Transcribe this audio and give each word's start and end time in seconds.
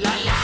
V 0.00 0.39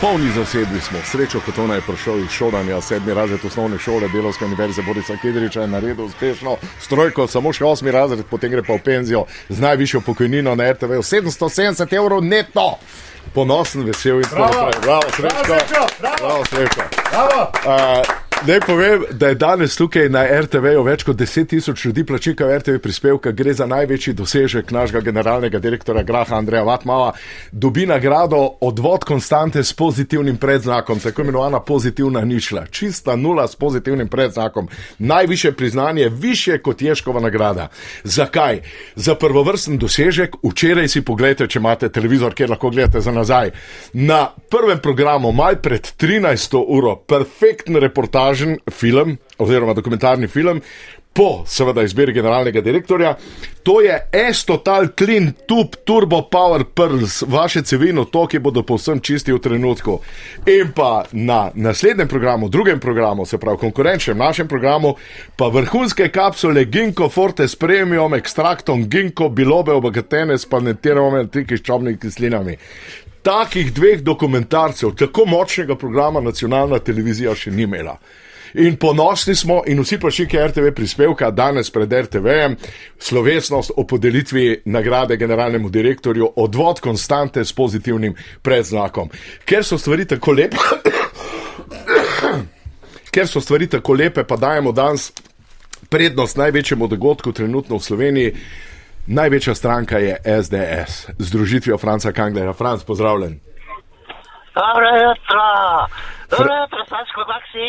polni 0.00 0.30
zasedbi 0.30 0.80
smo, 0.80 0.98
srečo, 1.04 1.40
kot 1.40 1.58
ona 1.58 1.74
je 1.74 1.80
prišel 1.80 2.18
iz 2.18 2.30
šolanja, 2.30 2.80
sedmi 2.80 3.14
razred 3.14 3.44
osnovne 3.44 3.78
šole, 3.78 4.08
delovske 4.08 4.44
univerze, 4.44 4.82
Borica 4.82 5.16
Kedriča 5.22 5.60
je 5.60 5.66
naredil 5.66 6.04
uspešno 6.04 6.56
strojko, 6.80 7.26
samo 7.26 7.52
še 7.52 7.64
osmi 7.64 7.90
razred, 7.90 8.24
potem 8.30 8.52
gre 8.52 8.62
pa 8.62 8.76
v 8.76 8.84
penzijo 8.84 9.24
z 9.48 9.60
najvišjo 9.60 10.00
pokojnino 10.06 10.54
na 10.54 10.72
RTV, 10.72 11.00
770 11.02 11.96
evrov 11.96 12.24
neto. 12.24 12.76
Ponosen, 13.34 13.84
vesel 13.84 14.22
in 14.22 14.30
tako 14.30 14.46
naprej. 14.46 14.80
Bravo, 14.82 15.10
srečo. 15.16 15.84
Bravo, 16.00 16.44
srečo. 16.44 16.88
Uh, 17.66 18.27
Naj 18.46 18.60
povem, 18.60 19.02
da 19.10 19.28
je 19.28 19.34
danes 19.34 19.76
tukaj 19.76 20.08
na 20.08 20.22
RTV-ju 20.40 20.82
več 20.86 21.02
kot 21.02 21.16
10 21.18 21.48
tisoč 21.50 21.84
ljudi 21.84 22.04
plačikajo 22.06 22.58
RTV 22.58 22.78
prispevka, 22.78 23.32
gre 23.34 23.52
za 23.52 23.66
največji 23.66 24.12
dosežek 24.14 24.70
našega 24.70 25.00
generalnega 25.00 25.58
direktora 25.58 26.02
Graha 26.06 26.36
Andreja 26.36 26.62
Vatmava. 26.62 27.12
Dobi 27.52 27.86
nagrado 27.86 28.38
odvod 28.60 29.04
konstante 29.04 29.64
s 29.64 29.72
pozitivnim 29.72 30.36
predznakom, 30.36 31.00
tako 31.00 31.22
imenovana 31.22 31.60
pozitivna 31.60 32.20
ničla, 32.20 32.66
čista 32.70 33.16
nula 33.16 33.48
s 33.48 33.56
pozitivnim 33.56 34.08
predznakom. 34.08 34.68
Najviše 34.98 35.52
priznanje, 35.52 36.08
više 36.08 36.58
kot 36.58 36.82
Ješkova 36.82 37.20
nagrada. 37.20 37.68
Zakaj? 38.04 38.60
Za 38.94 39.14
prvovrsten 39.14 39.78
dosežek, 39.78 40.36
včeraj 40.44 40.88
si 40.88 41.02
pogledajte, 41.02 41.46
če 41.46 41.58
imate 41.58 41.88
televizor, 41.88 42.34
kjer 42.34 42.54
lahko 42.54 42.70
gledate 42.70 43.00
za 43.00 43.12
nazaj. 43.12 43.50
Na 43.92 44.28
prvem 44.50 44.78
programu, 44.78 45.32
mal 45.32 45.58
pred 45.62 45.82
13. 45.98 46.62
uro, 46.68 46.96
perfektn 46.96 47.76
reportaž 47.76 48.27
reportažen 48.28 48.58
film, 48.70 49.18
oziroma 49.38 49.74
dokumentarni 49.74 50.28
film, 50.28 50.60
po 51.12 51.42
seveda 51.46 51.82
izbiri 51.82 52.12
generalnega 52.12 52.60
direktorja. 52.60 53.16
To 53.62 53.80
je 53.80 54.08
S-Total 54.32 54.88
Clean 54.98 55.32
Tube 55.46 55.80
Turbo 55.84 56.22
Power 56.30 56.64
Pearls, 56.64 57.22
vaše 57.26 57.62
cevino, 57.62 58.04
to, 58.04 58.26
ki 58.26 58.38
bodo 58.38 58.62
povsem 58.62 59.00
čisti 59.00 59.32
v 59.32 59.38
trenutku. 59.38 59.98
In 60.46 60.70
pa 60.76 61.04
na 61.12 61.50
naslednjem 61.54 62.08
programu, 62.08 62.48
drugem 62.48 62.80
programu, 62.80 63.26
se 63.26 63.38
pravi 63.38 63.58
konkurenčnem 63.58 64.18
našem 64.18 64.48
programu, 64.48 64.94
pa 65.36 65.48
vrhunske 65.48 66.08
kapsule 66.08 66.64
Ginko 66.64 67.08
Forte 67.08 67.48
s 67.48 67.56
premium 67.56 68.14
ekstraktom 68.14 68.86
Ginko 68.88 69.28
bilobe 69.28 69.72
obogatene 69.72 70.38
s 70.38 70.46
planetiranimi 70.46 71.24
antikiščobnimi 71.26 71.98
kislinami. 71.98 72.56
Takih 73.22 73.72
dveh 73.74 74.02
dokumentarcev, 74.02 74.94
tako 74.96 75.26
močnega 75.26 75.76
programa 75.76 76.20
nacionalna 76.20 76.78
televizija 76.78 77.34
še 77.34 77.50
ni 77.50 77.66
imela. 77.66 77.98
In 78.54 78.76
ponosni 78.76 79.34
smo, 79.34 79.62
in 79.66 79.80
vsi 79.80 79.98
plačniki 80.00 80.38
RTV 80.38 80.72
prispevka 80.74 81.30
danes 81.30 81.70
pred 81.70 81.92
RTV-jem, 81.92 82.56
slovesnost 82.98 83.70
o 83.76 83.84
podelitvi 83.84 84.62
nagrade 84.64 85.16
generalnemu 85.16 85.68
direktorju, 85.68 86.32
odvod 86.36 86.80
konstante 86.80 87.44
s 87.44 87.52
pozitivnim 87.52 88.14
predznakom. 88.42 89.10
Ker 89.44 89.64
so 89.64 89.78
stvari 89.78 90.06
tako 90.08 90.32
lepe, 90.32 90.56
ker 93.14 93.28
so 93.28 93.40
stvari 93.40 93.66
tako 93.66 93.92
lepe, 93.92 94.24
pa 94.24 94.36
dajemo 94.36 94.72
danes 94.72 95.12
prednost 95.88 96.36
največjemu 96.36 96.88
dogodku 96.88 97.32
trenutno 97.32 97.76
v 97.76 97.82
Sloveniji. 97.82 98.34
Največja 99.10 99.54
stranka 99.54 99.98
je 99.98 100.16
SDS, 100.42 101.08
združitvijo 101.18 101.78
Franca 101.78 102.12
Kanglera. 102.12 102.52
Franc, 102.52 102.84
pozdravljen. 102.84 103.40
Dobro 104.54 104.88
jutro, 105.04 105.46
dobro 106.30 106.54
jutro, 106.60 106.84
Saško, 106.88 107.24
kak 107.24 107.44
si? 107.52 107.68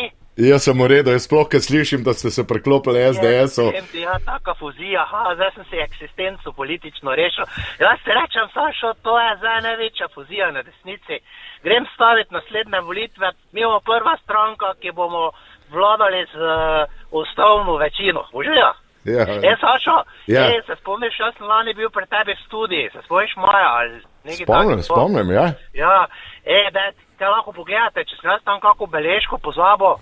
Jaz 0.49 0.63
sem 0.63 0.81
v 0.81 0.87
redu, 0.87 1.11
jaz 1.11 1.23
sploh, 1.27 1.47
ker 1.51 1.61
slišim, 1.63 2.03
da 2.03 2.13
ste 2.13 2.29
se 2.31 2.43
preklopili 2.47 2.99
SDS-u. 3.13 3.67
Ja, 3.99 4.15
taka 4.25 4.53
fuzija, 4.59 5.05
ha, 5.11 5.35
zdaj 5.35 5.51
sem 5.55 5.65
si 5.69 5.77
eksistenco 5.87 6.51
politično 6.51 7.15
rešil. 7.15 7.45
Jaz 7.85 7.97
se 8.03 8.11
rečem, 8.19 8.45
Sašo, 8.55 8.93
to 9.03 9.19
je 9.19 9.31
zdaj 9.37 9.61
največja 9.61 10.07
fuzija 10.15 10.51
na 10.51 10.63
desnici. 10.63 11.15
Grem 11.63 11.87
staviti 11.95 12.33
naslednje 12.33 12.79
volitve, 12.89 13.31
mi 13.53 13.63
bomo 13.63 13.79
prva 13.79 14.17
stranka, 14.23 14.73
ki 14.81 14.91
bomo 14.91 15.31
vladali 15.71 16.21
z 16.33 16.35
uh, 16.35 17.21
ustavno 17.21 17.75
večino. 17.75 18.27
Užijo? 18.33 18.71
Ja. 19.09 19.25
E, 19.51 19.55
Sašo, 19.61 19.97
Ja. 20.27 20.43
e, 20.49 20.61
se 20.67 20.75
spomniš, 20.81 21.19
jaz 21.19 21.33
sem 21.37 21.47
lani 21.47 21.73
bil 21.73 21.89
pri 21.89 22.05
tebi 22.05 22.33
v 22.33 22.43
studiji, 22.45 22.89
se 22.93 23.01
spomniš 23.05 23.35
Maja 23.37 23.69
ali 23.79 24.01
nekaj 24.23 24.45
takega? 24.45 24.81
spomnim, 24.83 25.31
ja. 25.31 25.47
Ja, 25.73 26.07
e, 26.45 26.69
da 26.71 26.91
te 27.17 27.25
lahko 27.27 27.51
pogledate, 27.51 28.05
če 28.05 28.15
sem 28.21 28.29
jaz 28.31 28.41
tam 28.45 28.59
kako 28.59 28.85
beležko 28.85 29.37
pozabo. 29.37 29.97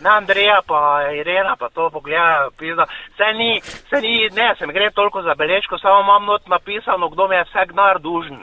Na 0.00 0.16
Andreja, 0.16 0.62
pa 0.66 1.12
Irena, 1.12 1.56
pa 1.60 1.68
to 1.68 1.90
pogledajo, 1.92 2.50
pisa. 2.58 2.86
Se 3.16 3.26
ni, 3.36 3.60
se 3.60 4.00
ni, 4.00 4.28
ne, 4.32 4.54
se 4.58 4.66
mi 4.66 4.72
gre 4.72 4.90
toliko 4.90 5.22
za 5.22 5.34
beležko, 5.34 5.78
samo 5.78 6.00
imam 6.00 6.24
not 6.24 6.46
napisano, 6.48 7.08
kdo 7.08 7.28
mi 7.28 7.36
je 7.36 7.44
vse 7.44 7.66
gnar 7.68 7.98
dužen. 8.00 8.40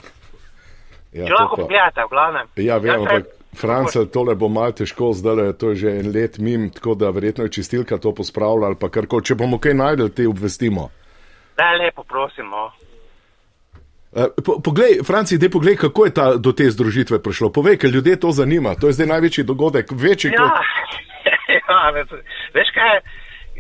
ja 1.14 1.26
Če 1.26 1.34
lahko 1.34 1.56
pogledate, 1.56 2.04
v 2.06 2.10
glavnem. 2.10 2.48
Ja, 2.56 2.78
vem, 2.78 2.94
Jaz 2.94 3.02
ampak 3.02 3.26
France, 3.58 4.06
tole 4.14 4.36
bo 4.36 4.50
malo 4.50 4.72
težko, 4.72 5.12
zdaj 5.14 5.46
je 5.46 5.58
to 5.58 5.74
že 5.76 6.00
en 6.00 6.12
let 6.14 6.38
mim, 6.38 6.70
tako 6.70 6.96
da 6.96 7.10
verjetno 7.10 7.44
je 7.44 7.52
čistilka 7.52 7.98
to 7.98 8.14
pospravila 8.16 8.68
ali 8.68 8.80
pa 8.80 8.90
karkoli. 8.90 9.24
Če 9.24 9.36
bomo 9.36 9.60
kaj 9.60 9.74
najdel, 9.74 10.10
te 10.10 10.28
obvestimo. 10.28 10.90
Da, 11.58 11.72
lepo 11.74 12.04
prosim, 12.04 12.50
no. 12.50 12.72
Eh, 14.16 14.30
Po, 14.46 14.60
poglej, 14.64 15.04
Franci, 15.04 15.38
dej 15.38 15.50
poglej, 15.50 15.78
kako 15.78 16.06
je 16.06 16.14
ta, 16.14 16.26
do 16.38 16.52
te 16.52 16.70
združitve 16.72 17.20
prišlo. 17.24 17.52
Povej, 17.52 17.78
ker 17.78 17.90
ljudje 17.90 18.20
to 18.20 18.32
zanima. 18.32 18.76
To 18.80 18.88
je 18.88 18.94
zdaj 18.98 19.08
največji 19.08 19.44
dogodek, 19.44 19.92
večji 19.92 20.32
Ja, 20.32 20.38
kot. 20.38 20.52
ja 21.70 21.90
veš, 21.94 22.08
veš 22.54 22.70
kaj, 22.74 23.02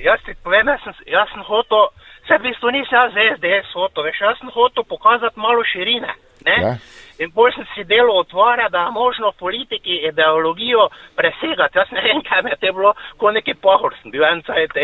jaz 0.07 0.19
ti 0.25 0.33
povem, 0.43 0.67
jaz 0.67 0.81
sem, 0.83 0.93
jaz 1.13 1.27
sem 1.33 1.43
hotel, 1.43 1.89
se 2.27 2.37
v 2.37 2.41
bistvu 2.47 2.71
nisem 2.71 2.95
jaz 2.97 3.11
za 3.13 3.21
SDS 3.35 3.75
hotel, 3.75 4.03
veš, 4.07 4.21
jaz 4.21 4.39
sem 4.39 4.49
hotel 4.53 4.83
pokazati 4.87 5.39
malo 5.39 5.63
širine, 5.67 6.11
ne? 6.47 6.57
Ja. 6.63 6.73
In 7.19 7.31
bolj 7.33 7.55
sem 7.55 7.65
si 7.73 7.83
delo 7.89 8.19
otvara, 8.19 8.69
da 8.69 8.85
je 8.85 8.91
možno 8.91 9.31
politiki 9.39 9.95
ideologijo 10.09 10.89
presegati. 11.15 11.77
Jaz 11.77 11.91
ne 11.91 12.01
vem, 12.01 12.21
kaj 12.29 12.41
me 12.43 12.53
je 12.61 12.71
bilo, 12.71 12.93
ko 13.17 13.31
neki 13.31 13.53
pohor 13.53 13.95
sem 14.01 14.11
bil 14.11 14.25
en 14.25 14.43
cajt. 14.45 14.77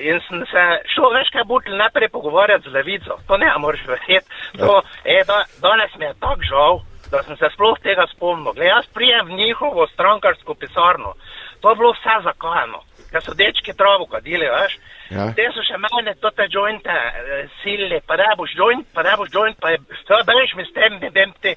In 0.00 0.20
sem 0.28 0.44
se 0.52 0.64
šel, 0.94 1.10
veš 1.18 1.32
kaj, 1.34 1.44
butel 1.44 1.76
najprej 1.76 2.08
pogovarjati 2.08 2.70
z 2.70 2.72
levico. 2.72 3.18
To 3.28 3.36
ne 3.36 3.52
moreš 3.58 3.86
verjeti. 3.86 4.28
To, 4.58 4.82
e, 5.04 5.22
da, 5.28 5.42
danes 5.62 5.96
mi 5.98 6.04
je 6.04 6.14
tako 6.20 6.48
žal, 6.50 6.80
da 7.10 7.22
sem 7.22 7.36
se 7.36 7.50
sploh 7.54 7.78
tega 7.82 8.06
spomnil. 8.14 8.52
Glej, 8.56 8.72
jaz 8.72 8.86
prijem 8.94 9.26
v 9.26 9.38
njihovo 9.42 9.86
strankarsko 9.86 10.54
pisarno. 10.54 11.14
To 11.60 11.70
je 11.70 11.76
bilo 11.76 11.92
vse 11.92 12.20
zakajeno. 12.24 12.82
Ker 13.10 13.22
so 13.22 13.34
dečki 13.38 13.72
travo 13.76 14.06
kadili, 14.10 14.48
veš. 14.50 14.78
Ja. 15.10 15.28
Te 15.38 15.44
so 15.54 15.62
še 15.62 15.78
mene, 15.78 16.16
to 16.18 16.30
te 16.34 16.48
jointe 16.50 16.90
eh, 16.90 17.46
silili, 17.60 18.00
pa 18.06 18.16
ne 18.18 18.26
boš 18.38 18.56
joint, 18.58 18.86
pa 18.94 19.04
ne 19.06 19.12
boš 19.18 19.30
joint, 19.30 19.58
pa 19.62 19.70
je, 19.70 19.78
to 20.08 20.18
bež 20.26 20.54
mi 20.58 20.64
s 20.66 20.74
tem, 20.74 20.96
ne 20.98 21.10
vem 21.14 21.34
ti, 21.42 21.52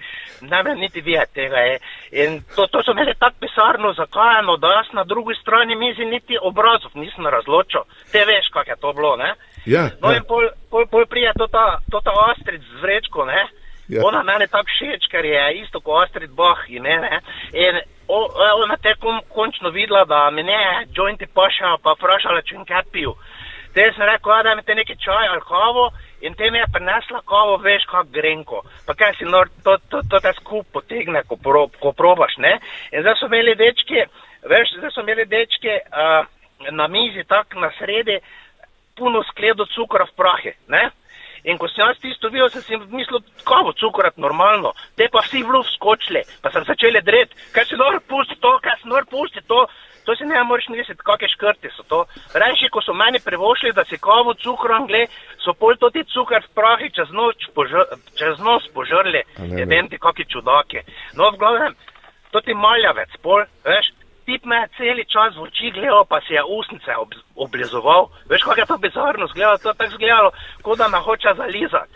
ne 0.45 0.59
vem 0.67 0.77
niti 0.77 1.01
videti 1.01 1.39
tega. 1.41 1.63
Je. 1.65 1.79
In 2.21 2.37
to, 2.55 2.67
to 2.69 2.83
so 2.85 2.93
imeli 2.93 3.15
tako 3.17 3.41
pisarno 3.41 3.93
zakajeno, 3.97 4.57
da 4.61 4.75
jaz 4.77 4.93
na 4.93 5.03
drugi 5.03 5.33
strani 5.41 5.75
mizi 5.75 6.05
niti 6.05 6.37
obrazov 6.37 6.93
nisem 6.93 7.25
razločil. 7.25 7.87
Te 8.13 8.21
veš, 8.29 8.53
kak 8.53 8.69
je 8.69 8.77
to 8.77 8.93
bilo, 8.93 9.15
ne? 9.17 9.33
Ja, 9.65 9.89
No 10.01 10.13
ja. 10.13 10.21
in 10.21 10.29
pol, 10.29 10.45
pol, 10.69 10.85
pol 10.91 11.09
prije 11.09 11.33
to 11.37 11.49
ta, 11.49 11.79
to 11.91 12.01
ta 12.05 12.13
Astrid 12.29 12.61
z 12.61 12.81
vrečko, 12.83 13.25
ne? 13.25 13.47
Ja. 13.89 14.05
Ona 14.05 14.21
mene 14.23 14.45
tako 14.47 14.69
všeč, 14.69 15.09
ker 15.09 15.25
je 15.25 15.41
isto 15.63 15.81
kot 15.81 16.05
Astrid 16.05 16.29
Bach 16.37 16.69
ime, 16.69 17.01
ne? 17.01 17.21
In 17.57 17.81
ona 18.09 18.77
te 18.77 18.95
kom, 18.99 19.19
končno 19.29 19.69
videla, 19.69 20.05
da 20.05 20.29
mi 20.31 20.43
ne 20.43 20.85
jointi 20.95 21.27
pašajo, 21.33 21.77
pa 21.83 21.93
vprašala, 21.97 22.41
če 22.41 22.63
kaj 22.67 22.83
pil. 22.91 23.13
Te 23.73 23.91
sem 23.95 24.05
rekel, 24.05 24.31
"A, 24.33 24.43
da 24.43 24.55
mi 24.55 24.63
te 24.63 24.75
nekaj 24.75 24.95
čaj 24.95 25.27
ali 25.27 25.41
kavo 25.41 25.91
in 26.21 26.33
te 26.33 26.51
mi 26.51 26.57
je 26.57 26.65
prinesla 26.73 27.21
kavo, 27.25 27.57
veš, 27.57 27.85
kak 27.85 28.07
grenko. 28.11 28.61
Pa 28.87 28.93
kaj 28.93 29.13
si 29.17 29.25
nor, 29.25 29.49
to, 29.63 29.77
to, 29.89 30.01
to 30.09 30.19
te 30.19 30.33
skup 30.41 30.65
potegne, 30.73 31.23
ko, 31.23 31.37
pro, 31.37 31.67
ko 31.79 31.91
probaš, 31.91 32.37
ne? 32.37 32.59
In 32.91 33.01
zdaj 33.01 33.15
so 33.19 33.25
imeli 33.25 33.55
dečki, 33.55 34.03
veš, 34.49 34.73
zdaj 34.77 34.91
so 34.91 35.01
imeli 35.01 35.25
dečki 35.25 35.69
uh, 35.69 36.25
na 36.71 36.87
mizi, 36.87 37.23
tako 37.23 37.59
na 37.59 37.71
sredi, 37.77 38.19
puno 38.97 39.23
skledo 39.23 39.65
cukra 39.65 40.05
v 40.05 40.15
prahe, 40.17 40.53
ne? 40.67 40.89
In 41.43 41.57
ko 41.57 41.67
sem 41.71 41.85
jaz 41.85 41.99
tisto 42.01 42.31
videl, 42.33 42.49
sem 42.49 42.63
si 42.65 42.79
mislil, 42.91 43.21
kavo 43.47 43.73
cukrat 43.79 44.17
normalno, 44.17 44.73
te 44.97 45.07
pa 45.11 45.23
vsi 45.23 45.43
vlu 45.43 45.63
skočili, 45.75 46.23
pa 46.43 46.51
sem 46.51 46.65
začeli 46.67 47.01
dret, 47.05 47.35
kaj 47.55 47.69
si 47.69 47.79
nor 47.79 48.01
pusti 48.07 48.35
to, 48.41 48.57
kaj 48.63 48.81
si 48.81 48.91
nor 48.91 49.07
pusti 49.09 49.45
to, 49.47 49.67
To 50.09 50.15
si 50.15 50.25
ne 50.25 50.43
moreš 50.43 50.71
misliti, 50.73 51.05
kakšne 51.05 51.27
škrti 51.29 51.69
so 51.75 51.83
to. 51.85 51.99
Reči, 52.33 52.69
ko 52.73 52.81
so 52.81 52.95
meni 52.97 53.19
privošli, 53.21 53.75
da 53.77 53.83
si 53.85 53.99
kavo 54.01 54.33
cukrom 54.41 54.87
gle, 54.89 55.03
so 55.43 55.53
pol 55.53 55.77
to 55.77 55.91
ti 55.93 56.01
cukor 56.09 56.41
v 56.41 56.53
prahi 56.57 56.89
čez, 56.89 57.11
noč 57.13 57.45
požr, 57.53 57.85
čez 58.17 58.41
nos 58.41 58.65
požrli. 58.73 59.21
Ne 59.53 59.67
vem 59.69 59.85
ti, 59.85 60.01
kakšni 60.01 60.25
čudaki. 60.33 60.81
No, 61.13 61.29
v 61.29 61.37
glavnem, 61.37 61.77
to 62.33 62.41
ti 62.41 62.57
maljavec, 62.57 63.13
pol, 63.21 63.45
veš, 63.67 63.91
tip 64.29 64.45
me 64.45 64.55
je 64.61 64.67
cel 64.77 64.97
čas 65.13 65.33
v 65.35 65.41
oči 65.49 65.71
gledal, 65.73 66.05
pa 66.05 66.21
si 66.21 66.33
je 66.37 66.43
usnice 66.43 66.95
ob, 67.01 67.15
oblizoval. 67.35 68.09
Veš, 68.29 68.45
kako 68.45 68.59
je 68.61 68.65
to 68.71 68.77
bizarno 68.77 69.27
zgledalo, 69.27 69.57
to 69.57 69.69
je 69.69 69.79
tako 69.79 69.95
zgledalo, 69.97 70.29
kot 70.61 70.77
da 70.77 70.87
me 70.87 70.99
hoče 71.07 71.33
zalizati. 71.37 71.93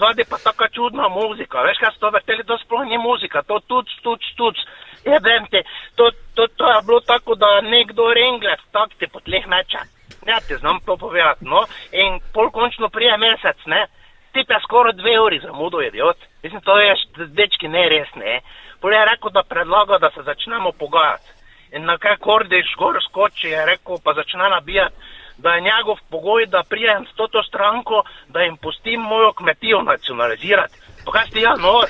Zadnji 0.00 0.24
pa 0.30 0.38
taka 0.48 0.68
čudna 0.74 1.08
muzika, 1.08 1.62
veš, 1.66 1.78
kaj 1.82 1.92
so 2.00 2.10
vrteli, 2.10 2.46
to 2.48 2.56
sploh 2.64 2.86
ni 2.88 2.98
muzika, 2.98 3.42
to 3.42 3.60
tuc, 3.68 3.88
tuc, 4.02 4.22
tuc. 4.38 4.56
Je 5.04 5.18
vem 5.28 5.44
ti, 5.52 5.60
to, 5.96 6.08
to, 6.34 6.46
to 6.56 6.64
je 6.72 6.80
bilo 6.86 7.00
tako, 7.00 7.34
da 7.34 7.60
nekdo 7.60 8.08
rengle, 8.16 8.56
tak 8.72 8.96
ti 8.98 9.06
po 9.12 9.20
tleh 9.20 9.44
meče. 9.46 9.84
Ne, 10.26 10.40
ti 10.48 10.56
znam 10.56 10.80
to 10.86 10.96
povedati, 10.96 11.44
no. 11.44 11.66
In 11.92 12.18
pol 12.32 12.48
končno 12.50 12.88
prije 12.88 13.18
mesec, 13.20 13.60
ne. 13.66 13.86
Ti 14.32 14.42
pa 14.48 14.58
skoraj 14.64 14.96
dve 14.96 15.20
uri 15.20 15.38
zamudil, 15.44 15.82
idiot. 15.82 16.16
Mislim, 16.42 16.60
to 16.64 16.78
je, 16.80 16.96
dečki, 17.38 17.68
ne 17.68 17.88
res, 17.92 18.08
ne. 18.16 18.40
Pol 18.80 18.92
je 18.92 19.04
rekel, 19.04 19.30
da 19.30 19.42
predlaga, 19.42 19.98
da 19.98 20.10
se 20.10 20.22
začnemo 20.22 20.72
pogajati. 20.72 21.33
In 21.74 21.84
na 21.84 21.98
kaj 21.98 22.16
kordiš 22.22 22.74
gor 22.78 22.98
skoči, 23.08 23.48
je 23.50 23.66
rekel, 23.66 23.98
pa 24.04 24.14
začne 24.14 24.48
nabijati, 24.48 24.94
da 25.38 25.54
je 25.54 25.60
njegov 25.60 25.98
pogoj, 26.10 26.46
da 26.46 26.62
prijem 26.68 27.06
s 27.06 27.16
to 27.16 27.42
stranko, 27.42 28.02
da 28.28 28.40
jim 28.40 28.56
pustim 28.56 29.00
mojo 29.00 29.32
kmetijo 29.32 29.82
nacionalizirati. 29.82 30.74
Pa 31.04 31.12
kaj 31.12 31.26
si 31.32 31.40
ja, 31.40 31.54
no, 31.58 31.82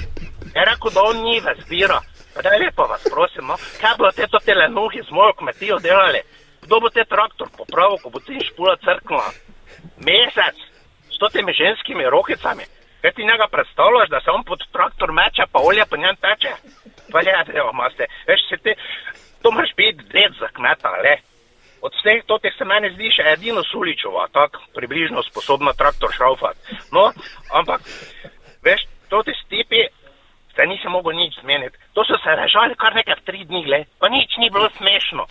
je 0.55 0.65
rekel, 0.71 0.91
da 0.95 1.01
on 1.03 1.17
njive 1.25 1.55
zbira. 1.65 2.01
Pa 2.35 2.43
da 2.43 2.49
je 2.49 2.63
lepo 2.65 2.83
vas 2.83 3.05
prosim, 3.15 3.47
no, 3.47 3.57
kaj 3.81 3.95
bo 3.99 4.11
te 4.11 4.27
to 4.27 4.39
telenuhi 4.39 5.03
z 5.09 5.11
mojo 5.11 5.33
kmetijo 5.33 5.79
delali? 5.79 6.21
Kdo 6.63 6.81
bo 6.81 6.89
te 6.91 7.05
traktor 7.05 7.49
popravil, 7.57 7.99
ko 8.03 8.11
bo 8.11 8.21
ti 8.21 8.41
špula 8.49 8.77
crknila? 8.85 9.29
Mesec, 10.07 10.57
s 11.13 11.33
temi 11.33 11.53
ženskimi 11.53 12.11
rohicami. 12.15 12.65
Kaj 13.03 13.13
ti 13.13 13.25
njega 13.25 13.47
predstavljaš, 13.53 14.09
da 14.09 14.21
se 14.21 14.31
on 14.31 14.45
pod 14.45 14.61
traktor 14.73 15.13
meče, 15.13 15.45
pa 15.53 15.59
olje 15.69 15.85
po 15.91 15.97
njem 15.97 16.17
teče? 16.17 16.53
Pa 17.13 17.21
je, 17.21 17.35
evo, 17.61 17.73
maste, 17.73 18.07
veš, 18.27 18.41
se 18.49 18.57
ti, 18.57 18.73
to 19.45 19.51
moraš 19.51 19.73
biti 19.77 20.05
dred 20.09 20.33
za 20.41 20.49
kmeta, 20.57 20.91
le. 21.05 21.17
Od 21.85 21.93
vseh 21.93 22.25
totih 22.27 22.53
se 22.59 22.65
meni 22.65 22.89
zdi 22.95 23.11
še 23.13 23.27
edino 23.35 23.61
Suličova, 23.69 24.25
tako 24.33 24.63
približno 24.77 25.23
sposobna 25.23 25.75
traktor 25.77 26.15
šraufati. 26.17 26.79
No, 26.97 27.11
ampak, 27.53 27.85
veš, 28.65 28.87
toti 29.13 29.37
stipi, 29.43 29.83
se 30.57 30.67
nisi 30.67 30.89
mogel 30.89 31.13
nič 31.19 31.37
zmeniti. 31.43 31.77
To 31.93 32.07
so 32.09 32.17
se 32.25 32.37
režali 32.41 32.79
kar 32.81 32.97
nekaj 32.97 33.21
tri 33.29 33.45
dni, 33.45 33.67
le, 33.69 33.85
pa 34.01 34.09
nič 34.09 34.39
ni 34.41 34.49
bilo 34.49 34.71
smešno. 34.79 35.29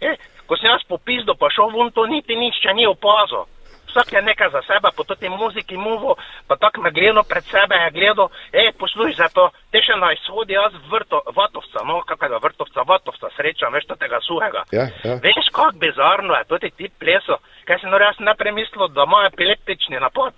E, 0.00 0.12
ko 0.44 0.60
sem 0.60 0.68
jaz 0.68 0.84
popisal, 0.84 1.32
pa 1.40 1.48
šel 1.56 1.72
vun, 1.72 1.88
to 1.96 2.04
niti 2.06 2.36
nič 2.36 2.60
še 2.60 2.76
ni 2.76 2.84
opazil 2.84 3.48
vsak 3.94 4.12
je 4.12 4.22
nekaj 4.22 4.50
za 4.50 4.62
sebe, 4.66 4.88
po 4.96 5.04
tej 5.04 5.30
muziki 5.30 5.76
muvo, 5.76 6.16
pa 6.48 6.56
tako 6.56 6.82
me 6.82 6.90
gledal 6.90 7.22
pred 7.22 7.44
sebe, 7.44 7.74
je 7.74 7.90
gledal, 7.90 8.28
hej, 8.52 8.72
poslušaj 8.78 9.14
za 9.14 9.28
to, 9.28 9.50
te 9.70 9.78
še 9.78 9.94
na 10.02 10.10
izhodi 10.12 10.58
jaz 10.58 10.74
vrto, 10.90 11.22
vatovca, 11.36 11.84
no, 11.86 12.02
kakega 12.02 12.42
vrtovca, 12.42 12.82
vatovca, 12.82 13.30
srečam, 13.36 13.72
veš, 13.72 13.86
tega 13.98 14.18
suhega. 14.26 14.64
Ja, 14.72 14.88
ja. 15.04 15.14
Veš, 15.22 15.50
kako 15.54 15.78
bizarno 15.78 16.34
je, 16.34 16.44
to 16.50 16.58
ti 16.58 16.70
ti 16.70 16.90
pleso, 16.98 17.38
kaj 17.64 17.78
si 17.78 17.86
nori, 17.86 18.04
jaz 18.04 18.18
ne 18.18 18.34
premislil, 18.34 18.88
da 18.88 19.06
ima 19.06 19.28
epileptični 19.30 20.02
napad. 20.02 20.34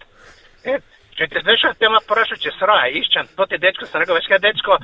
E, 0.65 0.79
če 1.17 1.29
te 1.33 1.41
veš, 1.47 1.71
te 1.79 1.89
ima 1.89 2.03
vprašal, 2.05 2.41
če 2.43 2.53
sraje, 2.59 2.99
iščem, 3.01 3.33
to 3.37 3.47
ti 3.49 3.63
dečko, 3.63 3.89
sem 3.89 4.03
rekel, 4.03 4.21
veš 4.21 4.29
kaj, 4.33 4.43
dečko, 4.45 4.81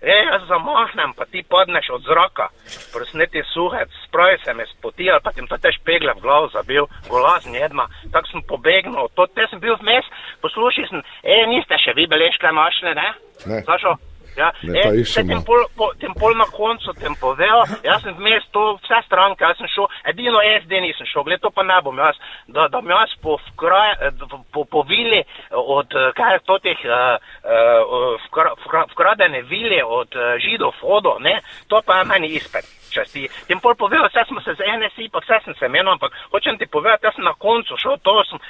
E, 0.00 0.16
jaz 0.24 0.46
zamahnem, 0.48 1.12
pa 1.12 1.26
ti 1.28 1.42
padneš 1.44 1.90
od 1.92 2.02
zraka, 2.08 2.48
prsneti 2.92 3.42
suhec, 3.52 3.90
spravi 4.06 4.38
se 4.44 4.54
me 4.54 4.64
spoti, 4.66 5.10
ali 5.10 5.20
pa 5.20 5.32
ti 5.32 5.44
to 5.48 5.58
tež 5.60 5.76
pegle 5.84 6.14
v 6.16 6.24
glavo 6.24 6.48
zabil, 6.48 6.88
golazen 7.08 7.54
jedna, 7.54 7.84
tako 8.12 8.32
sem 8.32 8.42
pobegnil, 8.48 9.12
to 9.14 9.26
te 9.36 9.44
sem 9.50 9.60
bil 9.60 9.76
vmes, 9.76 10.08
poslušaj 10.40 10.88
sem, 10.88 11.02
e, 11.22 11.42
niste 11.52 11.76
še 11.84 11.92
vi 11.96 12.08
beležke 12.08 12.48
našli, 12.48 12.94
ne? 12.96 13.08
Ne. 13.46 13.60
Sašo? 13.68 13.98
Ja, 14.36 14.52
Ne, 14.62 14.80
e, 15.00 15.04
se 15.04 15.24
tem 15.24 15.42
pol, 15.42 15.64
po, 15.76 15.90
tem 15.98 16.12
pol 16.14 16.34
na 16.36 16.46
koncu 16.46 16.92
tem 16.94 17.14
povedal, 17.16 17.64
jaz 17.82 18.02
sem 18.02 18.14
vmes 18.14 18.44
to 18.52 18.76
vse 18.84 19.00
stranke, 19.06 19.44
jaz 19.44 19.58
sem 19.58 19.68
šel, 19.72 19.88
edino 20.12 20.42
SD 20.60 20.80
nisem 20.84 21.08
šel, 21.08 21.24
gled 21.26 21.40
to 21.42 21.50
pa 21.50 21.64
ne 21.66 21.78
bom 21.84 21.98
jaz, 21.98 22.18
da, 22.48 22.68
da 22.68 22.80
mi 22.80 22.92
jaz 22.92 23.14
po, 23.22 23.38
vkraj, 23.50 23.92
eh, 24.08 24.26
po, 24.52 24.64
po 24.64 24.82
vili 24.88 25.22
od, 25.50 25.96
eh, 25.96 26.10
kaj 26.16 26.36
je 26.36 26.42
to 26.46 26.58
teh, 26.62 26.84
uh, 26.86 27.16
uh, 27.44 28.20
vkra, 28.28 28.54
vkra, 28.66 28.84
vkradene 28.92 29.42
vile 29.48 29.82
od 29.84 30.14
uh, 30.14 30.36
židov 30.42 30.76
vodo, 30.82 31.16
ne, 31.20 31.40
to 31.68 31.82
pa 31.86 32.00
je 32.00 32.10
meni 32.12 32.34
izpet. 32.38 32.68
Če 32.90 33.04
si 33.06 33.28
tem 33.46 33.60
pol 33.62 33.76
povedal, 33.78 34.08
vse 34.10 34.24
smo 34.28 34.42
se 34.42 34.56
z 34.58 34.66
NSI, 34.66 35.10
pa 35.12 35.22
vse 35.22 35.40
sem 35.44 35.54
se 35.58 35.68
menil, 35.68 35.92
ampak 35.94 36.14
hočem 36.32 36.58
ti 36.58 36.66
povedati, 36.66 37.06
jaz 37.06 37.14
sem 37.18 37.24
na 37.24 37.34
koncu 37.38 37.78
šel, 37.78 37.98
to 38.02 38.16
sem 38.30 38.42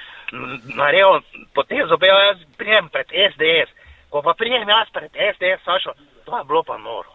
naredil 0.77 1.21
potezo, 1.55 1.99
bil 2.01 2.15
jaz 2.15 2.41
prijem 2.57 2.89
pred 2.89 3.13
SDS. 3.13 3.80
Ko 4.11 4.23
pa 4.23 4.35
prijem 4.35 4.69
jaz 4.69 4.89
pred 4.93 5.11
SDS, 5.11 5.65
Sašo, 5.65 5.93
to 6.25 6.39
je 6.39 6.45
bilo 6.45 6.63
pa 6.63 6.79
noro. 6.79 7.15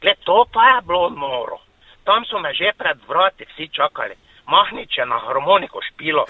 Gled, 0.00 0.18
to 0.24 0.44
pa 0.52 0.68
je 0.68 0.82
bilo 0.86 1.10
noro. 1.10 1.58
Tam 2.04 2.24
so 2.24 2.38
me 2.38 2.54
že 2.54 2.72
pred 2.78 2.98
vrati 3.08 3.44
vsi 3.44 3.68
čakali, 3.68 4.14
mahniče 4.46 5.06
na 5.06 5.18
harmoniko 5.18 5.80
špilo. 5.82 6.24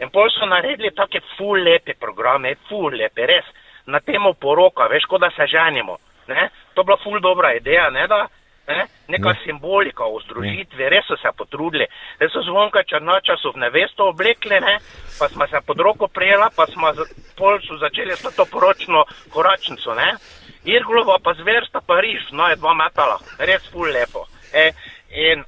In 0.00 0.10
pol 0.10 0.30
so 0.30 0.46
naredili 0.46 0.90
take 0.90 1.20
ful 1.36 1.62
lepe 1.62 1.94
programe, 1.94 2.56
ful 2.68 2.90
lepe, 2.90 3.26
res, 3.26 3.46
na 3.86 4.00
temo 4.00 4.32
poroka, 4.34 4.88
veš, 4.90 5.06
kot 5.06 5.20
da 5.20 5.30
se 5.30 5.46
ženimo. 5.46 5.96
Ne? 6.28 6.48
To 6.74 6.80
je 6.80 6.84
bila 6.84 6.96
ful 7.04 7.20
dobra 7.20 7.52
ideja, 7.54 7.90
ne 7.90 8.06
da? 8.06 8.26
Ne? 8.68 8.86
Neka 9.08 9.28
Ne. 9.28 9.40
simbolika 9.44 10.04
o 10.04 10.20
združitvi, 10.20 10.88
res 10.88 11.04
so 11.06 11.16
se 11.16 11.28
potrudili. 11.36 11.86
Res 12.20 12.32
so 12.32 12.42
zvonka 12.42 12.82
črnača 12.84 13.36
so 13.36 13.52
v 13.52 13.60
nevesto 13.60 14.08
oblekli, 14.08 14.60
ne? 14.60 14.78
pa 15.18 15.28
smo 15.28 15.46
se 15.46 15.60
pod 15.66 15.80
roko 15.80 16.08
prijela, 16.08 16.48
pa 16.56 16.66
smo 16.66 16.92
pol 17.36 17.60
so 17.60 17.76
začeli 17.76 18.16
s 18.16 18.22
to 18.36 18.44
poročno 18.44 19.04
koračnico. 19.28 19.94
Ne? 19.94 20.16
Irglova 20.64 21.18
pa 21.22 21.34
zversta 21.34 21.80
Pariž, 21.80 22.32
no 22.32 22.48
je 22.48 22.56
dva 22.56 22.74
metala, 22.74 23.18
res 23.38 23.68
ful 23.68 23.92
lepo. 23.92 24.24
E, 24.52 24.72
in 25.12 25.44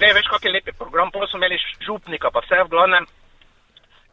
ne 0.00 0.12
veš, 0.14 0.30
kak 0.30 0.44
je 0.44 0.52
lepi 0.52 0.72
program, 0.72 1.10
pol 1.10 1.26
so 1.26 1.36
imeli 1.36 1.58
župnika, 1.82 2.30
pa 2.30 2.40
vse 2.40 2.62
v 2.62 2.70
glavnem. 2.70 3.06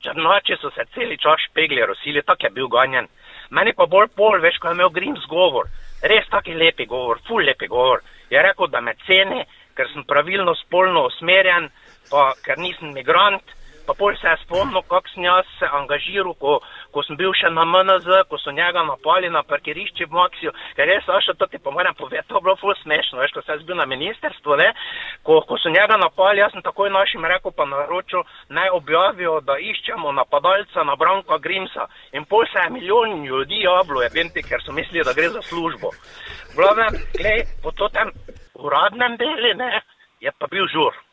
Črnači 0.02 0.58
so 0.58 0.72
se 0.74 0.86
celi 0.94 1.18
čas 1.18 1.46
špegli, 1.50 1.86
rosili, 1.86 2.24
tako 2.26 2.46
je 2.46 2.50
bil 2.58 2.68
ganjen. 2.68 3.08
Meni 3.50 3.74
pa 3.74 3.86
bolj 3.86 4.10
pol, 4.16 4.42
veš, 4.42 4.58
ko 4.58 4.68
je 4.68 4.78
imel 4.78 4.90
Grims 4.90 5.26
govor, 5.30 5.70
res 6.02 6.28
taki 6.30 6.54
lepi 6.54 6.86
govor, 6.86 7.22
ful 7.28 7.46
lepi 7.46 7.68
govor. 7.68 8.04
Je 8.30 8.42
rekel, 8.42 8.70
da 8.72 8.82
me 8.82 8.94
ceni, 9.06 9.44
ker 9.76 9.90
sem 9.94 10.06
pravilno 10.08 10.56
spolno 10.56 11.06
usmerjen, 11.08 11.70
pa 12.12 12.32
ker 12.44 12.60
nisem 12.62 12.94
migrant. 12.94 13.56
Pa 13.88 13.94
pol 13.96 14.16
se 14.20 14.28
je 14.28 14.38
spomnil, 14.44 14.82
kako 14.84 15.10
sem 15.14 15.24
jaz 15.24 15.48
se 15.60 15.68
angažiral, 15.80 16.34
ko, 16.36 16.58
ko 16.92 17.04
sem 17.08 17.16
bil 17.16 17.32
še 17.40 17.48
na 17.56 17.64
MNZ, 17.64 18.28
ko 18.28 18.36
so 18.42 18.52
njega 18.52 18.84
napali 18.84 19.30
na 19.32 19.44
parkirišči 19.48 20.06
v 20.06 20.18
Maksiju. 20.18 20.52
Ker 20.76 20.90
res, 20.92 21.06
Saša, 21.08 21.38
to 21.40 21.48
ti 21.48 21.62
pa 21.64 21.72
moram 21.72 21.96
povedati, 21.96 22.28
to 22.28 22.36
je 22.36 22.44
bilo 22.44 22.58
ful 22.60 22.76
smešno, 22.82 23.22
veš, 23.24 23.32
ko 23.32 23.46
sem 23.46 23.56
jaz 23.56 23.64
bil 23.64 23.80
na 23.80 23.88
ministerstvu, 23.88 24.60
ne, 24.60 24.70
ko, 25.24 25.40
ko 25.48 25.56
so 25.62 25.72
njega 25.72 25.96
napali, 25.96 26.44
jaz 26.44 26.52
sem 26.52 26.66
takoj 26.68 26.92
našim 26.92 27.26
rekel 27.26 27.56
pa 27.56 27.66
naročil, 27.66 28.28
naj 28.52 28.76
objavijo, 28.76 29.40
da 29.48 29.56
iščemo 29.56 30.12
napadalca 30.20 30.84
na 30.84 31.00
Branka 31.00 31.40
Grimsa. 31.40 31.88
In 32.12 32.28
pol 32.28 32.44
se 32.52 32.60
je 32.60 32.76
milijon 32.76 33.24
ljudi 33.24 33.64
javilo, 33.64 34.04
je 34.04 34.12
venti, 34.14 34.44
ker 34.44 34.60
so 34.68 34.76
mislili, 34.76 35.08
da 35.08 35.16
gre 35.16 35.32
za 35.32 35.42
službo. 35.48 35.96
Glavnem, 36.60 37.00
glej, 37.16 37.46
po 37.64 37.72
tem 37.88 38.12
uradnem 38.60 39.16
delu, 39.16 39.56
ne, 39.64 39.82
je 40.20 40.32
pa 40.40 40.52
bil 40.52 40.68
žur. 40.68 41.07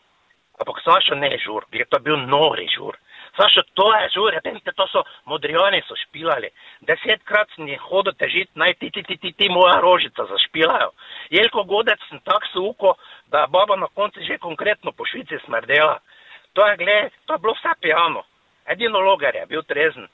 Ampak 0.61 0.83
Saša 0.85 1.15
ne 1.19 1.33
žur, 1.43 1.67
je 1.73 1.85
to 1.91 1.99
bil 1.99 2.17
nori 2.17 2.69
žur. 2.71 2.97
Saša, 3.37 3.63
to 3.75 3.87
je 3.95 4.09
žur, 4.15 4.37
veste, 4.45 4.73
to 4.79 4.87
so 4.87 5.03
modrijani 5.27 5.81
so 5.89 5.97
špilali. 5.99 6.51
Desetkrat 6.87 7.51
sem 7.57 7.67
jih 7.69 7.81
hodil 7.91 8.15
težiti, 8.15 8.53
naj 8.55 8.77
ti, 8.79 8.91
ti, 8.95 9.03
ti, 9.03 9.17
ti, 9.19 9.33
ti 9.33 9.49
moja 9.51 9.81
rožica 9.83 10.27
zašpilajo. 10.31 10.93
Jelko 11.35 11.65
Godec 11.65 11.99
sem 12.09 12.21
tak 12.23 12.47
suko, 12.53 12.95
da 13.35 13.47
baba 13.51 13.77
na 13.77 13.89
koncu 13.95 14.23
že 14.23 14.39
konkretno 14.39 14.93
po 14.93 15.07
Švici 15.07 15.41
smrdela. 15.45 15.99
To 16.55 16.67
je, 16.67 16.77
gled, 16.77 17.13
to 17.27 17.35
je 17.35 17.39
bilo 17.43 17.55
vse 17.59 17.75
pijano. 17.81 18.23
Edino 18.67 19.01
logar 19.01 19.35
je 19.35 19.47
bil 19.47 19.63
trezen. 19.63 20.07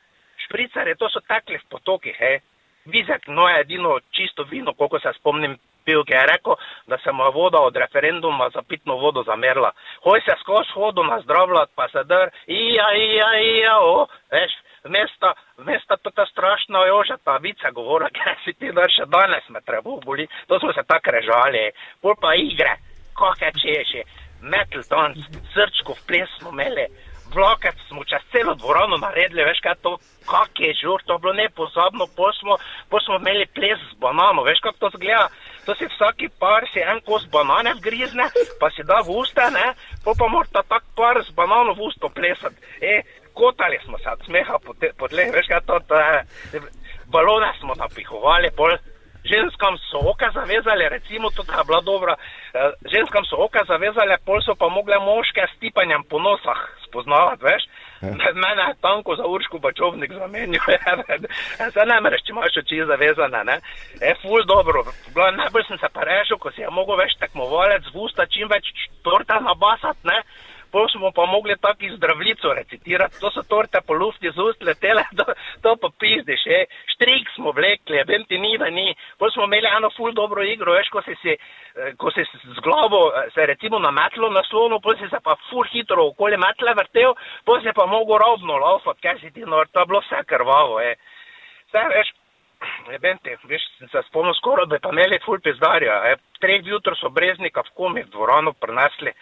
Špricare, 0.47 0.94
to 0.97 1.09
so 1.12 1.20
tekli 1.20 1.59
v 1.59 1.68
potokih, 1.68 2.16
hej. 2.16 2.40
Vizek, 2.88 3.28
no 3.28 3.49
je 3.49 3.61
edino 3.61 3.99
čisto 4.11 4.49
vino, 4.49 4.73
koliko 4.73 4.99
se 4.99 5.12
spomnim, 5.18 5.59
pil, 5.90 6.04
ki 6.06 6.14
je 6.14 6.26
rekel, 6.32 6.54
da 6.87 6.99
se 7.02 7.12
mu 7.12 7.25
je 7.25 7.35
voda 7.35 7.61
od 7.68 7.76
referenduma 7.76 8.50
za 8.54 8.62
pitno 8.62 8.94
vodo 8.97 9.23
zamerila. 9.23 9.70
Hoj 10.04 10.20
se 10.20 10.35
skozi 10.40 10.70
hodo 10.75 11.02
nazdravljati, 11.02 11.73
pa 11.75 11.88
se 11.88 12.04
dr, 12.04 12.28
ija, 12.47 12.88
ija, 12.94 13.30
ija, 13.40 13.76
o, 13.80 14.06
veš, 14.32 14.52
mesta, 14.85 15.35
mesta 15.59 15.97
to 15.97 16.11
ta 16.11 16.26
strašna 16.26 16.87
joža, 16.87 17.16
ta 17.25 17.37
vica 17.37 17.70
govora, 17.70 18.09
kaj 18.16 18.35
si 18.44 18.52
ti, 18.52 18.73
da 18.73 18.87
še 18.88 19.11
danes 19.16 19.49
me 19.49 19.61
treba 19.66 19.99
boli, 20.06 20.28
to 20.47 20.61
smo 20.61 20.73
se 20.73 20.87
tako 20.87 21.16
režali, 21.18 21.70
pol 22.02 22.14
pa 22.23 22.35
igre, 22.38 22.76
kakšne 23.18 23.52
češi, 23.62 24.02
metal 24.42 24.82
dance, 24.90 25.42
srčko 25.54 25.99
v 25.99 26.06
ples 26.09 26.38
smo 26.38 26.54
imeli, 26.54 26.88
Vlakec 27.35 27.78
smo 27.88 28.04
čez 28.04 28.23
celo 28.32 28.54
dvorano 28.54 28.97
naredili, 28.99 29.44
veš 29.47 29.61
kaj 29.62 29.76
to, 29.82 29.92
kak 30.26 30.50
je 30.59 30.75
žur, 30.82 31.02
to 31.06 31.14
je 31.14 31.23
bilo 31.23 31.32
nepozabno, 31.38 32.09
pol 32.16 32.32
smo, 32.35 32.56
smo 33.04 33.18
imeli 33.23 33.47
ples 33.54 33.78
z 33.92 33.99
banano, 34.02 34.42
veš 34.42 34.59
kako 34.64 34.78
to 34.78 34.90
zgleda, 34.97 35.28
To 35.66 35.74
si 35.74 35.86
vsaki 35.86 36.28
par 36.40 36.64
si 36.72 36.80
en 36.80 37.00
kos 37.06 37.26
banane 37.32 37.74
grizne, 37.80 38.26
pa 38.60 38.70
si 38.70 38.82
da 38.86 39.02
v 39.04 39.16
usta, 39.20 39.50
ne, 39.50 39.72
pa 40.04 40.14
pa 40.18 40.28
mora 40.28 40.48
ta 40.52 40.62
tak 40.62 40.84
par 40.96 41.20
z 41.24 41.30
banano 41.36 41.74
v 41.74 41.88
usto 41.88 42.08
plesati. 42.08 42.56
E, 42.80 43.02
kotali 43.34 43.78
smo 43.84 43.98
se 43.98 44.10
od 44.10 44.24
smeha 44.24 44.58
po 44.98 45.08
tleh, 45.08 45.32
veš 45.32 45.46
kaj 45.48 45.60
to, 45.66 45.80
to 45.88 45.94
je, 46.00 46.62
balone 47.12 47.52
smo 47.60 47.74
napihovali, 47.74 48.50
pol. 48.56 48.76
Ženskam 49.20 49.76
so 49.90 50.00
oka 50.10 50.30
zavezali, 50.32 50.88
recimo, 50.88 51.28
to 51.30 51.44
je 51.44 51.64
bila 51.66 51.80
dobra. 51.84 52.16
Eh, 52.54 52.72
ženskam 52.88 53.24
so 53.28 53.36
oka 53.36 53.64
zavezali, 53.68 54.16
pol 54.24 54.40
so 54.40 54.54
pa 54.56 54.68
mogle 54.68 54.96
moške 54.96 55.44
s 55.44 55.58
tipanjem 55.60 56.04
po 56.08 56.18
nosah 56.18 56.60
spoznavati, 56.88 57.44
veš. 57.44 57.62
Ja. 58.00 58.33
Mene 58.35 58.62
je 58.69 58.75
tanko 58.80 59.16
za 59.16 59.26
urško 59.26 59.59
bačovnik 59.59 60.12
zamenjal, 60.12 60.64
se 61.75 61.87
ne 61.87 62.00
mereš, 62.00 62.23
če 62.25 62.33
imaš 62.33 62.57
oči 62.62 62.85
zavezane, 62.87 63.42
ne. 63.45 63.57
Je 64.00 64.14
ful 64.23 64.45
dobro. 64.49 64.85
Najbolj 65.37 65.66
sem 65.69 65.78
se 65.78 65.88
pa 65.92 66.07
rešil, 66.09 66.38
ko 66.40 66.52
si 66.52 66.64
je 66.64 66.71
mogel 66.73 66.97
več 67.02 67.19
tekmovalec 67.21 67.90
v 67.92 68.07
usta 68.07 68.26
čim 68.26 68.49
več 68.49 68.73
torta 69.04 69.40
nabasati, 69.45 70.09
ne. 70.09 70.23
Pol 70.70 70.86
smo 70.88 71.10
pa 71.10 71.26
mogli 71.26 71.56
tako 71.60 71.90
zdravljico 71.96 72.52
recitirati, 72.54 73.20
to 73.20 73.30
so 73.30 73.42
torte 73.42 73.80
po 73.86 73.94
lufti 73.94 74.30
z 74.30 74.38
ust 74.38 74.62
letele, 74.62 75.02
to, 75.18 75.24
to 75.62 75.76
pa 75.82 75.88
pizdiš, 75.98 76.46
je. 76.46 76.66
štrik 76.94 77.30
smo 77.34 77.50
vlekli, 77.52 78.02
vem 78.06 78.24
ti 78.24 78.38
ni, 78.38 78.58
da 78.58 78.70
ni. 78.70 78.94
Pol 79.18 79.30
smo 79.30 79.44
imeli 79.44 79.68
eno 79.76 79.90
ful 79.96 80.12
dobro 80.12 80.42
igro, 80.42 80.72
veš, 80.72 80.88
ko 80.88 81.02
si 81.02 81.14
si, 81.22 81.34
eh, 81.34 81.92
ko 81.98 82.10
si 82.10 82.24
z 82.24 82.60
glavo 82.62 83.02
eh, 83.10 83.30
se 83.34 83.46
recimo 83.46 83.78
nametlo 83.78 84.30
na 84.30 84.42
slonu, 84.50 84.80
pol 84.80 84.96
si 84.98 85.08
se 85.10 85.20
pa 85.24 85.36
ful 85.50 85.66
hitro 85.72 86.06
okoli 86.12 86.36
metle 86.36 86.74
vrtel, 86.74 87.14
pol 87.44 87.60
si 87.62 87.74
pa 87.74 87.86
mogel 87.86 88.18
robno 88.22 88.56
laufati, 88.56 89.02
kaj 89.02 89.20
si 89.20 89.34
ti 89.34 89.40
nor, 89.46 89.68
to 89.72 89.80
je 89.80 89.86
bilo 89.86 90.00
vse 90.06 90.24
krvavo, 90.26 90.80
je. 90.80 90.94
Vse, 91.66 91.84
veš, 91.96 92.14
vem 93.04 93.18
ti, 93.24 93.34
veš, 93.50 93.66
spomnil 94.08 94.34
skoraj, 94.38 94.70
da 94.70 94.76
bi 94.76 94.82
pa 94.86 94.94
imeli 94.94 95.18
ful 95.24 95.42
pizdarja, 95.42 96.02
je. 96.10 96.16
Treh 96.40 96.62
jutro 96.64 96.94
so 96.96 97.10
breznika 97.10 97.66
v 97.66 97.76
komi 97.76 98.02
v 98.06 98.12
dvorano 98.14 98.52
prinesli 98.52 99.12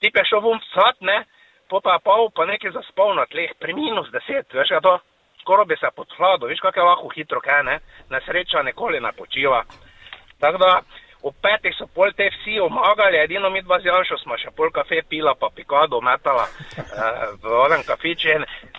ti 0.00 0.10
pa 0.14 0.24
šel 0.24 0.40
vom 0.40 0.60
sad, 0.74 0.96
ne, 1.00 1.24
po 1.68 1.80
pa 1.80 1.98
pol, 2.04 2.30
pa 2.34 2.46
nekaj 2.46 2.72
zaspal 2.74 3.14
na 3.14 3.26
tleh, 3.30 3.52
pri 3.60 3.74
minus 3.76 4.10
deset, 4.14 4.48
veš, 4.52 4.72
to, 4.82 4.96
skoro 5.42 5.64
bi 5.64 5.76
se 5.76 5.92
podhladil, 5.96 6.48
veš, 6.48 6.64
kako 6.64 6.80
je 6.80 6.88
lahko 6.88 7.12
hitro, 7.14 7.40
kaj 7.40 7.62
ne, 7.68 7.78
na 8.10 8.20
sreča 8.26 8.62
nikoli 8.62 9.00
ne 9.00 9.12
počiva. 9.12 9.62
Tako 10.40 10.58
da, 10.58 10.72
v 11.20 11.32
petih 11.44 11.74
so 11.76 11.84
pol 11.94 12.12
te 12.16 12.30
vsi 12.32 12.56
omagali, 12.64 13.18
edino 13.20 13.50
mi 13.52 13.60
dva 13.62 13.76
z 13.80 13.90
Janšo 13.90 14.16
smo 14.22 14.38
še 14.40 14.52
pol 14.56 14.70
kafe 14.72 15.02
pila, 15.08 15.34
pa 15.36 15.50
pikado 15.52 16.00
metala 16.00 16.46
uh, 16.48 17.34
v 17.42 17.56
onem 17.60 17.84
kafiče. 17.84 18.38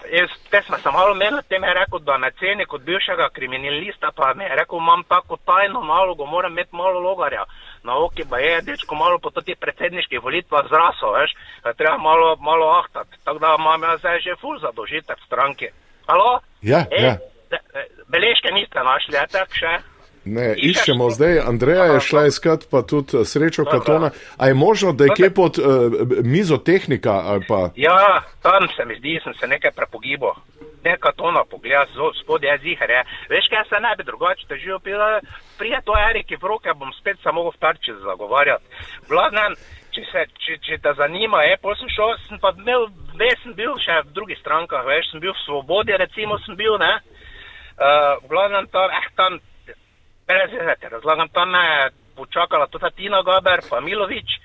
Jaz, 0.09 0.33
te 0.49 0.63
smo 0.65 0.79
se 0.81 0.91
malo 0.91 1.13
menili, 1.15 1.45
te 1.47 1.59
mi 1.59 1.69
je 1.69 1.75
rekel, 1.77 2.01
da 2.01 2.17
me 2.17 2.31
ceni 2.39 2.65
kot 2.65 2.81
bivšega 2.87 3.29
kriminalista, 3.35 4.11
pa 4.15 4.33
mi 4.33 4.49
je 4.49 4.57
rekel, 4.57 4.81
imam 4.81 5.05
tako 5.07 5.37
tajno 5.45 5.83
nalogo, 5.85 6.25
moram 6.25 6.57
imeti 6.57 6.75
malo 6.75 6.99
logarja 6.99 7.45
na 7.83 7.97
oki, 7.97 8.23
pa 8.29 8.39
je, 8.39 8.61
dečko, 8.61 8.95
malo 8.95 9.19
po 9.19 9.29
toti 9.29 9.55
predsedniških 9.55 10.21
volitvah 10.23 10.67
zraso, 10.69 11.11
veš, 11.17 11.33
treba 11.77 11.97
malo, 11.97 12.35
malo 12.39 12.69
ahtati. 12.79 13.17
Tako 13.23 13.39
da 13.39 13.55
imam 13.59 13.83
jaz 13.83 13.99
zdaj 13.99 14.19
že 14.19 14.35
ful 14.41 14.59
zadožitek 14.59 15.17
v 15.17 15.25
stranki. 15.25 15.67
Halo? 16.07 16.39
Ja, 16.61 16.85
e, 16.91 17.03
ja. 17.03 17.17
Beležke 18.07 18.53
niste 18.53 18.83
našli, 18.83 19.15
je 19.15 19.27
tako 19.31 19.55
še? 19.55 19.73
Ne, 20.25 20.51
iščemo 20.53 21.09
zdaj, 21.09 21.39
Andreja 21.49 21.85
je 21.95 21.99
šla 22.05 22.25
iskat, 22.29 22.67
pa 22.69 22.83
tudi 22.85 23.17
eh, 23.17 23.25
srečo 23.25 23.65
Katona. 23.65 24.11
A 24.37 24.47
je 24.47 24.53
možno, 24.53 24.93
da 24.93 25.09
je 25.09 25.15
kje 25.17 25.29
pod 25.33 25.57
uh, 25.57 25.65
mizo 26.23 26.57
tehnika? 26.57 27.41
Pa... 27.47 27.69
Ja, 27.75 28.21
tam 28.41 28.69
se 28.75 28.85
mi 28.85 28.99
zdi, 28.99 29.19
sem 29.23 29.33
se 29.33 29.47
nekaj 29.47 29.71
prepogibal 29.71 30.37
ne 30.83 30.95
katona 30.97 31.43
pogleda 31.49 31.85
spod 32.21 32.43
jezika, 32.43 32.87
ne. 32.87 33.03
Veš, 33.29 33.49
kaj 33.51 33.67
se 33.69 33.81
ne 33.81 33.93
bi 33.97 34.03
drugače 34.03 34.47
težil, 34.49 34.79
prije 35.59 35.81
to 35.85 35.97
Erik 36.09 36.31
v 36.31 36.47
roke 36.47 36.73
bom 36.75 36.93
spet 36.99 37.19
samo 37.23 37.43
v 37.49 37.53
tarči 37.59 37.93
zagovarjati. 38.03 38.65
Vladnen, 39.09 39.55
če, 39.93 40.03
se, 40.11 40.25
če, 40.45 40.57
če 40.65 40.79
te 40.83 40.93
zanima, 40.97 41.43
je, 41.47 41.57
pol 41.61 41.75
sem 41.79 41.91
šel, 41.91 42.15
sem 42.27 42.41
pa 42.41 42.53
imel, 42.57 42.87
veš, 43.19 43.43
sem 43.43 43.55
bil 43.57 43.77
še 43.81 44.01
v 44.07 44.15
drugih 44.15 44.39
strankah, 44.39 44.85
veš, 44.87 45.11
sem 45.11 45.23
bil 45.23 45.35
v 45.35 45.43
Svobodi, 45.45 45.97
recimo 45.99 46.39
sem 46.45 46.57
bil, 46.59 46.77
ne. 46.81 46.93
Uh, 47.81 48.19
vladnen 48.29 48.67
tam, 48.73 48.91
eh, 48.93 49.09
tam, 49.17 49.39
prezirate, 50.27 50.89
razlagam, 50.89 51.29
tam 51.33 51.51
me 51.51 51.63
je 51.65 51.89
počakala 52.15 52.67
tudi 52.67 52.91
Tina 52.95 53.21
Gaber, 53.23 53.63
pa 53.69 53.81
Milovič, 53.81 54.37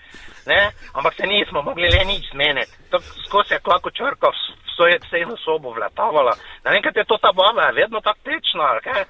ne, 0.47 0.71
ampak 0.93 1.15
se 1.15 1.27
nismo 1.27 1.63
mogli 1.63 1.89
le 1.89 2.05
nič 2.05 2.31
zmeniti. 2.33 2.73
To 2.91 3.01
skozi 3.27 3.55
je 3.55 3.61
kako 3.61 3.91
črkal 3.91 4.33
vse 4.77 5.19
eno 5.23 5.37
sobo 5.37 5.71
vlatavala. 5.71 6.33
Ne 6.65 6.71
vem, 6.71 6.83
kaj 6.83 6.93
je 6.97 7.05
to 7.05 7.17
ta 7.17 7.33
baba, 7.33 7.67
je 7.67 7.79
vedno 7.81 8.01
tako 8.01 8.21
tečna, 8.25 8.81
kaj? 8.85 9.05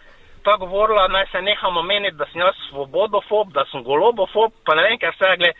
Ta 0.45 0.57
govorila, 0.57 1.09
naj 1.09 1.26
se 1.33 1.43
nehamo 1.43 1.83
meniti, 1.83 2.16
da 2.16 2.26
sem 2.33 2.40
jaz 2.40 2.55
svobodofob, 2.69 3.52
da 3.52 3.64
sem 3.71 3.83
golobofob, 3.83 4.52
pa 4.64 4.75
ne 4.75 4.83
vem, 4.83 4.99
kaj 4.99 5.11
vse, 5.14 5.33
gle, 5.40 5.50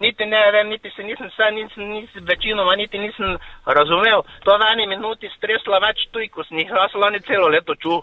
niti 0.00 0.26
ne 0.26 0.40
vem, 0.52 0.68
niti 0.68 0.90
se 0.96 1.02
nisem 1.02 1.28
vse, 1.28 1.50
nisem, 1.58 1.90
nisem 1.92 2.24
večinoma, 2.24 2.76
niti 2.76 2.98
nisem 2.98 3.36
razumel. 3.66 4.24
To 4.44 4.56
v 4.56 4.72
eni 4.72 4.86
minuti 4.86 5.28
stresla 5.36 5.82
več 5.84 6.08
tuj, 6.12 6.30
ko 6.32 6.44
sem 6.48 6.62
jih 6.62 6.72
jaz 6.72 6.96
lani 6.96 7.20
celo 7.28 7.52
leto 7.52 7.76
čul. 7.76 8.00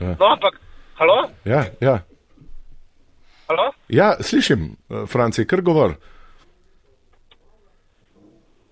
Ja. 0.00 0.14
No, 0.20 0.34
ampak, 0.34 0.60
halo? 1.00 1.18
Ja, 1.48 1.64
ja. 1.80 1.98
Halo? 3.48 3.72
Ja, 3.88 4.12
slišim, 4.20 4.76
eh, 4.90 5.06
Franci, 5.08 5.46
kar 5.46 5.64
govor. 5.64 5.96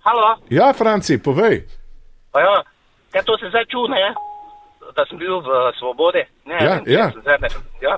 Halo? 0.09 0.41
Ja, 0.49 0.73
Franci, 0.73 1.21
povej. 1.21 1.69
Pa 2.33 2.41
ja, 2.41 2.57
kaj 3.13 3.23
to 3.29 3.37
se 3.37 3.53
zdaj 3.53 3.69
čune, 3.69 4.01
ja? 4.01 4.13
da 4.97 5.05
sem 5.05 5.21
bil 5.21 5.37
v 5.45 5.49
svobodi. 5.77 6.25
Ne, 6.49 6.57
ja, 6.65 6.75
ne, 6.81 6.89
ja. 6.89 7.13
ja. 7.85 7.95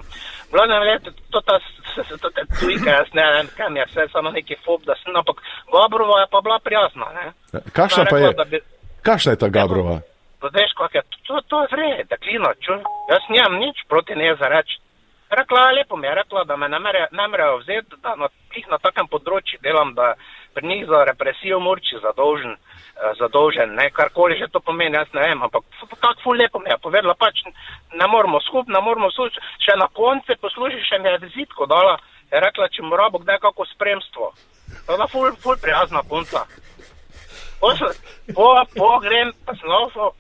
Glavno 0.50 0.75
je, 0.90 0.99
to 1.31 1.38
ta, 1.47 1.55
to 2.23 2.29
ta 2.35 2.43
tujka, 2.59 2.90
jaz 2.90 3.09
ne 3.14 3.26
vem, 3.35 3.47
kam 3.55 3.76
je 3.76 3.87
vse, 3.87 4.09
samo 4.12 4.35
neki 4.35 4.59
fob, 4.64 4.83
da 4.83 4.99
sem, 4.99 5.14
ampak 5.14 5.38
Gabrova 5.71 6.21
je 6.21 6.26
pa 6.35 6.40
bila 6.43 6.59
prijazna, 6.59 7.07
ne. 7.14 7.26
Kašna 7.73 8.05
pa 8.11 8.19
je? 8.19 8.35
Bi... 8.50 8.59
Kašna 9.07 9.33
je 9.33 9.38
ta 9.38 9.49
Gabrova? 9.49 10.00
Pa 10.43 10.50
veš, 10.50 10.75
kak 10.75 10.95
je, 10.99 11.02
to, 11.31 11.38
to 11.47 11.62
je 11.62 11.69
vred, 11.73 12.11
da 12.11 12.19
klino, 12.19 12.50
ču, 12.59 12.75
jaz 13.12 13.23
nimam 13.31 13.55
nič 13.62 13.87
proti 13.88 14.19
ne 14.19 14.35
za 14.35 14.50
reči. 14.50 14.83
Rekla 15.31 15.61
je 15.69 15.75
lepo 15.79 15.97
mi 15.97 16.07
je 16.07 16.14
rekla, 16.14 16.45
da 16.45 16.57
me 16.57 16.69
ne 16.69 17.26
morejo 17.29 17.57
vzeti, 17.62 17.95
da 18.02 18.19
na, 18.19 18.26
na 18.71 18.79
takem 18.83 19.07
področju 19.07 19.62
delam, 19.62 19.95
da 19.95 20.17
pri 20.54 20.66
njih 20.66 20.87
za 20.87 21.04
represijo 21.04 21.61
morči 21.61 21.99
zadolžen. 22.02 22.57
Eh, 23.00 23.14
zadolžen, 23.16 23.73
karkoli 23.92 24.37
že 24.37 24.52
to 24.52 24.61
pomeni, 24.61 24.97
jaz 24.97 25.09
ne 25.16 25.21
vem, 25.21 25.42
ampak 25.42 25.64
tako 26.00 26.21
ful 26.23 26.37
lepo 26.37 26.61
mi 26.61 26.69
je 26.69 26.76
povedala, 26.76 27.14
pač 27.16 27.40
ne 27.97 28.07
moramo 28.07 28.40
skup, 28.45 28.69
ne 28.69 28.80
moramo 28.80 29.09
slušati, 29.11 29.40
še 29.64 29.73
na 29.80 29.88
konce 29.88 30.37
posluši 30.37 30.85
še 30.85 30.99
mi 31.00 31.09
je 31.09 31.19
vizitko 31.25 31.64
dala, 31.64 31.97
je 32.28 32.40
rekla, 32.40 32.69
če 32.69 32.83
mora 32.85 33.09
bo 33.09 33.19
kdaj 33.25 33.38
kako 33.40 33.64
spremstvo. 33.73 34.33
To 34.87 35.00
je 35.00 35.07
ful, 35.09 35.33
ful 35.40 35.57
prijazna 35.57 36.02
punca. 36.04 36.45
Po, 38.37 38.49
po, 38.76 38.90
grem, 39.00 39.33
pa 39.49 39.57
slovo, 39.57 40.12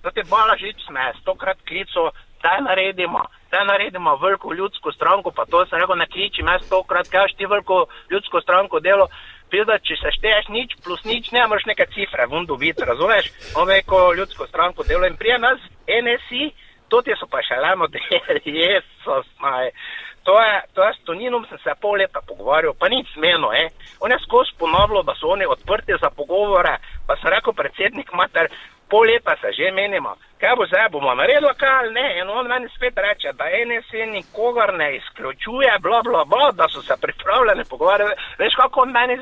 da 0.00 0.10
te 0.10 0.24
bala 0.24 0.56
žič 0.56 0.88
sme, 0.88 1.12
stokrat 1.20 1.60
klico, 1.68 2.10
daj 2.40 2.64
naredimo, 2.64 3.22
daj 3.52 3.64
naredimo 3.68 4.16
veliko 4.16 4.56
ljudsko 4.56 4.92
stranko, 4.92 5.30
pa 5.36 5.44
to 5.44 5.66
se 5.66 5.76
rekel, 5.76 6.00
ne 6.00 6.08
kliči 6.08 6.42
me 6.42 6.56
stokrat, 6.64 7.12
kaj 7.12 7.36
ti 7.36 7.44
veliko 7.46 7.86
ljudsko 8.10 8.40
stranko 8.40 8.80
delo 8.80 9.08
pizda, 9.52 9.78
če 9.78 9.98
se 10.00 10.12
šteješ 10.16 10.48
nič 10.48 10.76
plus 10.84 11.04
nič, 11.04 11.30
ne 11.36 11.44
moreš 11.46 11.68
neke 11.68 11.86
cifre 11.94 12.26
vun 12.32 12.48
dobiti, 12.48 12.84
razumeš? 12.88 13.30
Ome 13.60 13.82
ko 13.86 14.12
ljudsko 14.16 14.48
stranko 14.48 14.86
delo 14.88 15.06
in 15.06 15.18
prije 15.20 15.38
nas, 15.38 15.60
NSI, 15.86 16.48
to 16.88 17.02
ti 17.04 17.16
so 17.20 17.28
pa 17.28 17.44
še 17.44 17.60
lemo, 17.60 17.88
da 17.92 18.00
je 18.00 18.40
Jezus, 18.44 19.28
maj. 19.44 19.70
To 20.22 20.38
je, 20.38 20.58
to 20.74 20.84
je 20.86 20.92
s 20.94 21.04
Toninom 21.04 21.46
sem 21.50 21.58
se 21.58 21.72
pol 21.82 21.98
leta 21.98 22.20
pogovarjal, 22.26 22.76
pa 22.78 22.88
nič 22.88 23.10
smeno, 23.14 23.50
eh. 23.52 23.72
On 24.00 24.12
je 24.12 24.18
skozi 24.22 24.54
ponovilo, 24.58 25.02
da 25.02 25.16
so 25.18 25.32
oni 25.34 25.46
odprti 25.46 25.98
za 26.00 26.10
pogovore, 26.14 26.76
pa 27.06 27.16
sem 27.18 27.32
rekel 27.34 27.56
predsednik 27.58 28.12
mater, 28.14 28.46
pol 28.92 29.08
leta 29.08 29.34
se 29.40 29.50
že 29.56 29.72
menimo, 29.74 30.14
kaj 30.40 30.54
bo 30.56 30.66
zdaj, 30.70 30.88
bomo 30.94 31.14
naredili 31.14 31.50
ali 31.58 31.92
ne, 31.98 32.08
in 32.20 32.28
on 32.30 32.46
meni 32.46 32.68
spet 32.76 32.94
reče, 32.96 33.32
da 33.40 33.50
NSA 33.68 34.06
nikogar 34.12 34.74
ne 34.74 34.96
izključuje, 34.96 35.72
bla 35.80 36.02
bla 36.06 36.24
bla, 36.24 36.52
da 36.52 36.68
so 36.68 36.82
se 36.82 36.94
pripravljeni 37.00 37.64
pogovarjati, 37.70 38.20
veš 38.38 38.54
kako 38.54 38.80
on 38.80 38.90
meni 38.92 39.16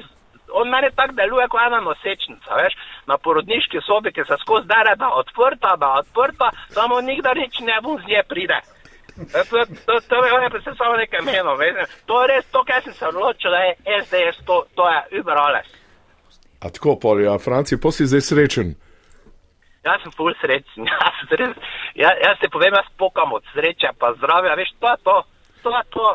on 0.52 0.68
meni 0.68 0.90
tako 0.96 1.14
deluje 1.20 1.48
kot 1.48 1.60
ena 1.66 1.80
nosečnica, 1.80 2.58
veš, 2.62 2.76
na 3.06 3.18
porodniški 3.18 3.80
sobi, 3.86 4.12
ki 4.12 4.24
se 4.28 4.36
skozi 4.42 4.68
dere, 4.68 4.96
da 4.96 5.08
odprta, 5.22 5.76
da 5.76 5.94
odprta, 6.02 6.50
samo 6.76 7.00
nikdar 7.00 7.36
nič 7.36 7.60
ne 7.60 7.80
bo 7.82 7.96
z 7.98 8.06
nje 8.10 8.22
pride. 8.28 8.60
E, 9.20 9.42
to, 9.50 9.64
to, 9.86 10.00
to, 10.00 10.00
to 10.08 10.24
je 10.24 10.50
predvsem 10.50 10.76
samo 10.76 10.96
nekaj 10.96 11.20
meno, 11.20 11.56
veš. 11.56 11.90
To 12.06 12.22
je 12.22 12.28
res 12.32 12.46
to, 12.52 12.64
kar 12.64 12.82
sem 12.82 12.94
se 12.94 13.06
odločil, 13.08 13.50
da 13.50 13.60
je 13.66 13.76
SDS, 14.02 14.44
to, 14.46 14.64
to 14.74 14.88
je 14.88 15.20
uberales. 15.20 15.68
A 16.60 16.70
tako, 16.70 16.96
Poli, 17.02 17.28
a 17.28 17.38
Franci, 17.38 17.80
pa 17.80 17.90
si 17.92 18.06
zdaj 18.06 18.20
srečen? 18.20 18.74
Jaz 19.84 20.02
sem 20.04 20.12
ful 20.12 20.34
srečen, 20.40 20.88
jaz, 20.92 21.20
res, 21.40 21.54
jaz, 21.96 22.16
jaz 22.24 22.36
se 22.40 22.48
povem, 22.52 22.74
jaz 22.76 22.88
pokam 23.00 23.32
od 23.32 23.44
sreče, 23.52 23.94
pa 23.98 24.12
zdravja, 24.18 24.56
veš, 24.60 24.74
to 24.80 24.90
je 24.90 24.96
to, 25.04 25.16
to 25.62 25.70
je 25.76 25.84
to, 25.96 26.08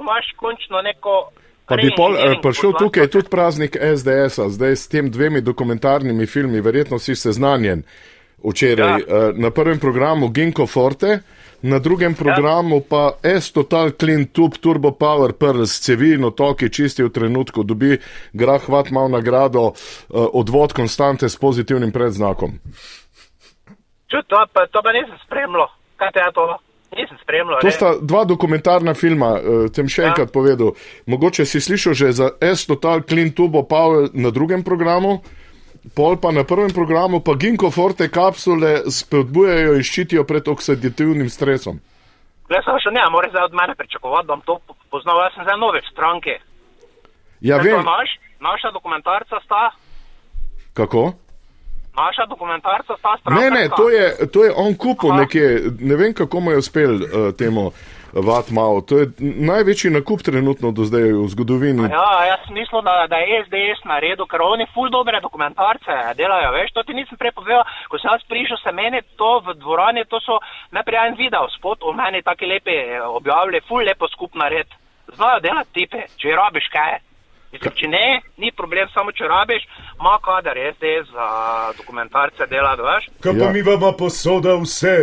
imaš 0.00 0.32
končno 0.36 0.82
neko 0.82 1.30
Pa 1.66 1.76
bi 1.76 1.92
pol, 1.96 2.16
eh, 2.16 2.38
prišel 2.42 2.72
tukaj 2.78 3.06
tudi 3.08 3.30
praznik 3.30 3.76
SDS-a, 3.76 4.48
zdaj 4.50 4.76
s 4.76 4.88
tem 4.88 5.10
dvemi 5.10 5.40
dokumentarnimi 5.40 6.26
filmi, 6.26 6.60
verjetno 6.60 6.98
si 6.98 7.14
seznanjen. 7.14 7.84
včeraj. 8.42 8.86
Ja. 8.86 8.96
Uh, 9.28 9.38
na 9.38 9.50
prvem 9.50 9.78
programu 9.78 10.28
Ginko 10.28 10.66
Forte, 10.66 11.20
na 11.62 11.78
drugem 11.78 12.14
programu 12.14 12.80
pa 12.80 13.12
S-Total 13.22 13.90
Clean 13.90 14.24
Tube 14.24 14.58
Turbo 14.58 14.90
Power 14.90 15.32
Pearl 15.32 15.62
s 15.62 15.80
cevi 15.80 16.14
in 16.14 16.24
otoki 16.24 16.70
čisti 16.70 17.04
v 17.06 17.10
trenutku, 17.14 17.62
dobi 17.62 17.98
grah 18.32 18.68
vat 18.68 18.90
mal 18.90 19.08
nagrado 19.10 19.62
uh, 19.70 19.74
odvod 20.32 20.72
konstante 20.72 21.28
s 21.28 21.36
pozitivnim 21.36 21.92
predznakom. 21.92 22.58
Čut, 24.10 24.26
to, 24.26 24.42
pa, 24.52 24.66
to 24.66 24.82
pa 24.82 24.92
nisem 24.92 25.16
spremljal. 25.24 25.70
Kaj 25.96 26.10
te 26.12 26.20
je 26.20 26.32
to? 26.34 26.46
Nisem 26.92 27.16
spremljal. 27.18 27.60
To 27.60 27.66
ne. 27.66 27.72
sta 27.72 27.94
dva 27.98 28.24
dokumentarna 28.24 28.94
filma, 28.94 29.30
uh, 29.34 29.40
tem 29.68 29.86
še 29.86 30.02
Ja. 30.02 30.08
enkrat 30.08 30.28
povedal. 30.30 30.74
Mogoče 31.06 31.44
si 31.44 31.58
slišal 31.58 31.94
že 31.94 32.12
za 32.12 32.26
S-Total 32.38 33.00
Clean 33.02 33.30
Turbo 33.30 33.62
Power 33.62 34.10
na 34.12 34.28
drugem 34.28 34.62
programu. 34.62 35.22
Pol 35.90 36.14
pa 36.16 36.30
na 36.30 36.44
prvem 36.44 36.70
programu 36.70 37.18
pa 37.18 37.34
Ginko 37.34 37.66
Forte 37.68 38.06
kapsule 38.08 38.86
spodbujajo 38.86 39.74
in 39.74 39.82
ščitijo 39.82 40.22
pred 40.22 40.46
oksidativnim 40.46 41.26
stresom. 41.26 41.80
Le 42.46 42.60
sem 42.60 42.76
še 42.78 42.90
ne, 42.90 43.02
moraš 43.08 43.30
zdaj 43.30 43.44
od 43.44 43.54
mene 43.54 43.74
pričakovati, 43.74 44.26
da 44.26 44.34
bom 44.34 44.42
to 44.42 44.54
po- 44.60 44.76
poznal. 44.90 45.18
Jaz 45.22 45.34
sem 45.34 45.42
zdaj 45.42 45.58
nove 45.58 45.80
v 45.80 45.88
stranki. 45.88 46.34
Ja, 47.40 47.56
Kaj 47.56 47.66
vem, 47.66 47.82
Naš, 47.82 48.10
naša 48.38 48.70
dokumentarca 48.70 49.40
sta, 49.42 49.72
kako. 50.72 51.12
Naša 51.96 52.26
dokumentarca 52.26 52.94
sta 52.98 53.16
stranka. 53.20 53.40
Ne, 53.40 53.50
ne, 53.50 53.68
to 53.76 53.90
je, 53.90 54.30
to 54.32 54.44
je 54.44 54.52
on 54.56 54.74
kupil 54.74 55.12
Aha. 55.12 55.20
nekje, 55.20 55.62
ne 55.80 55.96
vem 55.96 56.14
kako 56.14 56.40
mu 56.40 56.50
je 56.50 56.58
uspel 56.58 56.94
uh, 56.94 57.34
temu 57.38 57.72
Vatmao. 58.12 58.80
To 58.80 58.98
je 58.98 59.06
največji 59.20 59.90
nakup 59.90 60.22
trenutno 60.22 60.70
do 60.70 60.84
zdaj 60.84 61.12
v 61.12 61.28
zgodovini. 61.28 61.88
Ja, 61.88 62.24
jaz 62.24 62.50
mislim, 62.50 62.84
da, 62.84 63.06
da 63.08 63.16
je 63.16 63.44
SDS 63.44 63.84
naredil, 63.84 64.26
ker 64.26 64.42
oni 64.44 64.66
ful 64.74 64.90
dobre 64.90 65.20
dokumentarce 65.20 65.96
delajo, 66.16 66.52
veš, 66.52 66.72
to 66.72 66.82
ti 66.82 66.94
nisem 66.94 67.16
prej 67.16 67.32
povedal, 67.32 67.64
ko 67.88 67.98
sem 67.98 68.12
jaz 68.12 68.24
prišel 68.28 68.60
se 68.60 68.72
meni, 68.72 69.00
to 69.16 69.40
v 69.46 69.56
dvorani, 69.64 70.04
to 70.04 70.20
so 70.20 70.38
najprej 70.76 71.06
en 71.06 71.16
video, 71.16 71.48
spot 71.56 71.80
o 71.82 71.92
meni 71.96 72.22
taki 72.22 72.46
lepi 72.46 72.76
eh, 72.76 73.00
objavili, 73.00 73.64
ful 73.68 73.80
lepo 73.80 74.08
skup 74.12 74.36
nared. 74.36 74.68
Znajo 75.16 75.40
delati 75.40 75.72
tipe, 75.72 76.04
če 76.20 76.36
rabiš 76.36 76.68
kaj. 76.72 77.00
Mislim, 77.52 77.72
če 77.74 77.86
ne, 77.88 78.06
ni 78.38 78.52
problem, 78.52 78.88
samo 78.88 79.12
če 79.12 79.24
rabiš, 79.26 79.62
ima 79.94 80.14
kader 80.20 80.56
SDS 80.70 81.10
za 81.12 81.26
dokumentarce 81.76 82.46
delati, 82.46 82.82
veš. 82.82 83.04
Kaj 83.20 83.32
Ja. 83.32 83.38
pa 83.38 83.52
mi 83.52 83.62
vama 83.62 83.92
posoda 83.94 84.54
vse, 84.56 84.96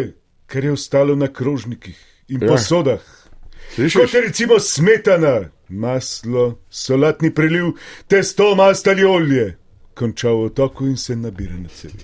kar 0.46 0.63
je 0.63 0.72
ostalo 0.72 1.15
na 1.15 1.27
krožnikih 1.29 1.98
in 2.27 2.41
Ja. 2.41 2.48
posodah. 2.48 3.00
Kot 3.00 3.75
Slišiš? 3.75 4.13
je 4.13 4.22
recimo 4.22 4.60
smetana, 4.60 5.36
maslo, 5.70 6.46
solatni 6.70 7.29
preliv, 7.32 7.65
testo, 8.08 8.56
mast 8.56 8.88
ali 8.88 9.03
olje. 9.06 9.58
Konča 9.94 10.29
v 10.29 10.46
otoku 10.46 10.86
in 10.86 10.98
se 10.98 11.15
nabira 11.15 11.53
na 11.53 11.70
cevi. 11.70 12.00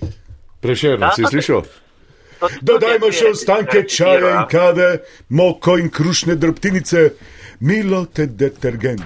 Prešerno, 0.60 1.06
Ja, 1.06 1.12
si 1.12 1.22
slišal? 1.24 1.62
To- 1.62 2.48
to 2.48 2.48
Dodajmo 2.62 3.12
še 3.12 3.24
ostanke 3.26 3.82
čaja 3.88 4.28
ja. 4.28 4.40
in 4.40 4.48
kave, 4.48 4.98
moko 5.30 5.78
in 5.78 5.90
krušne 5.90 6.34
drobtinice, 6.36 7.10
milo 7.60 8.04
te 8.06 8.26
detergent. 8.26 9.02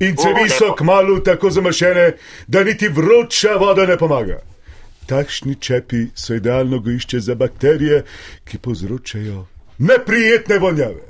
In 0.00 0.16
cevi 0.16 0.48
so 0.48 0.74
kmalu 0.74 1.20
tako 1.20 1.50
zamašene, 1.50 2.12
da 2.46 2.64
niti 2.64 2.88
vroča 2.88 3.56
voda 3.56 3.86
ne 3.86 3.96
pomaga. 3.96 4.38
Takšni 5.06 5.54
čepi 5.54 6.06
so 6.14 6.34
idealno 6.34 6.78
gojišče 6.78 7.20
za 7.20 7.34
bakterije, 7.34 8.02
ki 8.44 8.58
povzročajo 8.58 9.46
neprijetne 9.78 10.58
vonjave. 10.58 11.08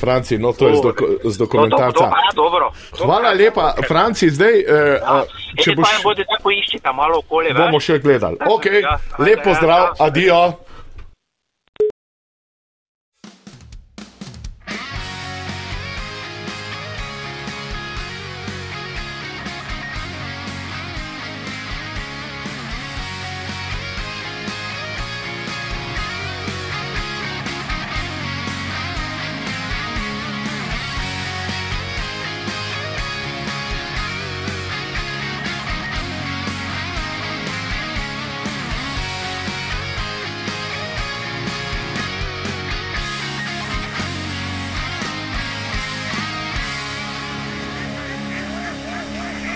Franci, 0.00 0.38
no 0.38 0.52
to 0.52 0.68
je 0.68 0.76
z, 0.76 0.80
doko, 0.82 1.06
z 1.24 1.38
to, 1.38 1.44
dokumentarca. 1.44 2.04
ja, 2.04 2.32
dobro. 2.34 2.70
To- 2.90 3.04
Hvala 3.04 3.32
lepa, 3.32 3.74
Franci, 3.88 4.30
zdaj, 4.30 4.60
eh, 4.60 4.98
a, 5.04 5.22
če 5.56 5.74
boš, 5.76 5.88
bomo 7.54 7.80
še 7.80 7.98
gledali. 7.98 8.36
Ok, 8.40 8.66
Ja, 8.82 8.98
lep 9.18 9.44
pozdrav, 9.44 9.78
ja, 9.78 9.84
ja. 9.84 10.06
adijo. 10.06 10.42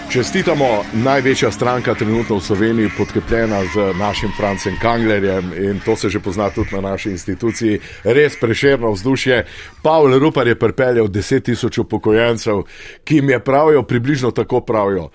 Čestitamo, 0.07 0.85
največja 1.03 1.51
stranka 1.51 1.95
trenutno 1.95 2.37
v 2.39 2.43
Sloveniji, 2.43 2.91
podkrepljena 2.99 3.59
z 3.75 3.91
našim 3.99 4.31
Francem 4.37 4.79
Kanglerjem 4.79 5.51
in 5.59 5.81
to 5.85 5.97
se 5.97 6.09
že 6.09 6.21
pozna 6.23 6.51
tudi 6.51 6.71
na 6.73 6.81
naši 6.81 7.11
instituciji. 7.11 7.81
Res 8.05 8.39
prešerno 8.41 8.91
vzdušje. 8.95 9.45
Pavel 9.83 10.19
Rupar 10.19 10.47
je 10.47 10.55
pripeljal 10.55 11.09
10 11.09 11.43
tisoč 11.51 11.79
upokojencev, 11.79 12.63
ki 13.05 13.17
jim 13.17 13.31
je 13.31 13.41
pravijo, 13.45 13.83
približno 13.83 14.31
tako 14.31 14.61
pravijo. 14.61 15.11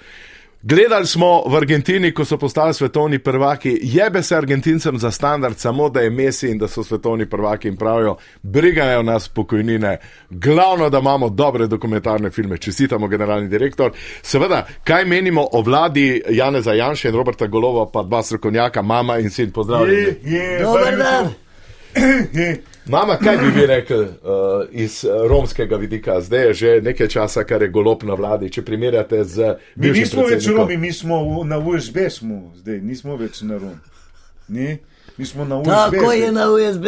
Gledali 0.64 1.08
smo 1.08 1.44
v 1.48 1.56
Argentini, 1.56 2.12
ko 2.14 2.26
so 2.26 2.38
postali 2.38 2.74
svetovni 2.74 3.20
prvaki, 3.20 3.80
jebe 3.82 4.24
se 4.24 4.36
Argentincem 4.36 4.98
za 4.98 5.12
standard, 5.12 5.58
samo 5.58 5.90
da 5.90 6.02
je 6.02 6.10
Messi 6.10 6.50
in 6.50 6.58
da 6.58 6.68
so 6.68 6.84
svetovni 6.84 7.26
prvaki 7.30 7.68
in 7.68 7.78
pravijo, 7.78 8.18
brigajo 8.42 9.04
nas 9.04 9.28
pokojnine, 9.28 9.98
glavno, 10.30 10.90
da 10.90 11.00
imamo 11.00 11.30
dobre 11.30 11.68
dokumentarne 11.68 12.30
filme. 12.30 12.58
Čestitamo, 12.58 13.08
generalni 13.08 13.48
direktor. 13.48 13.92
Seveda, 14.22 14.68
kaj 14.84 15.06
menimo 15.06 15.48
o 15.52 15.62
vladi 15.62 16.22
Janeza 16.30 16.74
Janša 16.74 17.10
in 17.10 17.16
Roberta 17.16 17.48
Golova, 17.48 17.92
pa 17.92 18.04
dva 18.04 18.24
strokovnjaka, 18.24 18.82
mama 18.82 19.18
in 19.18 19.30
sin, 19.30 19.52
pozdravljeni. 19.52 20.02
Je, 20.24 20.42
je, 20.42 20.64
hvala 20.64 20.92
dan. 20.92 21.34
Je. 22.34 22.71
Mama, 22.86 23.18
kaj 23.18 23.38
bi 23.38 23.50
vi 23.52 23.66
rekli 23.66 23.98
uh, 23.98 24.08
iz 24.72 25.04
uh, 25.04 25.28
romskega 25.28 25.76
vidika? 25.76 26.22
Zdaj 26.22 26.42
je 26.42 26.54
že 26.54 26.82
nekaj 26.82 27.08
časa, 27.08 27.44
kar 27.44 27.62
je 27.62 27.70
golob 27.70 28.04
na 28.04 28.14
vladi, 28.14 28.50
če 28.50 28.62
primerjate 28.62 29.24
z. 29.24 29.56
Mi 29.76 29.92
nismo 29.92 30.24
več. 30.24 30.48
Romi, 30.48 30.78
mi 30.78 30.92
smo 30.92 31.20
v- 31.24 31.46
na 31.46 31.58
USB, 31.60 32.10
smo 32.10 32.52
zdaj, 32.56 32.80
nismo 32.82 33.16
več 33.16 33.42
na 33.42 33.58
Rom. 33.58 33.78
Ne? 34.48 34.78
Mi 35.18 35.26
smo 35.26 35.46
na 35.46 35.58
USB. 35.58 35.70
Tako 35.70 36.12
je 36.12 36.32
na 36.32 36.46
USB. 36.48 36.86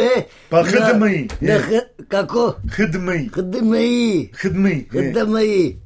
Pa 0.49 0.63
na- 0.63 0.69
HDMI, 0.69 1.27
Na. 1.41 1.57
H- 1.59 1.87
kako? 2.07 2.55
HDMI, 2.69 3.29
HDMI. 3.29 4.29
HDMI. 4.33 4.77
HDMI. 4.89 5.77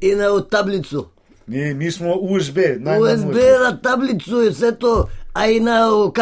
In 0.00 0.18
na 0.18 0.28
v 0.30 0.40
tablicu. 0.42 1.06
Ne, 1.46 1.74
mi 1.74 1.90
smo 1.90 2.14
USB, 2.14 2.56
najmanj 2.78 3.02
USB 3.14 3.36
na 3.60 3.76
tablicu 3.76 4.40
je 4.40 4.50
vse 4.50 4.72
to, 4.72 4.92
a 5.32 5.46
in 5.48 5.64
na 5.64 5.84
v 5.86 6.12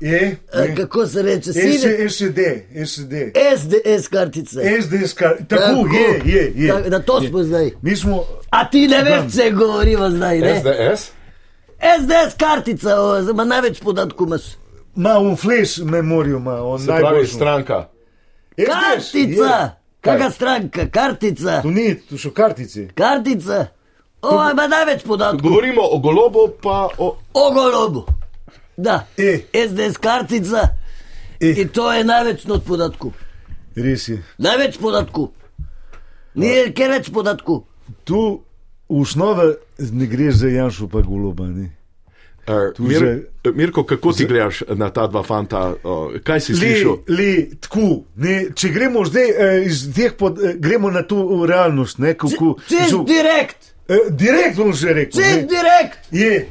Je, 0.00 0.36
A, 0.52 0.60
je. 0.60 0.74
Kako 0.76 1.06
se 1.06 1.22
reče? 1.22 1.42
SD, 1.44 1.58
Sine? 1.72 2.08
SD, 2.08 2.38
SD. 2.86 3.12
SDS 3.56 4.08
kartice. 4.08 4.60
SD, 4.80 4.94
skar, 5.06 5.36
tako, 5.48 5.88
je, 5.88 6.22
je, 6.26 6.52
je. 6.56 6.68
Tak, 6.68 6.86
na 6.88 6.98
to 7.00 7.20
smo 7.20 7.42
zdaj. 7.42 7.70
Mi 7.82 7.96
smo, 7.96 8.24
A 8.50 8.70
ti 8.70 8.88
ne 8.88 9.02
veš, 9.02 9.34
če 9.34 9.50
govorimo 9.50 10.10
zdaj, 10.10 10.38
ne? 10.38 10.54
SDS? 10.56 11.10
SDS 11.78 12.34
kartica, 12.36 12.96
o, 12.96 13.18
ima 13.20 13.44
največ 13.44 13.80
podatkov 13.80 14.26
imaš. 14.26 14.42
ima 14.96 15.18
un 15.18 15.36
flash 15.36 15.80
memorijo, 15.80 16.36
ima 16.36 16.62
on 16.62 16.78
Se 16.78 16.86
pravi, 16.86 17.02
najboljši. 17.02 17.34
stranka. 17.34 17.88
SDS, 18.50 18.66
Kartica! 18.66 19.44
je. 19.44 19.70
Kakšna 20.00 20.30
stranka? 20.30 20.88
Kartica. 20.88 21.62
Tu 21.62 21.70
ni, 21.70 21.94
tu 22.00 22.18
so 22.18 22.30
kartice. 22.30 22.88
Kartica. 22.88 23.66
O, 24.22 24.50
ima 24.50 24.66
največ 24.66 25.02
podatkov. 25.02 25.40
Govorimo 25.40 25.82
o 25.82 25.98
golobu, 25.98 26.48
pa 26.62 26.88
o. 26.98 27.16
O 27.34 27.50
golobu. 27.52 28.06
Da. 28.78 29.06
E. 29.18 29.40
SDS 29.52 29.98
kartica. 29.98 30.68
E. 31.40 31.50
In 31.56 31.68
to 31.68 31.92
je 31.92 32.04
največ 32.04 32.44
not 32.46 32.62
podatkov. 32.64 33.12
Res 33.76 34.08
je. 34.08 34.20
Največ 34.38 34.78
podatkov. 34.78 35.32
Ni 36.34 36.52
kjer 36.70 36.90
več 36.92 37.10
podatkov. 37.10 37.64
Tu 38.04 38.20
v 38.88 39.00
osnovi 39.00 39.52
ne 39.92 40.06
gre 40.06 40.30
za 40.30 40.48
Janšu 40.48 40.86
pa 40.88 41.02
goloba. 41.02 41.46
Ne? 41.46 41.72
Uh, 42.48 42.70
Mir, 42.78 42.98
že- 42.98 43.52
Mirko, 43.52 43.82
kako 43.84 44.12
ti 44.12 44.24
gledaš 44.24 44.62
na 44.72 44.88
ta 44.88 45.06
dva 45.06 45.20
fanta? 45.22 45.74
Uh, 45.74 46.14
kaj 46.22 46.40
si 46.40 46.52
Le, 46.52 46.58
slišal? 46.58 46.94
le, 47.08 47.26
tako, 47.60 47.88
ne, 48.16 48.36
če 48.54 48.68
gremo 48.68 49.02
zdaj 49.04 49.26
eh, 49.28 49.66
iz 49.66 49.82
teh, 49.92 50.14
pod, 50.16 50.38
eh, 50.40 50.54
gremo 50.56 50.88
na 50.90 51.02
to 51.02 51.18
realnost, 51.44 51.98
ne, 51.98 52.14
kako. 52.14 52.54
Čez 52.64 52.94
direkt. 53.04 53.74
eh, 53.88 54.08
direkt 54.10 54.56
bom 54.56 54.72
že 54.72 54.94
rekel. 54.94 55.20
Čez 55.20 55.44
direkt. 55.44 56.08
Je. 56.10 56.46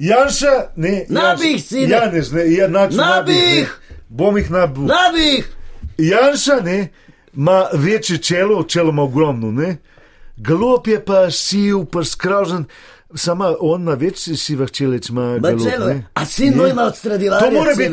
Janša, 0.00 0.54
ne. 0.76 1.06
Nabih, 1.08 1.56
Janša- 1.56 1.66
sine. 1.68 1.88
Janez, 1.88 2.32
ne, 2.32 2.52
ja, 2.52 2.68
nač, 2.68 2.94
Nabih. 2.94 3.36
ne. 3.36 3.96
Bom 4.08 4.36
jih 4.36 4.50
nabil. 4.50 4.82
Nabih. 4.82 5.44
Janša, 5.98 6.60
ne, 6.64 6.88
ima 7.36 7.68
večje 7.72 8.18
čelo, 8.18 8.62
čelo 8.64 8.90
ima 8.90 9.02
ogromno, 9.02 9.50
ne. 9.52 9.76
Galop 10.36 10.86
je 10.86 11.04
pa 11.04 11.30
siv, 11.30 11.84
pa 11.84 12.04
skrožen, 12.04 12.64
Sama 13.14 13.54
on 13.60 13.82
ima 13.82 13.94
več 13.94 14.28
sivih 14.38 14.70
čelic, 14.70 15.08
ima 15.08 15.38
Ma 15.38 15.48
celo, 15.58 15.86
ne? 15.86 16.06
a 16.14 16.24
sin 16.24 16.54
moj 16.56 16.70
ima 16.70 16.82
od 16.82 16.96
Stradivarja 16.96 17.44
To 17.44 17.50
mora 17.50 17.74
biti. 17.74 17.90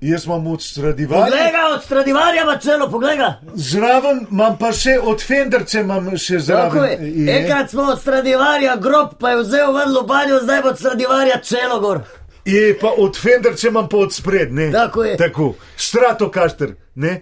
Jaz 0.00 0.24
imam 0.24 0.46
od 0.46 0.62
Stradivarja. 0.62 1.24
Poglej 1.24 1.52
ga, 1.52 1.74
od 1.74 1.84
Stradivarja 1.84 2.42
ima 2.42 2.56
celo, 2.58 2.90
poglej 2.90 3.16
ga. 3.16 3.40
Zraven 3.54 4.26
imam 4.30 4.58
pa 4.58 4.72
še 4.72 4.98
od 5.02 5.22
Fenderce, 5.22 5.80
imam 5.80 6.10
še 6.18 6.38
zraven. 6.38 7.06
Enkrat 7.28 7.70
smo 7.70 7.82
od 7.82 8.00
Stradivarja 8.00 8.76
grob, 8.76 9.14
pa 9.20 9.30
je 9.30 9.40
vzel 9.42 9.72
ven 9.72 9.94
lobanjo, 9.94 10.42
zdaj 10.42 10.62
bo 10.62 10.68
od 10.68 10.78
Stradivarja 10.78 11.40
celo 11.42 11.80
gor. 11.80 12.02
Je 12.44 12.76
pa 12.78 12.92
od 12.98 13.16
Fenderce 13.18 13.68
imam 13.68 13.88
pa 13.88 13.96
od 13.96 14.12
spred, 14.14 14.52
ne? 14.52 14.68
Tako 14.72 15.04
je. 15.04 15.16
Tako. 15.16 15.54
Stratokaster, 15.76 16.74
ne? 16.94 17.14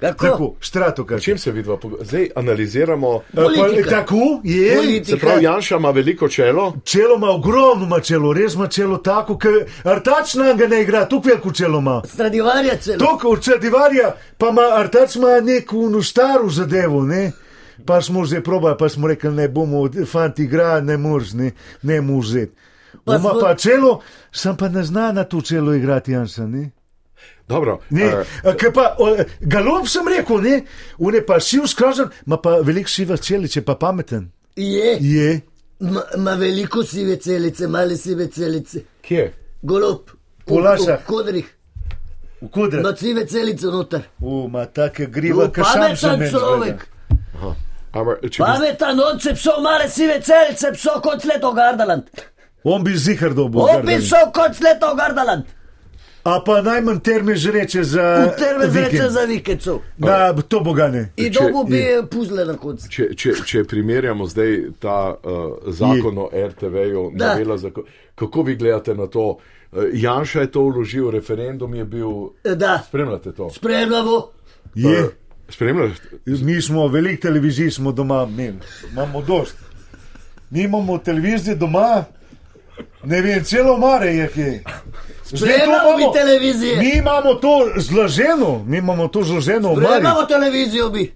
Kako? 0.00 0.24
Tako, 0.24 0.44
O 0.44 0.54
Stratokaster. 0.60 1.24
čem 1.24 1.38
se 1.38 1.52
vidva? 1.52 1.76
Zdaj 2.00 2.28
analiziramo. 2.36 3.20
Pa, 3.34 3.42
Politika. 3.42 3.90
tako 3.90 4.16
je. 4.44 4.76
Politika. 4.76 5.04
Se 5.06 5.18
pravi, 5.18 5.44
Janša 5.44 5.76
ima 5.76 5.90
veliko 5.90 6.28
čelo. 6.28 6.74
Čelo 6.84 7.16
ima 7.16 7.28
ogromno, 7.28 7.84
ima 7.84 8.00
čelo, 8.00 8.32
res 8.32 8.54
ima 8.54 8.66
čelo 8.68 8.96
tako, 8.98 9.38
ker 9.38 9.50
artač 9.84 10.34
nam 10.34 10.56
ga 10.56 10.66
ne 10.66 10.82
igra, 10.82 11.04
tukaj 11.04 11.30
veliko 11.30 11.52
čelo 11.52 11.78
ima. 11.78 12.02
Stradivarja 12.06 12.76
celo. 12.76 12.98
Tok 12.98 13.24
od 13.26 13.42
Stradivarja 13.42 14.08
pa 14.38 14.48
ima 14.48 14.62
artač 14.74 15.16
ima 15.16 15.40
neko 15.40 15.76
unu 15.78 16.02
staro 16.02 16.48
zadevo, 16.48 17.02
ne? 17.02 17.32
Pa 17.86 18.00
smo 18.00 18.24
že 18.24 18.42
probali, 18.42 18.76
pa 18.78 18.88
smo 18.88 19.08
rekli, 19.08 19.30
ne 19.30 19.48
bomo, 19.48 19.78
fanti 20.06 20.42
igra, 20.42 20.80
ne 20.80 20.96
moreš, 20.96 21.32
ne, 21.32 21.50
ne 21.82 22.00
mu 22.00 22.18
vzeti. 22.18 22.52
Pa 23.04 23.14
Ima 23.14 23.20
smo- 23.22 23.40
pa 23.40 23.54
čelo, 23.54 24.00
sem 24.32 24.56
pa 24.56 24.68
ne 24.68 24.82
zna 24.82 25.12
na 25.12 25.24
to 25.24 25.40
čelo 25.40 25.74
igrati, 25.74 26.12
Janša, 26.12 26.46
ne? 26.46 26.70
Dobro, 27.48 27.80
Ne, 27.90 28.06
uh, 28.06 28.54
ker 28.54 28.70
pa 28.72 28.94
o, 28.98 29.16
galob 29.40 29.88
sem 29.90 30.06
rekel, 30.08 30.38
ne, 30.42 30.62
on 30.98 31.14
je 31.14 31.26
pa 31.26 31.40
siv 31.40 31.66
skrožen, 31.66 32.10
ima 32.26 32.36
pa 32.38 32.50
veliko 32.62 32.88
siva 32.90 33.16
čelice, 33.16 33.64
pa 33.64 33.74
pameten. 33.74 34.30
Je, 34.56 34.96
Je, 35.00 35.40
Ma- 35.80 36.04
ima 36.16 36.34
veliko 36.34 36.82
sive 36.84 37.16
celice, 37.16 37.66
male 37.68 37.96
sive 37.96 38.26
celice. 38.28 38.84
kje? 39.02 39.32
Golob. 39.62 40.10
Po 40.46 40.60
lasah. 40.60 41.00
V 41.00 41.06
kodrih. 41.06 41.56
v 42.40 42.48
kudre. 42.48 42.80
Ima 42.80 42.96
sive 42.96 43.26
celice 43.26 43.66
noter. 43.66 44.00
U, 44.20 44.44
ima 44.46 44.66
take 44.66 45.06
griva, 45.06 45.50
ker 45.52 45.64
sam 45.64 45.96
sem 45.96 46.20
človek. 46.30 46.86
Pametan, 48.38 49.00
on 49.00 49.18
če 49.18 49.34
pso 49.34 49.56
male 49.62 49.88
sive 49.90 50.20
celice, 50.22 50.72
pso 50.76 51.00
kot 51.02 51.24
leto 51.24 51.52
Gardaland. 51.52 52.02
On 52.64 52.84
bi 52.84 52.94
zihar 52.96 53.34
dobil. 53.34 53.60
On 53.60 53.82
bi 53.86 53.96
pso 53.98 54.20
kot 54.34 54.60
leto 54.60 54.94
Gardaland. 54.94 55.44
A 56.24 56.40
pa 56.40 56.62
najmanj 56.62 56.98
terme 57.00 57.34
žreče 57.34 57.84
za. 57.84 58.24
V 58.26 58.38
terme 58.38 58.66
zreče 58.66 58.90
vikend. 58.90 59.10
za 59.10 59.20
vikendcov. 59.20 59.78
Na 59.98 60.32
to 60.34 60.60
bogane. 60.60 61.12
In 61.16 61.32
Če- 61.32 61.40
dobu 61.40 61.64
bi 61.64 61.80
puzle 62.10 62.44
na 62.44 62.56
koncu. 62.56 62.88
če, 62.90 63.14
če, 63.14 63.32
če 63.46 63.64
primerjamo 63.64 64.26
zdaj 64.26 64.58
ta 64.78 65.14
uh, 65.14 65.32
zakon 65.68 66.18
o 66.18 66.28
RTV-ju, 66.34 67.10
Da. 67.14 67.26
novela 67.28 67.56
kako 68.14 68.42
vi 68.42 68.56
gledate 68.56 68.94
na 68.94 69.06
to? 69.06 69.38
Uh, 69.72 69.84
Janša 69.92 70.40
je 70.40 70.50
to 70.50 70.60
vložil, 70.62 71.10
referendum 71.10 71.74
je 71.74 71.84
bil. 71.84 72.10
Da, 72.46 72.82
Spremljate 72.88 73.32
to? 73.32 73.50
spremljamo. 73.50 74.28
Je. 74.74 74.98
Eh, 74.98 75.04
Spremljate? 75.48 76.00
Mi 76.26 76.62
smo 76.62 76.88
veliko 76.88 77.22
televizij 77.22 77.70
smo 77.70 77.92
doma 77.92 78.26
imeli, 78.30 78.58
imamo 78.92 79.22
dost. 79.22 79.56
Mi 80.50 80.62
imamo 80.62 80.98
televizijo 80.98 81.56
doma, 81.56 82.04
ne 83.04 83.22
vem, 83.22 83.44
celo 83.44 83.78
mare 83.78 84.06
je 84.08 84.28
kaj. 84.28 84.60
Zdaj 85.32 85.52
Spremljamo 85.52 85.96
mi 85.96 86.04
televizije. 86.14 86.76
Mi 86.76 86.90
imamo 86.98 87.34
to 87.34 87.68
zloženo, 87.76 88.64
mi 88.66 88.78
imamo 88.78 89.08
to 89.08 89.22
zloženo 89.22 89.68
v 89.68 89.76
Mari. 89.76 89.86
Spremljamo 89.86 90.22
televizijo 90.22 90.90
bi. 90.90 91.14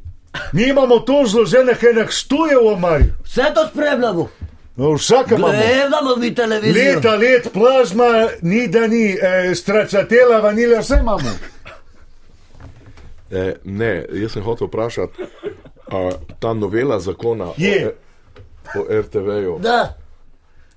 Mi 0.53 0.63
imamo 0.69 0.99
to 0.99 1.23
zloženo, 1.27 1.73
kaj 1.81 1.93
nek 1.93 2.13
stuje 2.13 2.57
v 2.57 2.81
Mari. 2.81 3.05
Vse 3.25 3.43
to 3.55 3.67
spremljamo. 3.69 4.29
No, 4.77 4.93
vsaka 4.93 5.35
imamo. 5.35 5.53
Gledamo 5.53 6.17
mi 6.17 6.35
televizijo. 6.35 6.95
Leta, 6.95 7.15
let, 7.17 7.49
plazma, 7.53 8.29
ni 8.43 8.69
da 8.69 8.87
ni, 8.87 9.17
e, 9.23 9.55
stracatela, 9.55 10.41
vanilja, 10.41 10.81
vse 10.81 10.97
imamo. 11.01 11.31
Eh, 13.31 13.55
ne, 13.65 14.07
jaz 14.13 14.33
sem 14.33 14.43
hotel 14.43 14.67
vprašati, 14.67 15.23
a 15.87 16.11
ta 16.39 16.53
novela 16.53 17.01
zakona 17.01 17.47
Je. 17.57 17.95
o, 18.75 18.81
o 18.81 19.01
RTV-ju, 19.01 19.59
Da, 19.59 19.97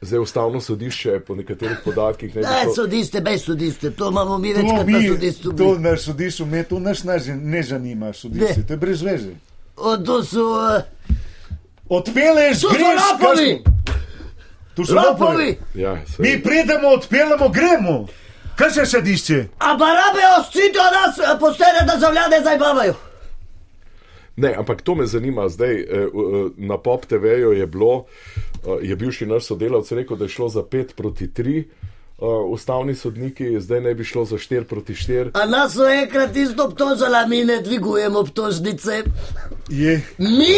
zdaj 0.02 0.20
ustavno 0.20 0.62
sodišče 0.62 1.20
po 1.20 1.36
nekaterih 1.36 1.78
podatkih 1.86 2.36
ne 2.36 2.42
da, 2.42 2.64
to- 2.64 2.74
sodiste, 2.76 3.22
bez 3.22 3.44
sodiste, 3.44 3.92
to 3.92 4.10
imamo 4.10 4.38
mi 4.38 4.54
To 4.54 4.60
večkrat 4.62 4.88
na 4.88 4.98
mi, 5.00 5.08
sodišču. 5.08 5.54
to 5.54 5.78
na 5.80 5.98
sodišču, 5.98 6.46
me 6.46 6.64
to 6.64 6.80
nas 6.80 7.04
ne, 7.04 7.18
ne 7.36 7.64
zanima, 7.64 8.14
sodišče, 8.14 8.58
Ne. 8.58 8.64
to 8.64 8.74
je 8.74 8.78
brez 8.78 9.02
veze. 9.02 9.32
O, 9.78 9.98
to 9.98 10.24
so 10.24 10.40
uh, 10.44 10.82
Odpeleš, 11.90 12.62
To 12.62 12.70
so 12.70 12.74
greš, 12.74 13.02
smo- 13.10 13.74
To 14.76 14.86
so 14.86 14.94
lopovi. 14.96 15.58
Ja, 15.76 15.96
saj- 16.08 16.20
Mi 16.20 16.44
pridemo, 16.44 16.88
odpeljemo, 16.90 17.50
gremo. 17.50 18.08
Kaj 18.56 18.72
se 18.72 18.86
sedišče? 18.88 19.46
A 19.60 19.74
barabe 19.76 20.20
oščitijo 20.40 20.84
nas, 20.94 21.18
eh, 21.20 21.40
poštene 21.40 21.82
državljane 21.86 22.42
zabavajo. 22.44 22.94
Ne, 24.38 24.54
ampak 24.58 24.82
to 24.82 24.96
me 24.96 25.08
zanima. 25.08 25.50
Zdaj, 25.50 25.82
eh, 25.82 25.86
eh, 25.90 26.08
na 26.58 26.78
Pop 26.78 27.06
TV-ju 27.06 27.52
je 27.52 27.68
bilo, 27.68 28.06
eh, 28.66 28.70
je 28.82 28.96
bivši 28.96 29.26
naš 29.26 29.46
sodelavec 29.46 29.92
rekel, 29.92 30.18
da 30.18 30.26
je 30.26 30.30
šlo 30.30 30.50
za 30.50 30.64
5 30.64 30.94
proti 30.96 31.28
3. 31.28 31.64
Uh, 32.20 32.52
ustavni 32.52 32.96
sodniki, 32.96 33.60
zdaj 33.60 33.82
ne 33.82 33.94
bi 33.94 34.04
šlo 34.04 34.26
za 34.26 34.38
4 34.38 34.64
proti 34.64 34.94
4. 34.94 35.30
A 35.34 35.46
nas 35.46 35.74
so 35.74 35.86
enkrat 35.86 36.36
isto 36.36 36.66
obtožila, 36.66 37.26
mi 37.28 37.44
ne 37.46 37.62
dvigujemo 37.62 38.20
obtožnice. 38.20 39.04
Je. 39.70 40.02
Mi, 40.18 40.58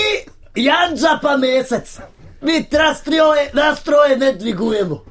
Janča 0.56 1.20
pa 1.22 1.38
mesec. 1.38 2.00
Mi 2.42 2.64
trastroje, 2.70 3.52
nas 3.54 3.84
troje 3.84 4.18
ne 4.18 4.34
dvigujemo. 4.34 5.04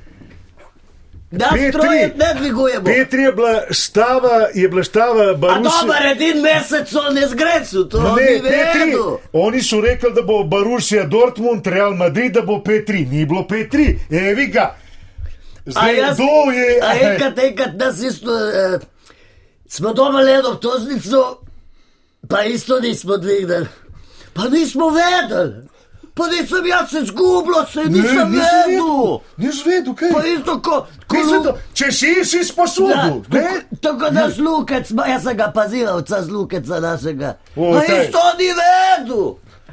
Nas 1.31 1.51
Petri. 1.51 1.73
troje 1.73 2.14
ne 2.17 2.35
dvigujemo. 2.35 2.85
Petri 2.85 3.23
je 3.23 3.33
bila 3.33 3.62
stava, 3.71 4.31
je 4.55 4.69
bila 4.69 4.85
stava 4.85 5.23
A 5.25 5.35
Barusi. 5.35 5.77
dober, 5.83 6.07
edin 6.07 6.41
mesec 6.43 6.88
so 6.88 7.11
ne 7.11 7.27
zgrešil, 7.27 7.85
to 7.85 8.01
Ne, 8.01 8.09
ni 8.23 8.41
Petri, 8.43 8.93
oni 9.35 9.62
so 9.62 9.81
rekli, 9.81 10.12
da 10.12 10.23
bo 10.23 10.45
Barusija 10.45 11.05
Dortmund, 11.05 11.67
Real 11.67 11.95
Madrid, 11.95 12.33
da 12.33 12.43
bo 12.43 12.62
Petri, 12.62 13.01
ni 13.03 13.27
bilo 13.27 13.47
Petri, 13.47 13.99
evi 14.11 14.47
ga. 14.47 14.75
A 15.67 15.71
Zdaj, 15.71 15.97
jaz, 15.97 16.17
kdo 16.17 16.25
je? 16.53 16.81
a 16.83 16.95
enkrat, 17.05 17.38
enkrat 17.41 17.75
nas 17.75 18.01
isto, 18.01 18.31
eh, 18.41 18.79
smo 19.67 19.93
dobili 19.93 20.33
eno 20.33 20.49
obtožnico, 20.49 21.38
pa 22.29 22.43
isto 22.43 22.81
nismo 22.81 23.17
dvignili. 23.17 23.67
Pa 24.35 24.43
nismo 24.45 24.91
vedeli. 24.91 25.55
Pa 26.18 26.26
nisem 26.26 26.66
jaz 26.66 26.90
se 26.90 27.00
zgubil, 27.04 27.54
se 27.72 27.85
nisem 27.87 28.33
vedel. 28.33 29.18
Nisem 29.37 29.64
vedel, 29.66 29.94
kaj 29.94 30.11
Pa 30.12 30.20
isto 30.26 30.54
ko, 30.61 30.76
ko 31.07 31.16
vedel. 31.16 31.52
Če 31.72 31.92
si 31.92 32.24
si 32.24 32.44
sposoben, 32.44 32.96
ne? 33.31 33.40
tako- 33.40 33.78
Tako 33.81 34.11
da 34.11 34.28
zlukec, 34.31 34.90
ma- 34.90 35.07
jaz 35.07 35.22
sem 35.22 35.37
ga 35.37 35.50
pazil, 35.50 35.87
vca 35.98 36.22
zlukeca 36.22 36.81
našega. 36.81 37.37
O, 37.57 37.72
Pa 37.72 37.81
taj. 37.81 38.04
isto 38.04 38.18
ni 38.38 38.48
vedel. 38.52 39.24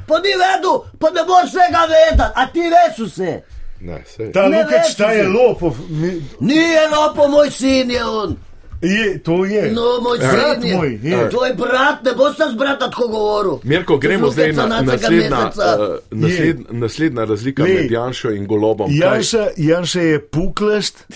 Pa 0.06 0.18
ni 0.18 0.32
vedel, 0.34 0.76
pa 0.98 1.10
ne 1.10 1.22
boš 1.24 1.50
vsega 1.50 1.82
vedeti, 1.84 2.30
a 2.34 2.46
ti 2.46 2.62
veš 2.70 3.06
vse. 3.06 3.42
Ne. 3.80 3.98
Ta 4.32 4.48
Ne 4.48 4.62
Lukač, 4.62 4.94
ta 4.96 5.10
je 5.12 5.28
lopov. 5.28 5.74
Mi- 5.90 6.22
Ni 6.40 6.58
enopo 6.76 7.28
moj 7.28 7.50
sin 7.50 7.90
je 7.90 8.04
on. 8.04 8.36
Je, 8.82 9.18
to 9.18 9.44
je. 9.44 9.72
No, 9.72 10.00
moj 10.02 10.18
Brat 10.18 10.64
je. 10.64 10.76
moj, 10.76 10.98
je. 11.02 11.30
To 11.30 11.46
je 11.46 11.54
brat, 11.54 12.04
ne 12.04 12.12
boš 12.12 12.36
s 12.52 12.56
brata 12.56 12.90
tako 12.90 13.08
govoril. 13.08 13.58
Mirko, 13.62 13.96
gremo 13.98 14.30
zdaj 14.30 14.52
na 14.52 14.66
naslednja, 14.66 15.40
uh, 15.48 15.96
nasled, 16.10 16.56
naslednja 16.70 17.24
razlika 17.24 17.62
Lej. 17.62 17.74
med 17.74 17.90
Janšo 17.90 18.30
in 18.30 18.46
Golobom. 18.46 18.90
Kaj- 18.90 19.00
Janša, 19.00 19.46
Janša 19.56 20.00
je 20.00 20.20
puklast, 20.20 21.06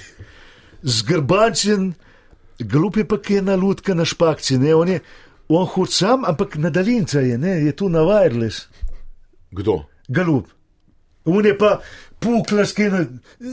zgrbačen, 0.82 1.92
glup 2.58 2.96
je 2.96 3.04
pa 3.04 3.18
ki 3.18 3.34
je 3.34 3.42
na 3.42 3.54
lutka 3.54 3.94
na 3.94 4.04
špakci. 4.04 4.58
Ne? 4.58 4.74
On, 4.74 4.88
je, 4.88 5.00
on 5.48 5.66
hod 5.66 5.92
sam, 5.92 6.24
ampak 6.24 6.56
na 6.56 6.70
daljinca 6.70 7.20
je, 7.20 7.38
ne? 7.38 7.48
je 7.48 7.72
tu 7.72 7.88
na 7.88 8.00
wireless, 8.00 8.68
Kdo? 9.50 9.84
glup. 10.08 10.46
On 11.24 11.46
je 11.46 11.58
pa 11.58 11.80
puklast, 12.18 12.74
ki 12.76 12.82
je 12.82 12.90
na 12.90 13.04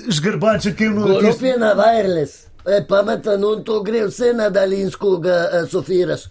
zgrbačen, 0.08 0.76
ki 0.76 0.84
je 0.84 0.89
na 0.89 1.02
Golop 1.02 1.41
je 1.41 1.58
na 1.58 1.74
wireless. 1.74 2.46
E, 2.67 2.82
pameten, 2.88 3.43
on 3.43 3.63
to 3.63 3.84
gre 3.84 4.06
vse 4.08 4.34
na 4.34 4.49
daljinsko, 4.49 5.17
ga 5.17 5.36
uh, 5.45 5.69
sofiraš. 5.69 6.25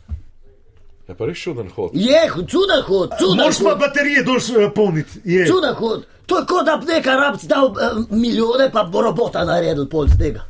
Je 1.09 1.15
pa 1.15 1.27
res 1.27 1.39
čuden 1.39 1.71
hod. 1.71 1.95
Je, 1.95 2.21
čuden 2.51 2.83
hod, 2.87 3.15
čuden 3.19 3.41
Moš 3.47 3.61
pa 3.65 3.75
baterije 3.81 4.25
dol 4.27 4.37
uh, 4.37 4.67
polniti. 4.75 5.21
Je. 5.25 5.47
Čuden 5.47 5.75
hod. 5.79 6.05
To 6.27 6.41
je 6.41 6.47
kot 6.51 6.67
da 6.67 6.77
bi 6.77 6.91
neka 6.91 7.15
rabc 7.17 7.45
dal 7.49 7.71
uh, 7.71 8.03
milijone, 8.11 8.69
pa 8.73 8.85
bo 8.85 9.03
robota 9.07 9.45
naredil 9.45 9.87
pol 9.89 10.11
z 10.13 10.19
tega. 10.19 10.45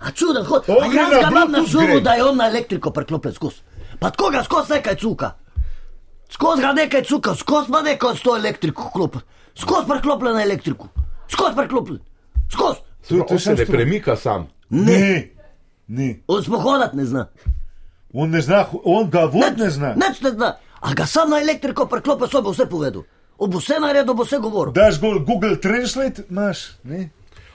A 0.00 0.12
čuden 0.12 0.44
hod. 0.44 0.68
On 0.68 0.84
A 0.84 0.92
jaz 0.92 1.10
na 1.10 1.20
ga 1.20 1.30
imam 1.32 1.50
na 1.50 1.64
gre. 1.86 2.00
da 2.00 2.14
je 2.14 2.24
on 2.24 2.36
na 2.36 2.48
elektriko 2.48 2.90
priklopljen 2.90 3.34
skozi. 3.34 3.62
Pa 3.98 4.10
tako 4.10 4.30
ga 4.30 4.42
skozi 4.44 4.72
nekaj 4.72 4.96
cuka. 4.96 5.30
Skozi 6.30 6.62
ga 6.62 6.72
nekaj 6.72 7.04
cuka, 7.04 7.34
skozi 7.34 7.68
ima 7.68 7.82
neko 7.82 8.14
s 8.14 8.22
to 8.22 8.36
elektriko 8.36 8.90
klopljen. 8.92 9.22
Skozi 9.54 9.88
priklopljen 9.88 10.34
na 10.34 10.42
elektriku. 10.42 10.88
Skozi 11.28 11.56
priklopljen. 11.56 12.00
Skozi. 12.52 12.78
On 13.30 13.38
se 13.38 13.54
ne 13.54 13.66
premika 13.66 14.16
sam. 14.16 14.46
Ne, 14.74 15.30
ne. 15.88 16.08
On 16.28 16.42
spohodat 16.42 16.94
ne 16.94 17.04
zna. 17.04 17.28
On 18.12 18.30
ne 18.30 18.40
zna, 18.40 18.64
on 18.84 19.10
ga 19.10 19.24
vod 19.26 19.58
ne 19.58 19.70
zna. 19.70 19.94
Nič 19.94 20.20
ne 20.20 20.30
zna. 20.30 20.52
A 20.80 20.94
ga 20.94 21.06
sam 21.06 21.30
na 21.30 21.40
elektriko 21.40 21.86
priklopljen, 21.86 22.30
so 22.30 22.42
bo 22.42 22.52
vse 22.52 22.66
povedal. 22.66 23.02
On 23.38 23.50
bo 23.50 23.58
vse 23.58 23.78
naredil, 23.80 24.14
bo 24.14 24.22
vse 24.22 24.38
govoril. 24.38 24.72
Daš 24.72 25.00
gol 25.00 25.18
Google 25.20 25.56
Translate, 25.56 26.22
imaš, 26.30 26.64
ne? 26.84 27.08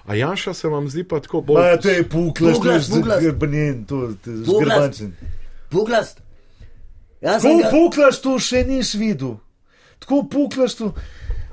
A 0.06 0.16
Janša 0.16 0.54
se 0.54 0.68
vam 0.68 0.88
zdi 0.90 1.04
pa 1.04 1.20
tako 1.20 1.42
bolj. 1.42 1.62
Ma, 1.62 1.78
to 1.78 1.90
je 1.90 2.04
pukla, 2.04 2.50
to 2.50 2.54
Puklas, 2.56 2.88
je 2.88 2.96
puklas. 2.96 3.20
zgrbanjen, 3.22 3.86
to 3.86 4.02
je 4.02 4.16
Puklas. 4.16 4.48
zgrbančen. 4.48 5.12
Puglast. 5.70 6.22
Jaz 7.22 7.42
sem 7.42 7.52
Tako 7.52 7.62
ga, 7.62 7.70
puklaš 7.70 8.22
tu 8.22 8.40
še 8.40 8.64
nisi 8.64 8.98
videl. 8.98 9.36
Tako 10.00 10.24
puklaš 10.24 10.76
tu. 10.76 10.94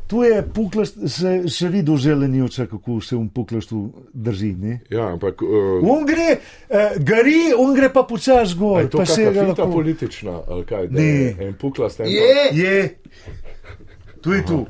Tu 0.07 0.23
je 0.23 0.42
puklaš, 0.55 0.88
se 1.11 1.31
še 1.51 1.69
videl 1.69 1.97
želenjuča, 1.97 2.66
kako 2.71 3.01
se 3.01 3.16
um 3.16 3.29
puklaš 3.29 3.66
tu 3.66 3.81
drži. 4.14 4.53
Ne? 4.55 4.81
Ja, 4.90 5.09
ampak. 5.12 5.42
Uh, 5.42 5.83
On 5.83 6.07
gre, 6.07 6.37
uh, 6.71 6.95
gari, 7.03 7.51
on 7.59 7.75
gre 7.75 7.88
pa 7.92 8.05
počasi 8.07 8.55
je 8.55 8.59
gor, 8.61 8.87
to 8.88 8.99
pa 8.99 9.07
se 9.07 9.25
ga 9.25 9.33
kakšna 9.33 9.47
lahko. 9.49 9.71
politična, 9.73 10.37
ali 10.49 10.64
kaj? 10.64 10.88
Ne. 10.90 11.03
je 11.03 11.37
En 11.49 11.55
pukla 11.55 11.90
s 11.90 11.97
tem. 11.97 12.07
je, 12.07 12.49
Je, 12.53 12.99
tu 14.23 14.33
je 14.33 14.47
tu. 14.47 14.66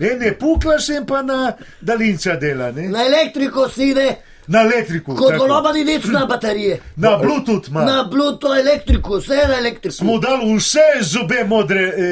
En 0.00 0.22
je 0.22 0.32
puklaš 0.38 0.88
in 0.88 1.04
pa 1.06 1.22
na 1.22 1.52
daljinca 1.80 2.36
dela, 2.36 2.72
ne? 2.72 2.88
na 2.88 3.04
elektriko 3.06 3.68
si 3.68 3.90
ide, 3.92 4.16
na 4.46 4.60
elektriko. 4.62 5.14
kot 5.16 5.36
goloba 5.38 5.72
ni 5.72 5.84
nič 5.84 6.04
na 6.04 6.26
baterije. 6.26 6.80
Na 6.96 7.16
Bluetooth 7.18 7.68
ima. 7.68 7.84
Na 7.84 8.04
Bluetooth 8.04 8.58
elektriko, 8.58 9.16
vse 9.18 9.34
je 9.34 9.48
na 9.48 9.58
elektriko. 9.58 9.94
Smo 9.94 10.18
dali 10.18 10.56
vse 10.56 10.78
zobe 11.02 11.44
modre. 11.44 11.80
E, 11.80 12.02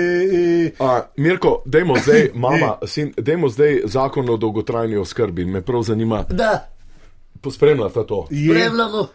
e, 0.67 0.71
A, 0.79 1.01
Mirko, 1.17 1.63
dajmo 1.67 1.97
zdaj, 1.99 2.31
mama, 2.35 2.79
sin, 2.87 3.13
dajmo 3.17 3.49
zdaj 3.49 3.81
zakon 3.85 4.31
o 4.31 4.37
dolgotrajni 4.37 4.97
oskrbi. 4.97 5.45
Me 5.45 5.63
prav 5.63 5.83
zanima, 5.83 6.25
Da, 6.31 6.69
pospremljate 7.41 8.07
to. 8.07 8.27
je, 8.31 8.55
spremljamo. 8.55 9.09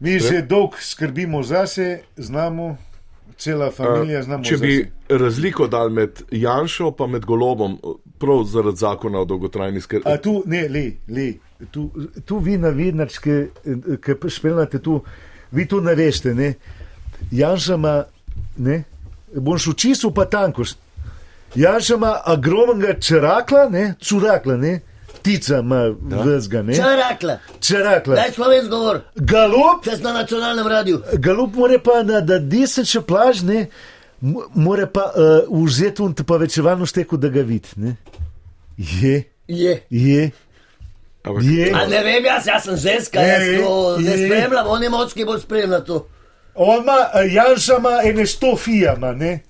mi 0.00 0.18
že 0.18 0.42
dolgo 0.42 0.76
skrbimo 0.80 1.42
zase, 1.42 2.00
znamo, 2.16 2.76
cela 3.36 3.70
familija 3.70 4.22
znamo. 4.22 4.44
Če 4.44 4.56
bi 4.56 4.76
zase. 4.76 5.18
razliko 5.18 5.66
dal 5.66 5.88
med 5.90 6.22
Janšo 6.30 6.94
in 7.00 7.10
med 7.10 7.24
Golobom, 7.24 7.78
prav 8.18 8.44
zaradi 8.44 8.76
zakona 8.76 9.18
o 9.20 9.24
dolgotrajni 9.24 9.80
skrbi. 9.80 10.02
A 10.06 10.16
tu, 10.16 10.42
ne, 10.46 10.68
le, 10.68 10.92
le. 11.08 11.32
Tu, 11.70 11.90
tu 12.24 12.38
vi 12.38 12.58
novinarske, 12.58 13.48
ki 14.00 14.30
spremljate 14.30 14.78
tu, 14.78 15.02
vi 15.52 15.66
to 15.68 15.80
ne 15.80 15.94
veste, 15.94 16.34
ne. 16.34 16.54
Janša 17.30 17.74
ima, 17.74 18.04
ne, 18.56 18.82
bom 19.34 19.58
šel 19.58 19.72
čisto 19.74 20.10
pa 20.10 20.24
tankost. 20.24 20.78
Janša 21.54 21.94
ima 21.94 22.14
ogromnega 22.26 22.94
čerakla, 23.00 23.68
ne, 23.68 23.94
curakla, 24.00 24.56
ne, 24.56 24.80
ptica 25.14 25.58
ima 25.58 25.82
vzga, 26.00 26.62
ne. 26.62 26.74
Čarakla, 26.74 27.38
Čerakla. 27.60 28.14
daj 28.16 28.32
slovensko 28.32 28.70
govor, 28.70 29.00
Galop, 29.16 29.84
čez 29.84 30.00
na 30.02 30.12
nacionalnem 30.12 30.66
radiju. 30.66 31.02
galop 31.14 31.54
more 31.54 31.78
pa 31.78 32.02
na 32.02 32.20
da 32.20 32.38
deset 32.38 32.86
plaž, 33.02 33.42
ne, 33.42 33.66
mo- 34.22 34.48
more 34.54 34.86
pa 34.86 35.12
uh, 35.48 35.64
vzeti 35.66 36.02
un 36.02 36.14
povečevalno 36.14 36.86
šteko, 36.86 37.16
da 37.16 37.28
ga 37.28 37.40
vidi, 37.42 37.68
ne. 37.76 37.96
Je, 38.78 39.24
Je. 39.48 39.82
je. 39.90 40.30
A 41.22 41.86
ne 41.86 42.02
vem, 42.02 42.24
jaz, 42.24 42.46
jaz 42.46 42.64
sem 42.64 42.76
ženska, 42.78 43.20
jaz 43.20 43.42
Je, 43.44 43.58
to 43.58 43.72
ne 43.98 44.10
je. 44.10 44.26
spremljam, 44.26 44.66
on 44.66 44.82
je 44.82 44.90
močki 44.90 45.24
bolj 45.24 45.40
spremlja 45.40 45.80
to. 45.80 46.06
On 46.56 46.82
ima, 46.82 46.92
eh, 47.14 47.28
Janša 47.30 47.76
ima 47.78 48.00
ene 48.04 48.26
sto 48.26 48.56
fijama, 48.56 49.12
ne, 49.12 49.40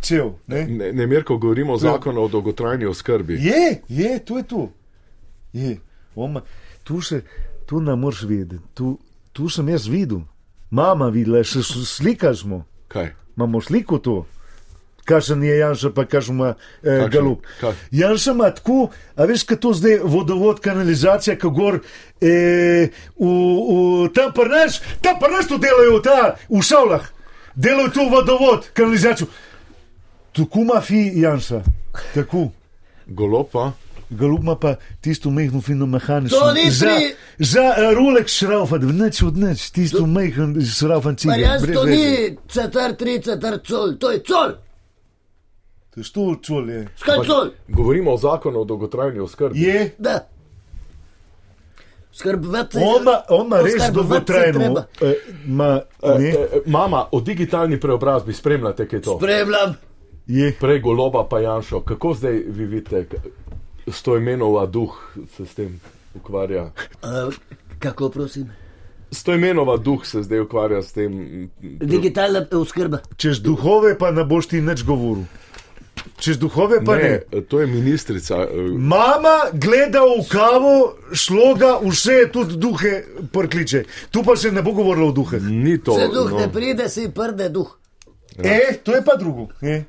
cel, 0.00 0.30
ne. 0.46 0.64
Ne, 0.66 0.92
ne 0.92 1.06
Mirko, 1.06 1.36
govorimo 1.36 1.72
o 1.72 1.78
zakonu 1.78 2.22
o 2.22 2.28
dolgotrajni 2.28 2.86
oskrbi. 2.86 3.34
Je, 3.36 3.60
je, 3.90 4.18
tu 4.20 4.36
je 4.36 4.42
tu. 4.44 4.68
Je, 5.52 5.76
on 6.14 6.30
ima, 6.30 6.42
tu 6.84 7.00
se, 7.00 7.22
tu 7.66 7.80
ne 7.80 7.96
moreš 7.96 8.22
vedeti, 8.22 8.62
tu, 8.74 8.98
tu 9.32 9.48
sem 9.48 9.68
jaz 9.68 9.86
videl, 9.86 10.20
mama 10.70 11.08
videla, 11.08 11.44
še 11.44 11.58
s- 11.60 11.88
slikaš 11.90 12.40
smo, 12.40 12.64
Kaj? 12.88 13.12
imamo 13.36 13.60
sliko 13.60 13.98
tu. 13.98 14.24
Kakšen 15.10 15.42
je 15.42 15.56
Janša, 15.58 15.90
pa 15.96 16.04
kakšen 16.06 16.38
ima 16.38 16.52
eh, 16.54 17.08
galup. 17.10 17.42
Kak? 17.60 17.74
Janša 17.90 18.34
ima 18.36 18.50
tako, 18.54 18.88
a 19.16 19.26
veš, 19.26 19.42
kaj 19.50 19.58
to 19.64 19.72
zdaj 19.74 19.98
vodovod, 20.04 20.62
kanalizacija, 20.62 21.34
kako 21.34 21.50
gor, 21.56 21.80
eh, 22.22 22.94
v, 23.18 23.26
v, 23.26 24.08
tam 24.14 24.30
prneš, 24.36 24.78
tam 25.02 25.18
prneš 25.18 25.50
to 25.50 25.58
delajo 25.58 25.98
ta, 26.06 26.20
v 26.46 26.62
šolah, 26.62 27.10
delajo 27.58 27.90
tu 27.98 28.06
vodovod, 28.12 28.70
kanalizacijo. 28.72 29.26
Tako 30.36 30.62
ima 30.62 30.80
fi 30.80 31.10
Janša, 31.26 31.62
tako. 32.14 32.48
Golopa? 33.06 33.72
Galup 34.10 34.42
ima 34.42 34.56
pa 34.58 34.74
tisto 35.00 35.30
mehko, 35.30 35.60
fino 35.60 35.86
mehanično. 35.86 36.38
To 36.38 36.52
ni 36.52 36.70
za, 36.70 36.86
pri- 36.86 37.14
za 37.38 37.62
uh, 37.78 37.92
rulek 37.94 38.28
šraufat, 38.28 38.82
vneč 38.82 39.22
od 39.22 39.36
neč, 39.38 39.70
tisto 39.70 40.06
mehko 40.06 40.48
šraufan 40.78 41.16
cigar. 41.16 41.60
Brez 41.62 41.74
to 41.74 41.84
ni 41.84 42.36
cetr, 42.48 42.96
tri 42.98 43.20
cetr, 43.22 43.58
col, 43.66 43.94
to 44.02 44.10
je 44.10 44.22
col, 44.26 44.56
To 45.90 46.00
je 46.00 46.04
sto 46.04 46.36
čul 46.36 46.70
je. 46.70 46.88
skaj 46.96 47.16
col, 47.18 47.50
Govorimo 47.68 48.12
o 48.12 48.16
zakonu 48.18 48.60
o 48.60 48.64
dolgotrajni 48.64 49.20
oskrbi. 49.20 49.60
Je, 49.60 49.94
da. 49.98 50.26
Skrbeti. 52.12 52.78
on 52.78 53.02
ima- 53.02 53.22
on 53.30 53.46
ima 53.46 53.56
res 53.58 53.82
dolgotrajno. 53.92 54.84
eh, 55.00 55.14
ma, 55.46 55.80
E, 56.02 56.28
e, 56.28 56.46
mama, 56.66 57.06
o 57.12 57.20
digitalni 57.20 57.80
preobrazbi 57.80 58.32
spremljate, 58.32 58.88
kaj 58.88 58.96
je 58.96 59.02
to? 59.02 59.16
Spremljam. 59.16 59.74
je. 60.26 60.52
Prej 60.52 60.80
Goloba 60.80 61.24
pa 61.24 61.40
Janšo. 61.40 61.80
Kako 61.80 62.14
zdaj 62.14 62.32
vi 62.32 62.64
vidite, 62.66 63.06
k- 63.06 63.16
sto 63.88 64.16
imenova 64.16 64.66
duh 64.66 64.90
se 65.28 65.46
s 65.46 65.54
tem 65.54 65.80
ukvarja? 66.14 66.70
Uh, 67.02 67.34
kako 67.78 68.08
prosim? 68.08 68.50
Sto 69.10 69.34
imenova 69.34 69.76
duh 69.76 70.06
se 70.06 70.22
zdaj 70.22 70.40
ukvarja 70.40 70.82
s 70.82 70.92
tem. 70.92 71.50
Digitalna 71.62 72.46
oskrba. 72.52 72.98
Čez 73.16 73.40
duhove 73.40 73.98
pa 73.98 74.10
ne 74.10 74.24
boš 74.24 74.46
ti 74.46 74.60
nič 74.60 74.84
govoril. 74.84 75.24
Čez 76.20 76.38
duhove 76.38 76.84
pa 76.84 76.96
ne. 76.96 77.20
Ne, 77.32 77.40
to 77.40 77.60
je 77.60 77.66
ministrica. 77.66 78.36
e, 78.36 78.56
Mama 78.78 79.50
gleda 79.52 80.00
v 80.00 80.24
kavo, 80.28 80.96
šloga, 81.12 81.78
vse 81.82 82.28
tudi 82.32 82.56
duhe 82.56 83.04
prkliče. 83.32 83.84
Tu 84.10 84.22
pa 84.22 84.36
se 84.36 84.52
ne 84.52 84.62
bo 84.62 84.72
govorilo 84.72 85.08
o 85.08 85.12
duhe. 85.12 85.40
Ni 85.40 85.78
to. 85.78 85.96
Če 85.98 86.08
duh 86.12 86.30
no. 86.30 86.38
ne 86.38 86.50
pride, 86.52 86.88
si 86.88 87.08
prde 87.14 87.48
duh. 87.48 87.76
E, 88.38 88.80
to 88.84 88.94
je 88.94 89.04
pa 89.04 89.16
drugo. 89.16 89.48
E. 89.62 89.82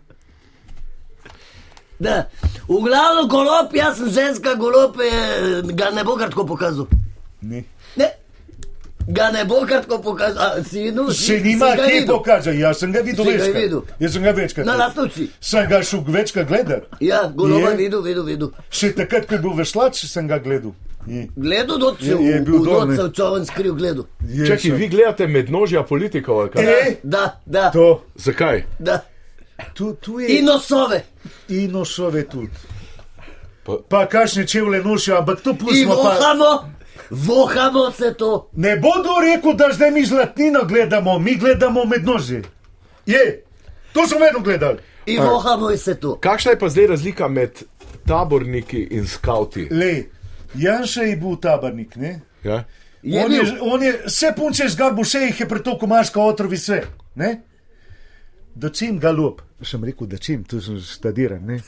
Da. 1.99 2.29
V 2.67 2.79
glavnem 2.83 3.27
golop, 3.29 3.75
jaz 3.75 3.97
sem 3.97 4.09
ženska, 4.09 4.55
golop 4.55 4.97
je, 4.99 5.61
ga 5.73 5.91
ne 5.93 6.03
bo 6.03 6.15
kar 6.17 6.31
tako 6.33 6.47
pokazal. 6.49 6.87
Ne. 7.41 7.63
Ne. 7.95 8.09
Ga 9.07 9.31
ne 9.31 9.45
bo 9.45 9.65
kar 9.67 9.81
tako 9.81 10.01
pokazal. 10.01 10.37
A, 10.39 10.63
si 10.63 10.93
Si- 11.13 11.39
nima 11.39 11.65
kje 11.75 12.05
pokazati, 12.07 12.59
jaz 12.59 12.77
sem 12.77 12.91
ga 12.91 12.99
videl 13.01 13.25
večkrat. 13.25 13.55
videl? 13.55 13.81
Jaz 13.99 14.13
sem 14.13 14.23
ga 14.23 14.31
večkrat. 14.31 14.65
Na 14.65 14.75
lastovci. 14.75 15.27
Sem 15.41 15.69
ga 15.69 15.83
šel 15.83 16.03
večkrat 16.07 16.47
gledati. 16.47 16.85
Ja, 17.01 17.31
goloba 17.35 17.69
Je. 17.69 17.75
videl, 17.77 18.01
videl, 18.01 18.23
videl. 18.23 18.49
Še 18.71 18.93
takrat, 18.93 19.25
ko 19.25 19.35
je 19.35 19.39
bil 19.39 19.53
veslač, 19.53 20.05
sem 20.05 20.27
ga 20.27 20.37
gledal. 20.37 20.71
Je. 21.07 21.27
Gledal 21.35 21.77
do 21.77 21.95
Je- 21.99 22.17
je 22.23 22.41
bil 22.41 22.59
dol, 22.59 22.87
ne. 22.87 22.95
v 22.95 23.11
čovn 23.11 23.45
skriv 23.45 23.73
gledal. 23.73 24.05
Je, 24.21 24.45
Čakaj, 24.45 24.59
sem- 24.61 24.75
vi 24.75 24.87
gledate 24.87 25.27
mednožja 25.27 25.83
politikov, 25.83 26.39
ali 26.39 26.49
kaj? 26.49 26.63
E, 26.63 26.95
Da, 27.03 27.39
da, 27.45 27.71
to. 27.71 28.03
Zakaj? 28.15 28.63
da. 28.79 29.01
Tu, 29.73 29.93
tu 29.95 30.19
je 30.19 30.39
In 30.39 30.49
osove. 30.49 31.03
in 31.49 31.75
osove 31.75 32.23
tudi. 32.23 32.49
Pa- 33.63 33.77
Pa 33.89 34.05
kakšne 34.05 34.47
čevlje 34.47 34.81
nosijo, 34.81 35.17
ampak 35.17 35.41
to 35.41 35.53
pustimo 35.53 35.93
pa. 35.93 36.01
vohamo, 36.03 36.69
vohamo 37.11 37.91
se 37.91 38.13
to. 38.13 38.49
Ne 38.53 38.75
bodo 38.75 39.09
rekel, 39.21 39.53
da 39.53 39.73
zdaj 39.73 39.91
mi 39.91 40.05
zlatnino 40.05 40.65
gledamo, 40.65 41.19
mi 41.19 41.35
gledamo 41.35 41.85
med 41.85 42.05
noži. 42.05 42.41
Je, 43.05 43.43
to 43.93 44.07
smo 44.07 44.19
vedno 44.19 44.39
gledali. 44.39 44.77
In 45.05 45.23
vohamo 45.23 45.77
se 45.77 45.95
to. 45.95 46.19
Kakšna 46.19 46.51
je 46.51 46.59
pa 46.59 46.69
zdaj 46.69 46.87
razlika 46.87 47.27
med 47.27 47.63
taborniki 48.07 48.87
in 48.91 49.07
skauti? 49.07 49.67
Le, 49.71 50.03
Janša 50.55 51.01
je 51.01 51.17
bil 51.17 51.35
tabornik, 51.41 51.95
ne? 51.95 52.21
Ja? 52.43 52.63
Je 53.03 53.25
on, 53.25 53.31
je, 53.31 53.43
bil. 53.43 53.57
on 53.61 53.83
je 53.83 53.93
vse 54.05 54.33
punce 54.37 54.67
zgarbo, 54.69 55.01
vse 55.01 55.19
jih 55.19 55.39
je 55.39 55.47
pretoko 55.49 55.87
maška, 55.87 56.21
otrovi 56.21 56.55
vse. 56.55 56.83
Ne? 57.15 57.41
Da 58.55 58.69
čim 58.69 58.99
galup, 58.99 59.41
sem 59.63 59.83
rekel, 59.83 60.07
da 60.07 60.17
čim, 60.17 60.43
tu 60.43 60.61
sem 60.61 60.79
štadiran. 60.79 61.45
Ne? 61.45 61.59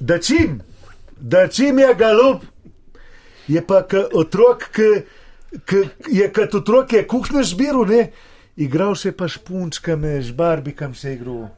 Da 0.00 0.16
čim, 0.18 0.62
da 1.20 1.48
čim 1.48 1.78
je 1.78 1.94
galup, 1.94 2.44
je 3.48 3.62
pa 3.62 3.82
otrok, 4.12 4.68
k, 4.72 5.02
k, 5.64 5.70
je 6.08 6.28
kot 6.28 6.54
otrok 6.54 6.92
je 6.92 7.06
kuhne 7.06 7.42
zbiru, 7.44 7.84
ne? 7.86 8.10
Igral 8.56 8.94
se 8.94 9.12
pa 9.12 9.28
s 9.28 9.38
punčkami, 9.38 10.22
z 10.22 10.30
barbikam 10.30 10.94
se 10.94 11.08
je 11.08 11.14
igral. 11.14 11.48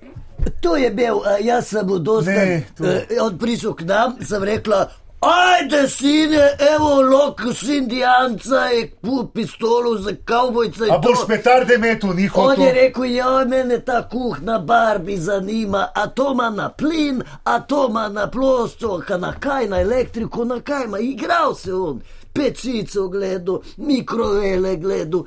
To 0.61 0.77
je 0.77 0.91
bil, 0.91 1.23
a 1.25 1.39
jaz 1.39 1.69
sem 1.69 1.87
bil 1.87 1.99
dosti. 1.99 2.31
Ne, 2.31 2.65
to- 2.77 3.25
On 3.25 3.39
prišel 3.39 3.75
k 3.75 3.83
nam, 3.83 4.17
sem 4.21 4.43
rekla. 4.43 4.89
Ajde, 5.23 5.89
sine, 5.89 6.57
evo, 6.75 7.03
lok, 7.03 7.41
sin 7.55 7.89
dijanca 7.89 8.57
je 8.57 8.91
pu 9.03 9.27
pistolo 9.35 9.99
za 9.99 10.13
kavbojce. 10.25 10.85
A 10.91 10.99
boš 10.99 11.19
petarde 11.29 11.79
metu, 11.79 12.07
ni 12.07 12.31
On 12.35 12.51
je 12.51 12.57
hotel. 12.57 12.75
rekel, 12.75 13.05
ja, 13.05 13.45
mene 13.45 13.79
ta 13.81 14.09
kuhna 14.09 14.59
barbi 14.59 15.17
zanima, 15.17 15.89
a 15.95 16.07
to 16.07 16.33
ima 16.33 16.51
na 16.51 16.69
plin, 16.69 17.23
a 17.45 17.61
to 17.61 17.87
ima 17.91 18.09
na 18.09 18.31
ploščo, 18.31 19.01
a 19.09 19.17
na 19.17 19.33
kaj, 19.41 19.69
na 19.69 19.81
elektriko, 19.81 20.45
na 20.45 20.61
kaj 20.61 20.85
ima. 20.85 20.99
Igral 20.99 21.55
se 21.55 21.75
on, 21.75 22.03
pečico 22.33 23.09
gledal, 23.09 23.61
mikrovele 23.77 24.77
gledal. 24.77 25.23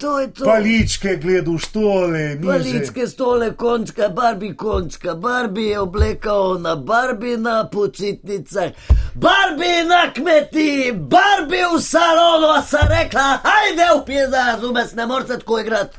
To 0.00 0.20
je 0.20 0.30
to. 0.32 0.44
Paličke 0.44 1.16
gledal, 1.16 1.58
štole, 1.58 2.34
mize. 2.40 2.48
Paličke 2.48 3.06
stole, 3.06 3.52
končka, 3.52 4.08
barbi 4.08 4.54
končka, 4.56 5.14
barbi 5.14 5.66
je 5.66 5.80
oblekal 5.80 6.60
na 6.60 6.76
barbi 6.76 7.36
na 7.36 7.68
počitnicah, 7.68 8.70
barbi 9.14 9.74
na 9.88 10.12
kmetiji, 10.12 10.92
barbi 10.92 11.60
v 11.76 11.80
salonu, 11.82 12.48
a 12.56 12.62
sa 12.62 12.86
rekla, 12.88 13.40
hajde 13.44 13.88
v 14.00 14.04
pjeza, 14.06 14.44
razumeš, 14.54 14.92
ne 14.96 15.06
morete 15.06 15.38
tako 15.38 15.58
igrati. 15.60 15.96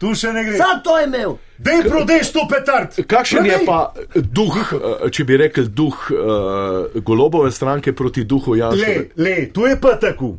Tu 0.00 0.14
še 0.16 0.30
ne 0.32 0.44
gre. 0.44 0.56
Sam 0.56 0.78
to 0.84 0.94
je 0.98 1.06
imel. 1.06 1.34
Dej 1.58 1.82
prodej 1.84 2.22
sto 2.24 2.46
petard. 2.48 2.94
Kakšen 3.04 3.44
je 3.44 3.58
Prodej. 3.58 3.66
pa 3.66 3.92
duh, 4.14 4.56
eh, 4.72 5.10
če 5.12 5.26
bi 5.28 5.36
rekel, 5.36 5.66
duh 5.68 6.06
uh, 6.14 7.02
golobove 7.04 7.50
stranke 7.52 7.92
proti 7.92 8.24
duhu 8.24 8.54
Le, 8.54 8.62
Janša? 8.62 8.94
le, 9.16 9.34
to 9.52 9.66
je 9.66 9.76
pa 9.80 9.98
tako. 10.00 10.38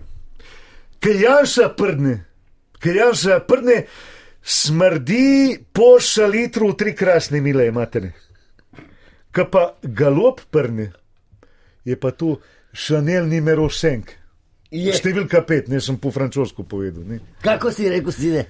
Ker 1.01 1.17
Janša 1.17 1.71
prdne, 1.77 2.15
ker 2.81 2.95
Janša 2.95 3.39
prdne, 3.49 3.85
smrdi 4.41 5.57
po 5.73 5.95
šalitru 5.99 6.73
tri 6.77 6.93
krasne 6.95 7.41
mile, 7.41 7.67
imate. 7.71 8.11
Kaj 9.31 9.47
pa 9.51 9.63
galop 9.81 10.43
prdne, 10.53 10.91
je 11.85 11.97
pa 11.97 12.11
tu 12.11 12.35
Chanel 12.73 13.25
numero 13.27 13.67
5. 13.69 14.17
Je. 14.71 14.93
Številka 14.95 15.41
pet, 15.43 15.67
ne 15.67 15.81
sem 15.83 15.97
po 15.99 16.13
francosko 16.15 16.63
povedal. 16.63 17.03
Ne. 17.03 17.17
Kako 17.43 17.73
si 17.75 17.89
rekel, 17.91 18.13
si 18.15 18.29
ne? 18.31 18.45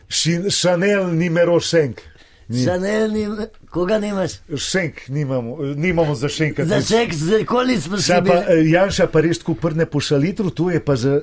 Chanel 0.54 1.08
numero 1.18 1.56
5. 1.58 2.04
Ni. 2.52 2.64
Šanel, 2.64 3.08
ni, 3.10 3.24
koga 3.68 3.96
nimaš? 3.98 4.32
Šenk 4.52 5.08
nimamo, 5.10 5.56
nimamo 5.76 6.16
za 6.16 6.28
šenka. 6.28 6.66
Za 6.66 6.82
ček, 6.82 7.14
za 7.14 7.46
koli 7.46 7.78
smo 7.78 7.98
bili. 8.20 8.36
eh, 8.38 8.68
Janša 8.68 9.08
pa 9.08 9.22
res 9.22 9.40
tako 9.40 9.54
prne 9.56 9.86
po 9.86 10.00
šalitru, 10.00 10.50
to 10.52 10.70
je 10.70 10.80
pa 10.82 10.96
za, 10.96 11.22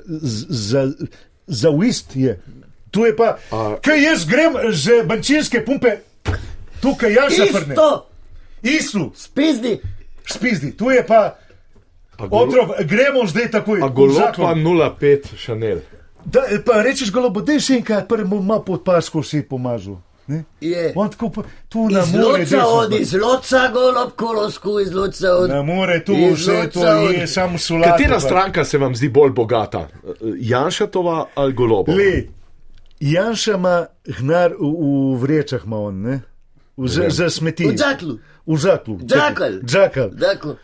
za, 0.49 0.87
za 1.47 1.69
uist 1.71 2.15
je. 2.15 2.39
Tu 2.89 3.01
je 3.01 3.15
pa, 3.15 3.37
A- 3.51 3.75
kaj 3.79 4.03
jaz 4.03 4.25
grem 4.25 4.53
z 4.71 5.03
benčinske 5.05 5.61
pumpe, 5.61 5.97
tukaj 6.81 7.13
Janša 7.13 7.45
prne. 7.53 7.73
Isto, 7.73 7.89
Istu, 8.63 9.11
spizdi. 9.15 9.77
spizdi, 10.25 10.71
tu 10.73 10.89
je 10.89 11.05
pa, 11.05 11.37
golo- 12.19 12.43
otrov, 12.43 12.73
gremo 12.81 13.27
zdaj 13.27 13.51
takoj. 13.51 13.79
A 13.79 13.87
pa 14.33 14.55
05 14.55 15.29
Chanel. 15.37 15.79
Da, 16.25 16.41
pa 16.65 16.81
rečeš 16.81 17.11
golobo, 17.11 17.41
dej 17.41 17.59
še 17.59 17.73
enkrat, 17.75 18.07
prvi 18.07 18.25
mu 18.25 18.35
ima 18.37 18.59
pod 18.59 18.83
pasko 18.83 19.23
si 19.23 19.41
pomazal. 19.41 20.01
Ne? 20.29 20.43
Je. 20.61 20.93
On 20.95 21.09
tako, 21.09 21.43
tu 21.69 21.89
na 21.89 21.99
Iz 21.99 22.13
more, 22.13 22.39
loca 22.39 22.65
od, 22.67 22.93
iz 22.93 23.13
loca 23.13 23.61
golob 23.73 24.11
kolosku, 24.15 24.79
iz 24.79 24.93
loca 24.93 25.31
od. 25.31 25.49
na 25.49 25.61
more, 25.63 26.03
tu 26.05 26.13
vse 26.33 26.69
to 26.73 26.85
je, 26.85 27.27
samo 27.27 27.57
solato. 27.57 27.91
Katera 27.91 28.19
stranka 28.19 28.65
se 28.65 28.77
vam 28.77 28.95
zdi 28.95 29.09
bolj 29.09 29.31
bogata? 29.31 29.87
Janšatova 30.39 31.25
ali 31.35 31.53
Golobova? 31.53 31.97
Le, 31.97 32.27
Janša 32.99 33.55
ima 33.55 33.85
gnar 34.05 34.53
v, 34.59 34.69
v 35.15 35.17
vrečah, 35.21 35.65
ima 35.65 35.77
on, 35.77 36.01
ne? 36.01 36.19
V, 36.77 36.87
za, 36.87 37.09
za 37.09 37.29
smeti. 37.29 37.65
V 37.65 37.73
džaklu. 37.73 38.19
V 38.45 38.57
žaklu. 38.57 38.99
Džakl. 39.05 39.65
Džakl. 39.65 40.13
Tako. 40.19 40.55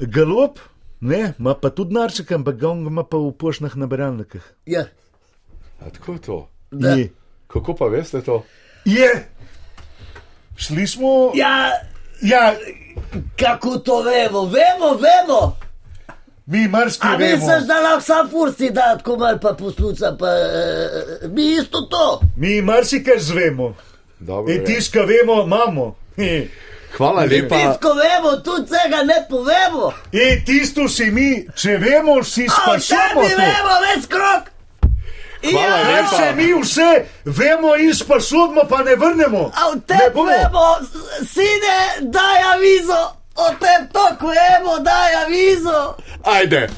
Galop, 0.00 0.58
ne, 1.00 1.34
ima 1.38 1.54
pa 1.54 1.70
tudi 1.70 1.94
narček, 1.94 2.32
ampak 2.32 2.58
ga 2.58 2.72
on 2.74 2.82
ima 2.86 3.04
pa 3.04 3.22
v 3.22 3.30
poštnih 3.38 3.76
nabiralnikih. 3.76 4.42
Ja. 4.66 4.84
A 5.80 5.90
tako 5.90 6.12
je 6.12 6.18
to. 6.18 6.48
Da. 6.70 6.96
Je. 6.98 7.12
Kako 7.46 7.74
pa 7.74 7.86
veste 7.86 8.20
to? 8.20 8.42
Je. 8.84 9.28
Šli 10.56 10.86
smo. 10.86 11.32
Ja, 11.34 11.70
ja 12.22 12.54
kako 13.40 13.78
to 13.78 14.02
vemo? 14.02 14.40
Vemo, 14.40 14.98
vemo. 15.00 15.56
mi 16.46 16.68
marsikaj 16.68 17.10
A 17.10 17.16
vemo. 17.16 17.36
misliš, 17.36 17.66
da 17.66 17.80
lahko 17.80 18.00
sam 18.00 18.28
pusti 18.30 18.70
da, 18.70 18.96
tako 18.98 19.16
mal 19.16 19.38
pa 19.38 19.52
posluca, 19.52 20.16
pa 20.18 20.26
uh, 20.26 21.30
mi 21.32 21.50
isto 21.50 21.80
to. 21.80 22.20
Mi 22.36 22.62
marsikaj 22.62 23.18
zvemo. 23.18 23.74
Dobro, 24.18 24.52
In 24.52 24.60
je. 24.60 24.64
tiska 24.64 25.00
vemo, 25.00 25.42
imamo. 25.42 25.94
In 26.16 26.48
Hvala 26.96 27.22
lepa. 27.22 27.56
Tisko 27.56 27.88
vemo, 27.94 28.36
tudi 28.36 28.62
vsega 28.64 29.02
ne 29.02 29.26
povemo. 29.30 29.92
tisto 30.44 30.88
si 30.88 31.10
mi, 31.10 31.46
če 31.56 31.76
vemo, 31.78 32.22
si 32.24 32.46
o 32.46 32.50
sprašujemo. 32.50 33.22
tebi 33.22 33.34
vemo, 33.34 33.74
ves 33.86 34.06
krok. 34.06 34.50
Hvala 35.50 35.76
ja, 35.78 35.96
lepa. 35.96 36.16
se 36.16 36.32
mi 36.34 36.62
vse 36.62 36.90
vemo 37.24 37.76
in 37.76 37.94
sprašujemo, 37.94 38.62
pa 38.68 38.82
ne 38.82 38.96
vrnemo. 38.96 39.50
A 39.54 39.68
o 39.68 39.74
Ne 39.74 39.80
tebi 39.80 40.14
bomo. 40.14 40.30
vemo, 40.30 40.76
sine, 41.26 41.76
daj 42.00 42.42
avizo. 42.54 43.02
O 43.36 43.48
tebi 43.50 43.92
to 43.92 44.00
vemo, 44.20 44.78
daj 44.78 45.14
avizo. 45.24 45.94
Ajde. 46.24 46.68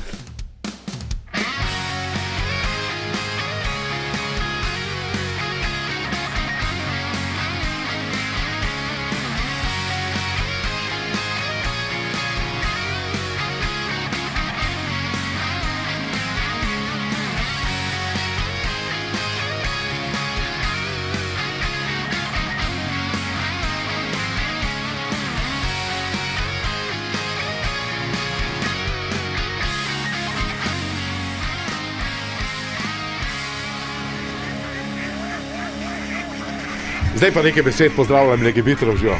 Zdaj 37.24 37.34
pa 37.34 37.42
nekaj 37.42 37.62
besed 37.62 37.92
pozdravljam, 37.96 38.40
nekaj 38.40 38.62
bitrov 38.62 38.96
živijo. 38.96 39.16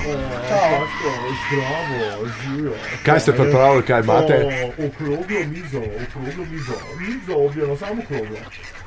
Kaj 3.05 3.21
ste 3.21 3.33
pripravili, 3.33 3.83
kaj 3.83 4.01
imate? 4.01 4.35
Okroglo 4.87 5.41
mizo, 5.49 5.79
okroglo 5.79 6.45
mizo, 6.53 6.77
mizo 7.01 7.37
objeno, 7.37 7.77
samo 7.77 8.03
okroglo. 8.03 8.37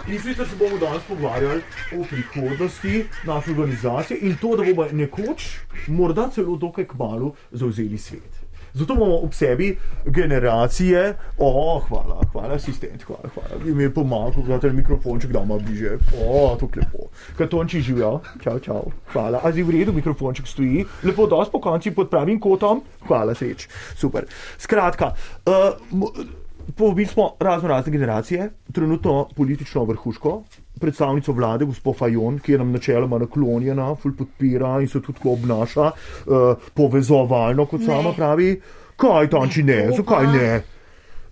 In 0.07 0.19
sicer 0.19 0.45
se 0.49 0.55
bomo 0.59 0.77
danes 0.77 1.03
pogovarjali 1.07 1.61
o 1.99 2.03
prihodnosti 2.03 3.05
naše 3.23 3.51
organizacije 3.51 4.19
in 4.21 4.35
to, 4.41 4.55
da 4.55 4.63
bomo 4.63 4.87
nekoč, 4.91 5.47
morda 5.87 6.29
celo 6.35 6.55
dokaj 6.55 6.85
kmalo, 6.85 7.33
zauzeli 7.51 7.97
svet. 7.97 8.36
Zato 8.73 8.93
imamo 8.93 9.23
ob 9.23 9.33
sebi 9.33 9.77
generacije, 10.05 11.15
o, 11.37 11.79
hvala, 11.87 12.21
hvala, 12.31 12.53
asistent, 12.53 13.03
hvala, 13.03 13.29
hvala, 13.33 13.63
bi 13.63 13.73
mi 13.73 13.89
pomagal, 13.93 14.43
da 14.47 14.59
ten 14.59 14.75
mikrofonček 14.75 15.31
damo 15.31 15.59
bliže, 15.59 15.97
o, 16.15 16.55
to 16.59 16.69
lepo. 16.75 17.09
Katonči 17.37 17.81
živijo, 17.81 18.19
čau, 18.43 18.59
čau, 18.59 18.91
hvala, 19.13 19.41
a 19.43 19.51
zdaj 19.51 19.63
v 19.63 19.77
redu, 19.79 19.93
mikrofonček 19.93 20.47
stoji, 20.47 20.85
lepo, 21.03 21.27
da 21.27 21.45
s 21.45 21.51
pokonci 21.51 21.91
pod 21.91 22.09
pravim 22.09 22.39
kotom, 22.39 22.83
hvala, 23.07 23.35
sreč, 23.35 23.67
super. 23.95 24.25
Skratka, 24.57 25.13
uh, 25.45 26.36
povabili 26.77 27.07
smo 27.07 27.31
razno 27.39 27.67
razne 27.69 27.91
generacije, 27.91 28.49
trenutno 28.73 29.27
politično 29.35 29.83
vrhuško, 29.83 30.43
predstavnico 30.81 31.31
vlade, 31.31 31.65
gospod 31.65 31.97
Fajon, 31.97 32.39
ki 32.39 32.51
je 32.51 32.57
nam 32.57 32.71
načeloma 32.71 33.17
naklonjena, 33.17 33.95
ful 33.95 34.11
podpira 34.13 34.75
in 34.81 34.87
se 34.87 35.01
tudi 35.01 35.17
tako 35.17 35.31
obnaša 35.31 35.85
uh, 35.85 36.35
povezovalno, 36.73 37.65
kot 37.65 37.79
ne. 37.79 37.85
sama 37.85 38.13
pravi. 38.13 38.61
Kaj 38.95 39.29
tanči 39.29 39.63
ne, 39.63 39.87
To 39.87 39.95
zakaj 39.95 40.27
ne? 40.27 40.61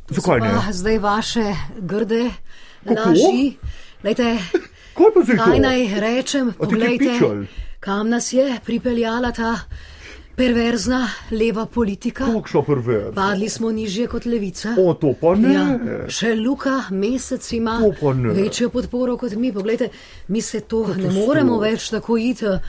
Zakaj 0.10 0.40
ne? 0.40 0.52
Zdaj 0.72 0.98
vaše 1.00 1.46
grde 1.80 2.30
Kako? 2.84 3.10
laži. 3.10 3.58
Lejte, 4.04 4.38
Kaj 4.94 5.08
pa 5.14 5.22
zdaj 5.24 5.38
to? 5.38 5.44
kaj 5.44 5.60
naj 5.60 6.00
rečem, 6.00 6.54
poglejte, 6.58 7.20
kam 7.80 8.10
nas 8.10 8.34
je 8.34 8.60
pripeljala 8.66 9.32
ta 9.32 9.56
perverzna 10.36 11.00
leva 11.32 11.66
politika. 11.68 12.26
Kakšno 12.28 12.62
pervers? 12.64 13.16
Padli 13.16 13.50
smo 13.50 13.72
nižje 13.72 14.08
kot 14.08 14.26
levica. 14.26 14.76
O, 14.78 14.94
to 14.94 15.14
pa 15.14 15.36
ne. 15.36 15.54
Ja, 15.54 15.66
še 16.10 16.36
Luka 16.36 16.82
mesec 16.92 17.52
ima 17.52 17.78
ne. 18.14 18.34
večjo 18.34 18.70
podporo 18.70 19.18
kot 19.18 19.32
mi. 19.34 19.54
Poglejte, 19.54 19.90
mi 20.28 20.42
se 20.42 20.60
to 20.62 20.82
ne 20.82 20.94
Katastrofa. 20.94 21.20
moremo 21.20 21.60
več 21.60 21.90
tako 21.90 22.18
iti. 22.18 22.46
eh, 22.46 22.60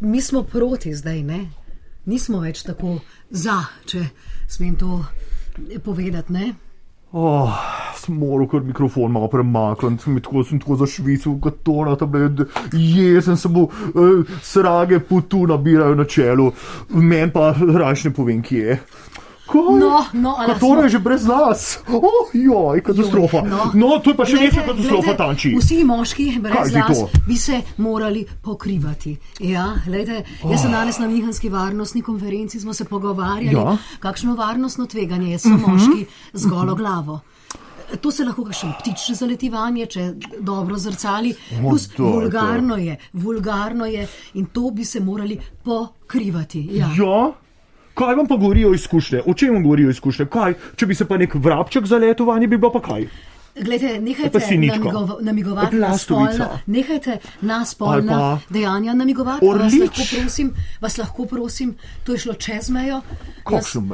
Mi 0.00 0.20
smo 0.20 0.42
proti 0.42 0.94
zdaj, 0.94 1.22
ne? 1.22 1.40
Nismo 2.06 2.40
več 2.40 2.62
tako 2.62 3.00
za, 3.30 3.56
če 3.84 4.04
smem 4.48 4.76
to 4.76 5.04
povedati, 5.80 6.32
ne? 6.32 6.54
Oh, 7.12 7.48
sem 7.96 8.14
moral 8.14 8.48
kar 8.48 8.60
mikrofon 8.60 9.12
malo 9.12 9.30
premakniti, 9.32 10.04
sem 10.04 10.18
tako, 10.20 10.42
sem 10.44 10.60
tako 10.60 10.76
zašvical, 10.82 11.38
kot 11.40 11.62
to 11.64 11.76
na 11.88 11.94
tablet, 11.96 12.42
jezen 12.76 13.38
sem 13.40 13.54
bil, 13.54 13.70
uh, 13.94 14.34
srage 14.44 15.00
putu 15.08 15.46
nabirajo 15.48 15.96
na 15.96 16.04
čelu, 16.04 16.50
meni 16.92 17.32
pa 17.32 17.54
raje 17.56 18.10
ne 18.10 18.14
povem, 18.14 18.42
kje 18.44 18.64
je. 18.66 18.78
Kaj? 19.48 19.78
No, 19.80 20.04
no, 20.12 20.34
Katero 20.46 20.82
je 20.84 20.88
že 20.88 20.98
brez 20.98 21.24
nas? 21.26 21.78
Oh, 21.88 22.28
joj, 22.36 22.82
katastrofa. 22.84 23.36
Joj, 23.36 23.48
no. 23.48 23.70
no, 23.74 23.98
to 24.04 24.12
je 24.12 24.16
pa 24.16 24.26
še 24.28 24.36
večja 24.42 24.64
katastrofa, 24.66 25.06
glejte, 25.06 25.16
tanči. 25.16 25.52
Vsi 25.56 25.78
moški 25.88 26.26
brez 26.44 26.74
las 26.74 26.98
to? 26.98 27.08
bi 27.26 27.36
se 27.36 27.62
morali 27.78 28.26
pokrivati. 28.42 29.16
Ja, 29.40 29.70
glejte, 29.86 30.20
jaz 30.44 30.62
sem 30.62 30.72
danes 30.72 30.98
na 30.98 31.08
Mihanski 31.08 31.48
varnostni 31.48 32.02
konferenci, 32.02 32.60
smo 32.60 32.74
se 32.74 32.84
pogovarjali, 32.84 33.56
Ja. 33.56 33.76
kakšno 33.98 34.36
varnostno 34.36 34.86
tveganje 34.86 35.32
je 35.32 35.38
so 35.38 35.48
moški 35.48 36.06
z 36.32 36.46
golo 36.46 36.74
glavo. 36.74 37.20
To 38.00 38.10
se 38.12 38.24
lahko 38.24 38.44
še 38.52 38.68
ptič 38.82 39.10
zaleti 39.16 39.48
vanje, 39.48 39.86
če 39.86 40.02
dobro 40.44 40.76
zrcali. 40.76 41.32
Plus, 41.60 41.88
to 41.88 41.92
je 41.92 41.96
to. 41.96 42.04
vulgarno 42.04 42.76
je, 42.76 42.98
vulgarno 43.12 43.86
je 43.88 44.04
in 44.34 44.46
to 44.52 44.70
bi 44.70 44.84
se 44.84 45.00
morali 45.00 45.38
pokrivati. 45.64 46.68
Ja. 46.76 46.90
Ja. 46.98 47.32
Kaj 47.98 48.14
vam 48.14 48.26
pa 48.26 48.36
govorijo 48.36 48.74
izkušnje? 48.74 49.22
O 49.26 49.34
čem 49.34 49.54
vam 49.54 49.62
govorijo 49.62 49.90
izkušnje? 49.90 50.26
Kaj, 50.26 50.54
če 50.76 50.86
bi 50.86 50.94
se 50.94 51.04
pa 51.04 51.16
nek 51.16 51.34
vrabček 51.34 51.86
zaletel 51.86 52.26
vanje, 52.26 52.46
bi 52.46 52.58
bilo 52.58 52.72
pa 52.72 52.80
kaj? 52.82 53.08
Glede, 53.58 53.98
nehajte 53.98 54.38
namigova, 54.56 55.16
namigovati 55.20 55.76
na 55.76 55.98
spolna, 55.98 56.46
nehajte 56.66 57.16
na 57.40 57.64
spolna 57.64 58.38
dejanja 58.50 58.94
namigovati. 58.94 59.46
a 59.46 59.48
Vas 59.48 59.72
Orlič. 59.72 59.80
lahko, 59.80 60.02
prosim, 60.14 60.52
vas 60.80 60.98
lahko 60.98 61.26
prosim, 61.26 61.74
to 62.04 62.12
je 62.12 62.18
šlo 62.18 62.34
čez 62.34 62.70
mejo. 62.70 63.00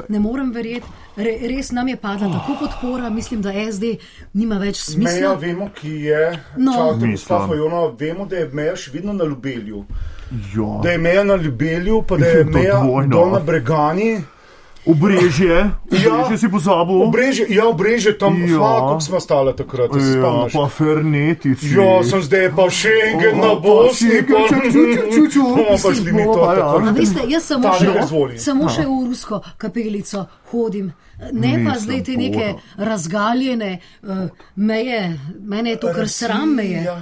Ne 0.08 0.20
morem 0.20 0.52
verjeti, 0.52 0.86
Re, 1.16 1.38
res 1.48 1.70
nam 1.70 1.88
je 1.88 1.96
padla 1.96 2.28
tako 2.28 2.56
podpora, 2.60 3.10
mislim, 3.10 3.42
da 3.42 3.52
SD 3.72 3.94
nima 4.32 4.58
več 4.58 4.82
Meja, 4.88 5.08
smisla. 5.08 5.34
vemo, 5.34 5.68
ki 5.70 5.88
je. 5.88 6.40
No. 6.56 6.72
Čakajte, 6.72 7.22
Fajona, 7.24 7.86
vemo, 7.98 8.26
da 8.26 8.36
je 8.36 8.48
meja 8.48 8.76
še 8.76 8.90
vedno 8.90 9.12
na 9.12 9.24
Ljubelju. 9.24 9.84
Ja. 10.30 10.80
Da 10.82 10.90
je 10.90 10.98
meja 10.98 11.24
na 11.24 11.36
Ljubelju, 11.36 12.02
pa 12.02 12.16
da 12.16 12.26
je 12.32 12.44
meja 12.46 12.80
dvojno. 12.80 13.08
dol 13.10 13.30
na 13.30 13.40
Bregani. 13.40 14.22
Obrežje, 14.86 15.48
Ja. 15.48 16.12
obrežje 16.12 16.38
si 16.38 16.48
pozabil. 16.48 17.02
Obreže, 17.02 17.44
ja, 17.48 17.64
obreže 17.66 18.12
tam, 18.14 18.36
Ja. 18.38 18.46
ja. 18.46 18.58
kako 18.58 19.00
smo 19.00 19.20
stali 19.20 19.56
takrat, 19.56 19.90
se 19.92 19.98
Ja, 19.98 20.20
spomniš. 20.20 20.52
pa 20.52 20.68
fernetici. 20.68 21.66
Ja, 21.68 22.02
sem 22.02 22.22
zdaj 22.22 22.50
pa 22.50 22.70
Schengen 22.70 23.38
na 23.38 23.52
O, 23.52 23.60
Bosni, 23.60 24.20
pa 24.22 24.44
ču, 24.46 24.54
ču, 24.62 24.70
ču, 24.72 24.82
ču, 25.10 25.30
ču. 25.30 25.40
bomo 25.42 25.64
pa 25.82 25.90
šli 25.90 26.12
mi 26.12 26.22
to 26.22 26.28
Bomo 26.28 26.34
pa, 26.36 26.52
ja. 26.52 26.60
tako. 26.60 26.76
A 26.78 26.92
veste, 26.92 27.20
jaz 27.28 27.42
samo 27.44 27.72
še, 27.72 27.86
samo 28.38 28.68
še 28.68 28.82
v 28.82 29.08
rusko 29.08 29.40
kapelico 29.56 30.20
hodim. 30.50 30.92
Ne 31.32 31.52
pa 31.54 31.58
Mislim, 31.58 31.74
zdaj 31.78 32.02
te 32.02 32.12
neke 32.12 32.46
razgaljene 32.78 33.70
uh, 34.02 34.08
meje, 34.56 35.00
mene 35.40 35.70
je 35.70 35.76
to 35.76 35.92
kar 35.94 36.08
sram 36.08 36.54
meje. 36.54 36.82
Ja. 36.82 36.96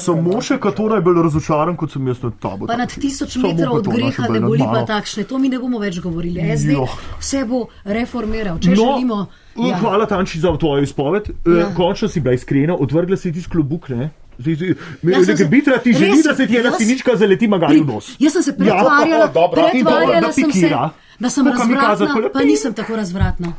Samo 0.00 0.40
še 0.40 0.58
Katona 0.58 0.94
je 0.94 1.02
bil 1.02 1.22
razočaran, 1.22 1.76
kot 1.76 1.92
sem 1.92 2.06
jaz 2.06 2.22
nad 2.22 2.32
tabo. 2.40 2.66
Pa 2.66 2.76
nad 2.76 2.88
tisoč 2.90 3.36
metrov 3.36 3.74
od 3.74 3.88
greha 3.88 4.26
bolj 4.26 4.34
ne 4.34 4.40
boli 4.42 4.64
pa 4.64 4.84
takšne, 4.86 5.24
to 5.24 5.38
mi 5.38 5.48
ne 5.48 5.58
bomo 5.58 5.78
več 5.78 6.00
govorili. 6.00 6.40
SD 6.56 6.76
vse 7.18 7.44
bo 7.44 7.64
reformiral, 7.84 8.58
če 8.58 8.70
No, 8.70 8.76
želimo. 8.76 9.26
ja. 9.60 9.76
Hvala, 9.76 10.06
Tanči, 10.06 10.40
za 10.40 10.56
tvojo 10.56 10.82
izpoved. 10.82 11.30
Ja. 11.46 11.58
Ja. 11.58 11.70
Končno 11.74 12.08
si 12.08 12.20
bila 12.20 12.34
iskrena, 12.34 12.74
odvrgla 12.76 13.16
si 13.16 13.32
ti 13.32 13.42
sklobuk. 13.42 13.88
Ne? 13.90 14.10
Zdaj, 14.38 14.54
zdaj, 14.54 14.68
Ja, 14.68 14.74
sem 15.14 15.24
se- 15.26 15.32
Nekaj 15.32 15.46
bitra 15.48 15.78
ti 15.78 15.92
želi, 15.92 16.22
da 16.24 16.34
se 16.34 16.46
ti 16.46 16.56
ena 16.56 16.72
sinička 16.72 17.16
zaleti 17.16 17.46
magali 17.46 17.80
v 17.80 17.86
nos. 17.86 18.16
Jaz 18.18 18.32
sem 18.32 18.42
se 18.42 18.50
Ja, 18.50 18.56
pretvarjala, 18.56 19.26
dobro, 19.28 19.62
pretvarjala 19.64 20.20
da 20.20 20.32
sem 20.32 20.44
se, 20.44 20.50
pikira. 20.52 20.90
Da 21.18 21.30
sem 21.30 21.44
Ko 21.44 21.52
kamikaze 21.52 22.04
razvratna, 22.04 22.30
pa 22.30 22.40
nisem 22.40 22.74
tako 22.74 22.96
razvratna. 22.96 23.52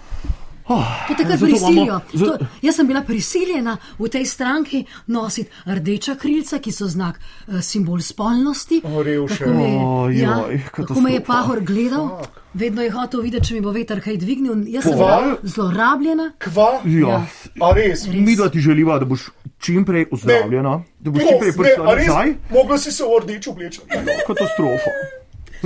To 0.68 0.82
te 1.10 1.24
kar 1.24 1.32
zato 1.32 1.46
prisilijo. 1.46 2.00
imamo- 2.14 2.26
To, 2.28 2.38
jaz 2.62 2.76
sem 2.76 2.88
bila 2.88 3.02
prisiljena 3.04 3.78
v 4.00 4.08
tej 4.10 4.26
stranki 4.26 4.80
nositi 5.08 5.50
rdeča 5.68 6.16
krilca, 6.16 6.58
ki 6.60 6.72
so 6.72 6.88
znak, 6.88 7.20
eh, 7.48 7.62
simbol 7.62 8.02
spolnosti. 8.02 8.82
O, 8.86 9.04
revše. 9.04 9.38
Kako 9.38 9.52
me 9.52 9.64
je- 9.64 9.80
Oj, 9.80 10.18
ja, 10.18 10.28
kako 10.72 10.94
me 10.96 11.12
je 11.12 11.20
katastrofa. 11.20 11.26
pahor 11.28 11.60
gledal, 11.62 12.10
vedno 12.54 12.82
je 12.82 12.90
hotel 12.92 13.22
videti, 13.22 13.46
če 13.46 13.54
mi 13.54 13.62
bo 13.62 13.72
veter 13.72 14.02
kaj 14.02 14.18
dvignil. 14.18 14.66
Jaz 14.68 14.84
sem 14.84 14.94
Kva? 14.94 15.06
bila 15.22 15.38
zlorabljena. 15.44 16.32
Kva? 16.40 16.82
Ja. 16.86 17.22
A 17.62 17.72
res? 17.72 18.08
Mi 18.08 18.36
da 18.36 18.50
ti 18.50 18.60
želiva, 18.60 19.00
da 19.00 19.06
boš 19.06 19.30
čim 19.60 19.86
prej 19.86 20.06
ozdravljena, 20.12 20.82
da 21.00 21.12
boš 21.12 21.22
čim 21.22 21.38
prej 21.40 21.52
ne, 21.52 21.58
prišla 21.60 21.94
res? 21.94 22.08
nazaj. 22.08 22.34
Mogla 22.50 22.78
si 22.80 22.92
se 22.92 23.04
v 23.06 23.22
rdeč 23.24 23.48
obleči. 23.48 23.80
Katastrofa. 24.28 24.90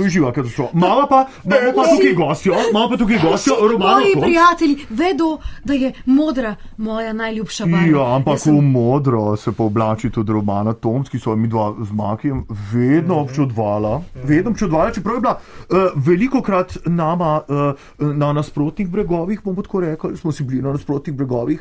To 0.00 0.04
je 0.04 0.10
živa 0.10 0.32
katastrofa. 0.32 0.72
Mama 0.72 1.04
pa, 1.10 1.26
imamo 1.44 1.72
pa 1.76 1.82
tukaj 1.92 2.14
gostjo, 2.16 2.54
imamo 2.70 2.88
pa 2.88 2.96
tukaj 2.96 3.18
gostjo, 3.22 3.54
Romano 3.68 4.00
Moji 4.00 4.12
Tomc. 4.14 4.24
prijatelji 4.24 4.76
vedo, 4.90 5.38
da 5.64 5.74
je 5.74 5.92
modra 6.06 6.54
moja 6.76 7.12
najljubša 7.12 7.66
barva. 7.66 7.86
Ja, 7.86 8.14
ampak 8.16 8.34
Jaz 8.34 8.42
sem- 8.42 8.56
v 8.58 8.62
modro 8.62 9.36
se 9.36 9.52
pa 9.52 9.64
oblači 9.64 10.10
tudi 10.10 10.32
Romana 10.32 10.72
Tomc, 10.72 11.08
ki 11.08 11.18
so 11.18 11.36
mi 11.36 11.48
dva 11.48 11.74
z 11.84 11.92
Makijem 11.92 12.46
vedno 12.72 13.20
občudvala. 13.20 14.00
Vedno 14.24 14.50
občudvala, 14.50 14.90
čeprav 14.90 15.14
je 15.14 15.20
bila 15.20 15.36
uh, 15.36 15.76
veliko 15.96 16.40
krat 16.42 16.78
nama 16.86 17.42
uh, 17.48 17.74
na 18.16 18.32
nasprotnih 18.32 18.88
bregovih, 18.88 19.40
bomo 19.44 19.62
tako 19.62 19.80
rekli, 19.80 20.16
smo 20.16 20.32
si 20.32 20.44
bili 20.44 20.62
na 20.62 20.72
nasprotnih 20.72 21.16
bregovih, 21.16 21.60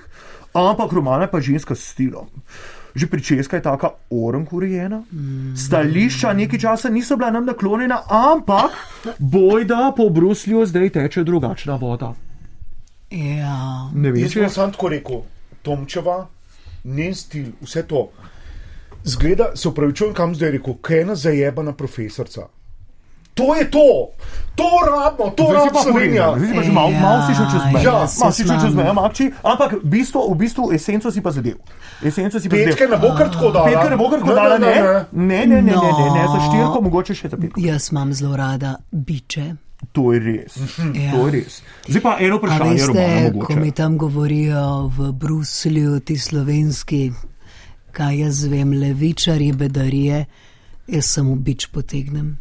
ampak 0.53 0.93
Romana 0.93 1.27
je 1.27 1.31
pa 1.31 1.41
ženska 1.41 1.75
s 1.75 1.91
stilom. 1.91 2.25
Že 2.95 3.07
pričeska 3.07 3.57
je 3.57 3.63
taka 3.63 3.89
orank 4.09 4.53
urejena, 4.53 5.03
stališča 5.65 6.33
nekaj 6.33 6.59
časa 6.59 6.89
niso 6.89 7.17
bila 7.17 7.31
nam 7.31 7.45
naklonjena, 7.45 8.01
ampak 8.09 8.71
bojda 9.19 9.93
po 9.97 10.09
Bruslju 10.09 10.65
zdaj 10.65 10.89
teče 10.89 11.23
drugačna 11.23 11.75
voda. 11.75 12.13
Ja. 13.11 13.89
Ne 13.93 14.11
vem, 14.11 14.23
Jaz 14.23 14.33
če 14.33 14.41
bom 14.41 14.53
sam 14.53 14.73
tako 14.73 14.89
rekel, 14.89 15.21
Tomčeva, 15.61 16.17
njen 16.83 17.15
stil, 17.15 17.51
vse 17.61 17.83
to. 17.89 18.09
Zgleda, 19.03 19.51
se 19.55 19.67
upravičujem, 19.69 20.13
kam 20.13 20.35
zdaj 20.35 20.51
rekel, 20.57 20.77
kaj 20.81 20.97
je 20.97 21.01
ena 21.01 21.15
zajebana 21.15 21.73
profesorca. 21.73 22.49
To 23.39 23.55
je 23.55 23.63
to, 23.65 23.87
to 24.53 24.67
rabimo, 24.85 25.31
to 25.31 25.43
rabimo 25.49 25.79
Slovenija. 25.79 26.25
povedal, 26.25 26.35
zdaj 26.35 26.47
si 26.47 26.53
pa 26.53 26.61
že 26.61 26.71
malo, 26.71 26.89
malo 26.93 27.19
si 27.21 27.31
šel 27.33 27.47
čez 27.47 27.63
mejo. 27.65 27.79
Ja, 27.81 27.93
malo 27.93 28.31
si 28.31 28.43
šel 28.43 28.57
čez 28.59 28.73
mejo, 28.75 28.93
makči, 28.93 29.25
ampak 29.41 29.69
bistvo, 29.81 30.19
v 30.27 30.35
bistvu 30.37 30.63
esenco 30.69 31.07
si 31.07 31.19
pa 31.19 31.31
zadev. 31.31 31.55
Esenco 32.01 32.35
si 32.35 32.45
pa 32.45 32.55
Petke 32.57 32.75
zadev. 32.77 32.91
ne 32.91 32.97
bo 32.99 33.09
kar 33.13 33.27
tako 33.29 33.47
dala. 33.49 33.65
Petka 33.65 33.87
ne 33.87 33.95
bo 33.95 34.05
kar 34.05 34.19
tako 34.19 34.33
dala, 34.33 34.55
ne? 34.57 34.73
Ne, 35.13 35.39
ne, 35.45 35.61
ne, 35.61 35.71
ne, 35.71 35.89
ne, 35.89 36.05
ne, 36.11 36.23
za 36.25 36.35
No. 36.35 36.45
štirko, 36.45 36.77
mogoče 36.81 37.13
še 37.13 37.27
za 37.27 37.37
petko. 37.37 37.55
Jaz 37.57 37.89
imam 37.89 38.11
zelo 38.13 38.35
rada 38.35 38.71
biče. 38.91 39.55
To 39.93 40.11
je 40.11 40.19
res, 40.19 40.53
Ja. 40.93 41.11
to 41.13 41.23
je 41.23 41.31
res. 41.33 41.63
Zdaj 41.87 42.01
pa 42.01 42.17
eno 42.19 42.35
vprašanje, 42.35 42.73
veste, 42.73 42.87
Romana, 42.89 43.31
ko 43.39 43.53
mi 43.53 43.55
mogoče. 43.55 43.71
tam 43.73 43.91
govorijo 43.97 44.63
v 44.89 45.11
Bruslju, 45.13 45.99
ti 46.01 46.17
slovenski, 46.17 47.11
kaj 47.89 48.19
jaz 48.19 48.43
vem, 48.45 48.73
levičari, 48.73 49.51
bedarije, 49.53 50.25
jaz 50.89 51.05
samo 51.07 51.35
bič 51.37 51.67
potegnem. 51.67 52.35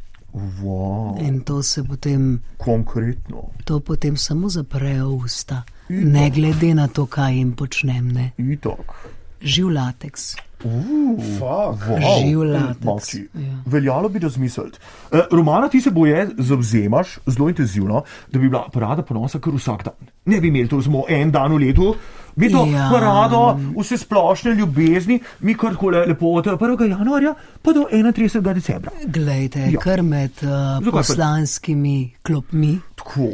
Wow, 0.63 1.19
In 1.21 1.41
to 1.41 1.63
se 1.63 1.85
potem, 1.85 2.43
konkretno. 2.57 3.43
to 3.65 3.81
potem 3.81 4.17
samo 4.17 4.49
zaprejo 4.49 5.09
usta, 5.09 5.63
ne 5.89 6.31
glede 6.31 6.75
na 6.75 6.89
to, 6.89 7.07
kaj 7.07 7.35
jim 7.37 7.53
počnem. 7.53 8.09
Ne. 8.13 8.31
Itak. 8.39 8.95
Živ 9.43 9.69
lateks. 9.69 10.37
Fuck. 10.59 11.83
Wow. 11.87 12.01
Živ 12.27 12.43
lateks. 12.43 13.15
Ja. 13.15 13.63
Veljalo 13.67 14.09
bi 14.09 14.19
razmisliti. 14.19 14.79
Uh, 15.13 15.21
Romana, 15.33 15.69
ti 15.69 15.81
se 15.81 15.91
boje 15.91 16.29
zauzemaš 16.39 17.19
zelo 17.27 17.49
intenzivno, 17.49 18.03
da 18.33 18.39
bi 18.39 18.49
bila 18.49 18.65
parada 18.73 19.03
ponosa 19.03 19.39
kar 19.39 19.55
vsak 19.55 19.85
dan. 19.85 19.95
Ne 20.25 20.41
bi 20.41 20.49
imeli 20.49 20.69
to 20.69 20.83
samo 20.83 21.05
en 21.09 21.31
dan 21.31 21.53
v 21.53 21.59
letu, 21.59 21.95
bi 22.39 22.49
to 22.49 22.65
Ja. 22.67 22.89
parado 22.89 23.43
vse 23.75 23.99
splošne 23.99 24.55
ljubezni, 24.55 25.17
mi 25.41 25.55
kar 25.55 25.73
tako 25.73 25.91
le- 25.91 26.07
lepo 26.07 26.27
od 26.29 26.47
1. 26.47 26.89
januarja 26.89 27.35
pa 27.63 27.73
do 27.73 27.87
31. 27.93 28.55
decembra. 28.55 28.91
Glejte, 29.07 29.61
Ja. 29.67 29.79
kar 29.81 30.03
med 30.05 30.31
uh, 30.37 30.49
Zakaj 30.49 30.85
pa- 30.85 30.91
poslanskimi 30.93 31.97
klopmi, 32.23 32.79
Tako. 32.95 33.29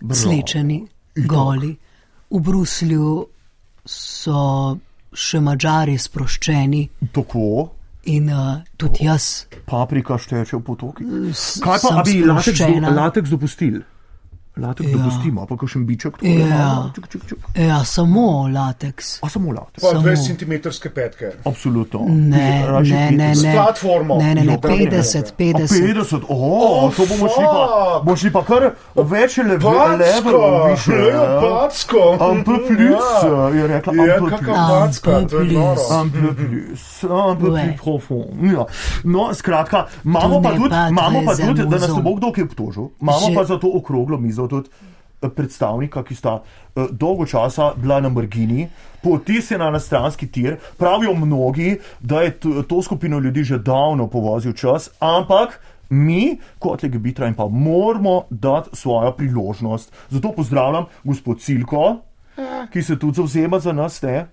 bravo. 0.00 0.14
slečeni, 0.16 0.82
goli. 1.18 1.76
V 2.30 2.40
Bruslju 2.40 3.26
so 3.84 4.40
še 5.12 5.40
mačari 5.40 5.98
sproščeni 5.98 6.88
Tako. 7.12 7.70
in 8.04 8.28
uh, 8.28 8.60
tudi 8.76 9.04
jaz. 9.04 9.46
Paprika 9.66 10.14
šteče 10.16 10.56
v 10.56 10.62
potoki. 10.62 11.04
Kaj 11.58 11.72
pa, 11.72 11.78
sem 11.78 11.96
a 11.96 12.02
bi 12.02 12.14
lateks, 12.22 12.58
do, 12.60 12.92
lateks 12.92 13.30
dopustili? 13.30 13.82
Lateks 14.60 14.90
Ja. 14.90 14.96
dopustimo, 14.96 15.46
pa 15.46 15.56
kakšen 15.56 15.86
biček. 15.86 16.12
tako, 16.12 16.26
Ja. 16.28 16.90
čuk, 16.94 17.08
čuk, 17.08 17.22
čuk. 17.26 17.38
Ja, 17.56 17.84
samo 17.84 18.20
lateks. 18.48 19.22
A 19.22 19.28
samo 19.28 19.52
lateks. 19.52 19.80
Pa 19.80 19.88
Samo- 19.88 20.02
20 20.02 20.26
cm 20.28 20.52
petke. 20.90 21.26
Absolutno. 21.44 22.00
Ne, 22.08 22.66
Raje 22.68 22.92
ne, 22.92 23.10
ne, 23.12 23.34
S 23.34 23.42
ne. 23.42 23.52
platformo. 23.54 24.16
Ne, 24.16 24.34
ne, 24.34 24.44
ne, 24.44 24.52
Jo, 24.52 24.60
pa 24.60 24.68
ne. 24.68 24.74
50, 24.76 25.26
A 25.26 25.34
50. 25.34 25.80
50, 25.80 26.24
oh, 26.28 26.90
to 26.90 27.06
bomo 27.06 27.26
šli 27.26 27.44
pa, 27.46 27.64
bomo 28.00 28.16
šli 28.16 28.30
pa 28.30 28.42
kar 28.42 28.62
več 28.96 29.36
level, 29.38 29.58
Backo, 29.60 30.40
više. 30.66 30.92
ja, 31.06 31.40
backo. 31.40 32.02
Ample 32.22 32.58
plus, 32.58 33.08
je 33.54 33.66
rekla, 33.66 33.92
Ja, 33.96 34.18
kakšna 34.20 34.38
plus. 34.38 35.00
backa, 35.02 35.28
to 35.28 35.38
je 35.38 35.52
noro. 35.52 35.80
Ample 35.92 36.30
plus, 36.34 36.84
ample 37.04 37.48
plus 37.48 37.60
profond. 37.76 38.44
Ja. 38.44 38.64
No, 39.04 39.34
skratka, 39.34 39.86
imamo 40.04 40.42
pa 40.42 40.50
tudi, 40.50 40.74
imamo 40.90 41.22
pa 41.26 41.34
tudi, 41.36 41.62
da 41.62 41.78
nas 41.78 41.88
ne 41.88 42.02
bo 42.02 42.14
kdo 42.14 42.32
kaj 42.32 42.44
obtožil, 42.44 42.88
imamo 43.00 43.26
pa 43.34 43.44
za 43.44 43.56
to 43.56 43.70
okroglo 43.74 44.18
mizo 44.18 44.46
tudi 44.50 44.68
eh, 45.22 45.28
predstavnika, 45.28 46.02
ki 46.04 46.18
sta 46.18 46.40
eh, 46.40 46.90
dolgo 46.90 47.26
časa 47.26 47.72
bila 47.76 48.00
na 48.00 48.10
margini, 48.12 48.68
potisnjena 49.02 49.70
na 49.70 49.80
stranski 49.80 50.28
tir. 50.28 50.58
Pravijo 50.78 51.14
mnogi, 51.14 51.78
da 52.00 52.22
je 52.26 52.36
to, 52.68 52.82
skupino 52.82 53.18
ljudi 53.18 53.44
že 53.44 53.58
davno 53.58 54.10
povozil 54.10 54.52
čas, 54.52 54.90
ampak 54.98 55.60
mi, 55.90 56.38
kot 56.58 56.82
legibitra, 56.82 57.26
jim 57.26 57.34
pa 57.34 57.48
moramo 57.48 58.22
dati 58.30 58.76
svojo 58.76 59.12
priložnost. 59.12 59.92
Zato 60.10 60.32
pozdravljam 60.36 60.86
gospod 61.04 61.40
Cilko, 61.40 61.96
ki 62.70 62.82
se 62.82 62.98
tudi 62.98 63.16
zauzema 63.16 63.58
za 63.58 63.72
nas. 63.72 64.02
Ne? 64.02 64.26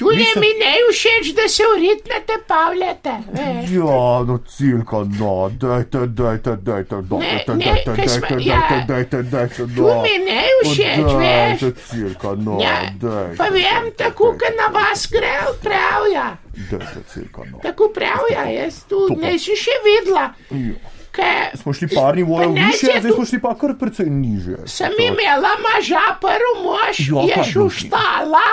Tudi 0.00 0.26
mi 0.36 0.50
ne 0.56 0.72
všeč, 0.90 1.34
da 1.34 1.48
se 1.48 1.62
uritnete, 1.68 2.32
pavljate. 2.46 3.12
veš. 3.28 3.70
Ja, 3.70 3.96
no, 4.22 4.38
cilka, 4.48 4.96
no, 5.14 5.32
dajte, 5.54 6.06
dajte, 6.08 6.56
dajte, 6.58 6.96
dajte, 7.02 7.54
ne, 7.54 7.64
dajte, 7.64 7.92
ker 7.94 8.08
smo- 8.08 8.28
dajte, 8.28 8.42
ja. 8.42 8.60
dajte, 8.60 8.86
dajte, 8.88 9.22
dajte, 9.24 9.56
Tu 9.76 9.84
mi 9.98 10.14
ne 10.24 10.40
všeč, 10.64 10.98
veš. 10.98 11.60
Dajte, 11.60 11.72
cilka, 11.82 12.30
no, 12.36 12.58
Ja, 12.58 12.74
dajte. 12.96 13.36
pa 13.36 13.48
vem, 13.50 13.92
tako, 13.94 14.32
ker 14.34 14.52
na 14.56 14.66
vas 14.70 15.06
gre 15.06 15.34
pravja. 15.60 16.26
Dajte, 16.70 17.00
cilka, 17.06 17.42
no. 17.44 17.58
Tako 17.60 17.88
pravja, 17.90 18.48
jaz 18.52 18.84
tu 18.84 19.04
ne 19.16 19.36
si 19.38 19.52
še 19.54 19.76
videla. 19.84 20.32
Ja. 20.50 20.74
Ker 21.12 21.56
Smo 21.56 21.72
šli 21.72 21.88
par 21.88 22.14
nivojev 22.16 22.48
Pa 22.48 22.54
ne, 22.54 22.66
više, 22.66 22.86
če 22.86 23.00
zdaj 23.00 23.10
tu- 23.10 23.16
smo 23.16 23.24
šli 23.26 23.38
pa 23.40 23.54
kar 23.54 23.74
precej 23.74 24.06
niže. 24.08 24.56
sem 24.66 24.92
imela 25.00 25.52
maža, 25.60 26.04
prvi 26.20 26.52
mož 26.62 26.96
Ja, 27.02 27.22
je 27.22 27.34
kaj 27.34 27.44
šel 27.44 27.62
boš? 27.62 27.74
štala, 27.80 28.46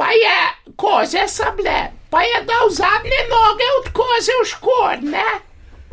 pa 0.00 0.08
je 0.24 0.38
koze 0.76 1.28
so 1.28 1.44
bile, 1.56 1.80
pa 2.10 2.20
je 2.22 2.38
dal 2.50 2.66
zadnje 2.70 3.20
noge 3.32 3.68
od 3.78 3.86
koze 3.98 4.32
v 4.42 4.46
škorne, 4.52 5.28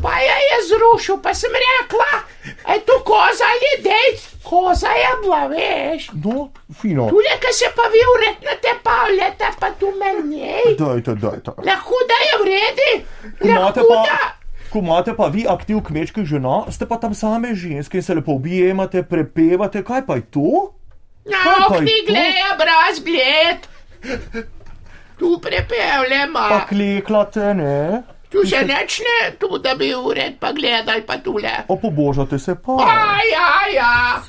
pa 0.03 0.14
je 0.28 0.38
je 0.49 0.58
zrušil, 0.70 1.18
pa 1.24 1.34
sem 1.34 1.51
rekla, 1.66 2.14
je 2.72 2.80
tu 2.88 2.95
koza 3.03 3.49
ali 3.51 3.72
dejc, 3.84 4.20
koza 4.43 4.93
je 5.03 5.12
bila, 5.22 5.41
veš. 5.51 6.08
No, 6.24 6.47
fino. 6.82 7.10
Tule, 7.12 7.36
ki 7.43 7.51
se 7.60 7.68
pa 7.76 7.91
vi 7.91 8.01
uretnete, 8.16 8.72
pavljate, 8.84 9.51
pa 9.60 9.72
tu 9.80 9.91
meni. 9.99 10.55
Dajte, 10.80 11.16
dajte. 11.16 11.51
Lahko 11.68 11.99
da 12.12 12.18
je 12.28 12.41
vredi, 12.43 12.91
lahko 13.51 13.88
da. 14.08 14.20
ko 14.72 14.80
imate 14.80 15.16
pa 15.20 15.28
vi 15.28 15.47
aktiv 15.49 15.84
kmečkih 15.84 16.24
žena, 16.26 16.64
ste 16.72 16.88
pa 16.88 16.95
tam 16.95 17.14
same 17.14 17.55
ženske 17.55 17.99
in 17.99 18.03
se 18.03 18.16
lepo 18.16 18.39
objemate, 18.39 19.03
prepevate, 19.03 19.84
kaj 19.84 20.05
pa 20.08 20.16
je 20.16 20.30
to? 20.32 20.51
Okni 21.28 21.97
to? 22.05 22.14
gledajo 22.14 22.53
brez 22.55 23.03
gled. 23.03 23.76
Tu 25.20 25.39
prepevljamo. 25.41 26.39
Pa 26.50 26.66
kleklate, 26.70 27.54
ne? 27.54 28.04
Tu 28.30 28.45
se 28.45 28.60
nečne, 28.66 29.32
tu 29.39 29.58
da 29.58 29.76
bi 29.76 29.93
ured 29.95 30.34
pa 30.39 30.52
gledali 30.52 31.02
pa 31.02 31.18
tule. 31.18 31.52
Opobožate 31.68 32.39
se 32.39 32.56
pa. 32.56 32.72
A, 32.72 33.18
ja, 33.32 33.50
ja. 33.76 34.22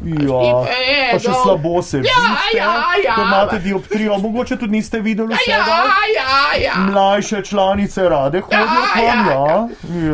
Ja, 0.00 0.64
pa 1.10 1.18
še 1.18 1.28
Edo. 1.28 1.42
slabo 1.42 1.82
se 1.82 1.96
Ja, 1.98 2.02
vidite, 2.02 2.56
ja, 2.56 2.68
ja. 3.04 3.14
ko 3.14 3.22
imate 3.22 3.58
dioptrijo, 3.58 4.18
mogoče 4.18 4.56
tudi 4.56 4.72
niste 4.72 5.00
videli 5.00 5.32
Ja, 5.32 5.38
vsega. 5.38 5.76
ja, 6.14 6.36
ja. 6.56 6.74
Mlajše 6.82 7.42
članice 7.42 8.02
rade 8.04 8.40
hodijo 8.40 8.56
Ja, 8.56 8.86
k 8.86 8.96
vam, 8.96 9.26
ja. 9.26 9.34
ja. 9.34 9.68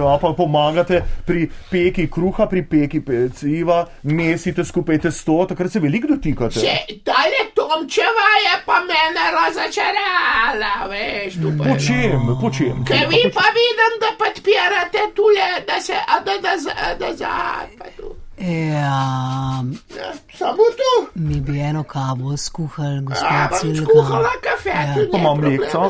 ja, 0.05 0.18
pa 0.18 0.32
pomagate 0.32 0.99
pri 1.24 1.41
peki 1.70 2.09
kruha, 2.09 2.47
pri 2.47 2.62
peki 2.64 3.01
peciva, 3.01 3.78
mesite 4.05 4.64
skupaj 4.64 4.99
testo, 5.01 5.47
takrat 5.47 5.70
se 5.70 5.80
veliko 5.80 6.09
dotikate. 6.09 6.59
Se, 6.59 6.74
tale 7.05 7.47
Tomčeva 7.55 8.28
je 8.43 8.55
pa 8.64 8.80
mene 8.82 9.24
razočarala, 9.32 10.89
veš, 10.89 11.34
tu 11.37 11.53
pa 11.53 11.64
Po 11.64 11.70
je. 11.70 11.80
čem, 11.80 12.20
po 12.41 12.51
čem? 12.51 12.84
Ker 12.84 13.07
vi 13.07 13.22
pa 13.30 13.47
vidim, 13.53 13.93
da 14.01 14.11
podpirate 14.18 15.07
tule, 15.14 15.47
da 15.64 15.80
se, 15.80 15.95
a 15.95 16.20
da, 16.20 16.32
da, 16.39 16.53
da, 16.59 16.74
da, 16.97 17.12
da, 17.14 17.34
pa 17.78 17.84
tu. 17.97 18.14
Ja, 18.39 19.62
Ja, 19.91 20.09
samo 20.30 20.62
tu. 20.72 20.91
mi 21.16 21.41
bi 21.41 21.61
eno 21.61 21.82
kavo 21.84 22.37
skuhali, 22.39 22.99
A, 22.99 23.01
gospod 23.01 23.61
Cilka. 23.62 23.84
skuhala 23.84 24.30
kafe, 24.43 24.68
Ja. 24.70 24.95
tu 24.97 25.11
Pa 25.12 25.18
imam 25.18 25.37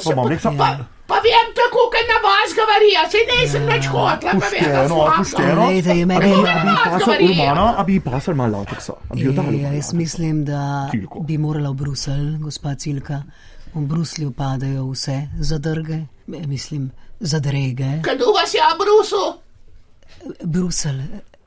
se 0.00 0.04
pa 0.04 0.12
imam 0.12 0.26
mlekca. 0.26 0.50
Pa, 0.50 0.68
Pa 1.06 1.14
vem 1.16 1.48
tako, 1.54 1.80
ker 1.86 2.04
na 2.04 2.18
vas 2.20 2.50
govorijo, 2.52 3.00
se 3.06 3.18
nisem 3.28 3.62
Ja. 3.62 3.68
več 3.68 3.86
hotla, 3.86 4.30
pa 4.32 4.46
vem, 4.48 4.64
Pošteno, 4.64 5.12
pošteno. 5.18 5.62
Glejte, 5.62 5.88
je 5.90 6.06
meni- 6.06 6.32
A 6.32 6.50
a 6.50 6.76
bi 6.76 6.90
Vas 6.90 7.02
govorijo. 7.02 7.74
A 7.76 7.84
bi 7.84 8.00
pasal 8.00 8.34
malo 8.34 8.58
lateksa. 8.58 8.92
A 9.10 9.14
bi 9.14 9.22
jo 9.22 9.32
dali 9.32 9.56
Ja, 9.56 9.62
malo 9.62 9.74
jaz 9.74 9.92
mislim, 9.92 10.44
da 10.44 10.88
Cilko. 10.90 11.20
bi 11.20 11.38
morala 11.38 11.70
v 11.70 11.74
Bruselj, 11.74 12.38
gospa 12.38 12.74
Cilka. 12.74 13.22
V 13.74 13.80
Bruslju 13.82 14.30
padajo 14.32 14.86
vse 14.86 15.16
zadrge, 15.40 15.94
eh, 15.94 16.46
mislim, 16.46 16.90
zadrege. 17.20 17.90
Kdo 18.02 18.26
vas 18.32 18.54
je 18.54 18.60
v 18.62 18.74
Brusu? 18.76 19.24
Bruselj, 20.44 21.00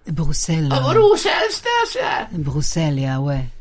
Bruselj. 0.05 0.69
V 0.69 0.93
Brusel 0.93 1.47
ste 1.51 1.75
se. 1.91 2.37
Bruselj, 2.37 3.01
ja, 3.01 3.19
we. 3.19 3.59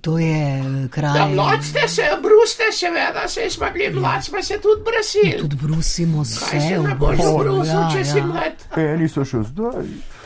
To 0.00 0.18
je 0.18 0.58
eh, 0.58 0.88
kraj. 0.90 1.12
Da 1.12 1.26
mlad 1.26 1.64
ste 1.64 1.88
se, 1.88 2.02
v 2.02 2.22
Brus 2.22 2.50
ste 2.54 2.72
seveda, 2.72 3.28
se 3.28 3.50
smo 3.50 3.66
bili 3.72 4.00
mlad, 4.00 4.24
smo 4.24 4.42
se 4.42 4.60
tudi 4.62 4.82
brasili. 4.82 5.38
Tudi 5.40 5.56
brusimo 5.56 6.18
Kaj 6.18 6.60
se 6.60 6.68
se 6.68 6.78
v 6.78 6.82
ne 6.82 6.94
boš 6.94 7.16
Brusu, 7.16 7.66
ja, 7.66 7.90
če 7.92 8.04
si 8.04 8.18
ja. 8.18 8.26
mlad? 8.26 8.52
Eni 8.76 9.08
so 9.08 9.24
še 9.24 9.42
zdaj. 9.50 9.84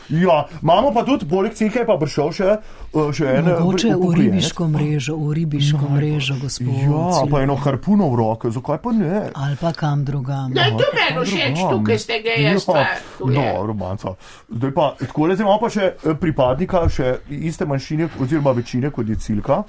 Ja, 0.09 0.45
imamo 0.61 0.91
pa 0.93 1.01
tudi, 1.03 1.25
poleg 1.25 1.53
cilke 1.53 1.79
je 1.79 1.85
pa 1.85 1.97
prišel 1.97 2.31
še, 2.31 2.49
eh, 2.93 3.11
še 3.11 3.25
en. 3.25 3.47
eh, 3.47 3.59
Mogoče 3.59 3.95
v 3.95 4.11
ribiško 4.13 4.67
mrežo, 4.67 5.15
v 5.17 5.33
ribiško 5.33 5.89
mrežo, 5.89 6.35
gospod. 6.41 6.67
Ja, 6.67 7.05
Cilka. 7.11 7.31
pa 7.31 7.41
eno 7.41 7.55
harpuno 7.55 8.09
v 8.09 8.15
roke, 8.15 8.51
zakaj 8.51 8.77
pa 8.77 8.91
ne? 8.91 9.31
Ali 9.33 9.55
pa 9.55 9.73
kam 9.73 10.05
drugam. 10.05 10.53
Ne, 10.53 10.69
to 10.71 10.85
meni 10.93 11.25
všeč, 11.25 11.57
tukaj 11.71 11.99
ste 11.99 12.21
ga 12.21 12.37
jaz. 12.37 12.67
Ja, 12.69 12.85
no, 13.19 13.65
romanca. 13.65 14.13
Zdaj 14.49 14.71
pa, 14.71 14.93
tako 14.99 15.25
le 15.25 15.35
zdaj 15.35 15.45
imamo 15.45 15.59
pa 15.59 15.69
še 15.69 15.85
eh, 15.95 16.13
pripadnika 16.13 16.85
še 16.87 17.17
iste 17.29 17.65
manjšine 17.65 18.09
oziroma 18.21 18.51
večine 18.51 18.91
kot 18.91 19.09
je 19.09 19.15
cilka. 19.17 19.63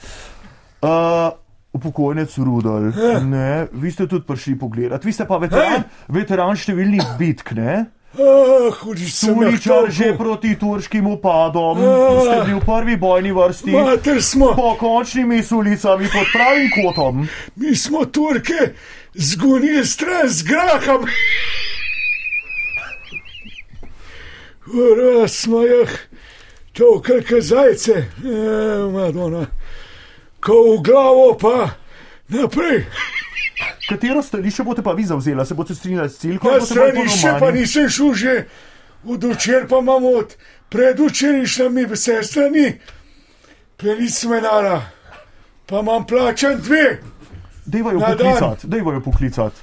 Uh, 0.82 1.32
Upokojenec 1.72 2.32
Rudolf, 2.38 2.96
ne, 3.22 3.66
vi 3.72 3.90
ste 3.90 4.06
tudi 4.06 4.24
prišli 4.24 4.54
pogledat, 4.56 5.04
vi 5.04 5.12
ste 5.12 5.26
pa 5.28 5.36
veteran, 5.36 5.82
veteran 6.08 6.56
številnih 6.56 7.16
bitk, 7.18 7.52
ne? 7.52 7.84
Ah, 8.16 8.72
hudič 8.80 9.12
sem 9.12 9.34
Suličar 9.34 9.90
že 9.92 10.16
proti 10.16 10.56
turškim 10.56 11.06
upadom, 11.06 11.76
ste 12.24 12.36
bili 12.48 12.56
v 12.56 12.64
prvi 12.64 12.96
bojni 12.96 13.32
vrsti, 13.32 13.72
smo, 14.20 14.54
po 14.56 14.72
končnimi 14.80 15.42
sulicami 15.42 16.08
pod 16.08 16.26
pravim 16.32 16.70
kotom. 16.72 17.28
mi 17.56 17.76
smo 17.76 18.04
Turke 18.04 18.72
zgonili 19.14 19.84
stran 19.84 20.28
z 20.28 20.42
grahom. 20.42 21.04
Ura 24.66 25.28
smo 25.28 25.62
jih 25.62 26.08
tokal 26.72 27.20
kazajce, 27.28 27.92
e, 27.92 28.06
Madonna. 28.92 29.46
Ko 30.40 30.72
v 30.72 30.82
glavo 30.82 31.36
pa 31.36 31.76
naprej. 32.28 32.86
Katero 33.88 34.22
stališče 34.22 34.62
boste 34.62 34.82
pa 34.82 34.92
vi 34.92 35.04
zauzela? 35.06 35.44
Se 35.44 35.54
boste 35.54 35.74
strinjali 35.74 36.10
s 36.10 36.18
boste 36.18 36.38
bolj 36.42 36.60
po 36.60 36.66
stranišče 36.66 37.36
pa 37.40 37.50
nisem 37.50 37.88
šel 37.88 38.14
že, 38.14 38.44
od 39.04 39.24
včeraj 39.24 39.68
pa 39.68 39.78
imamo 39.78 40.08
od 40.08 40.34
predvčerajšnjimi 40.68 41.96
sestrami, 41.96 42.80
penic 43.76 44.24
menala, 44.24 44.82
pa 45.66 45.80
imam 45.80 46.06
plačan 46.06 46.60
dve. 46.60 46.98
Dejva 47.66 47.92
jo 47.92 47.98
Na 47.98 48.14
dan. 48.14 48.18
poklicati, 48.18 48.66
dejva 48.66 48.94
jo 48.94 49.00
poklicati. 49.00 49.60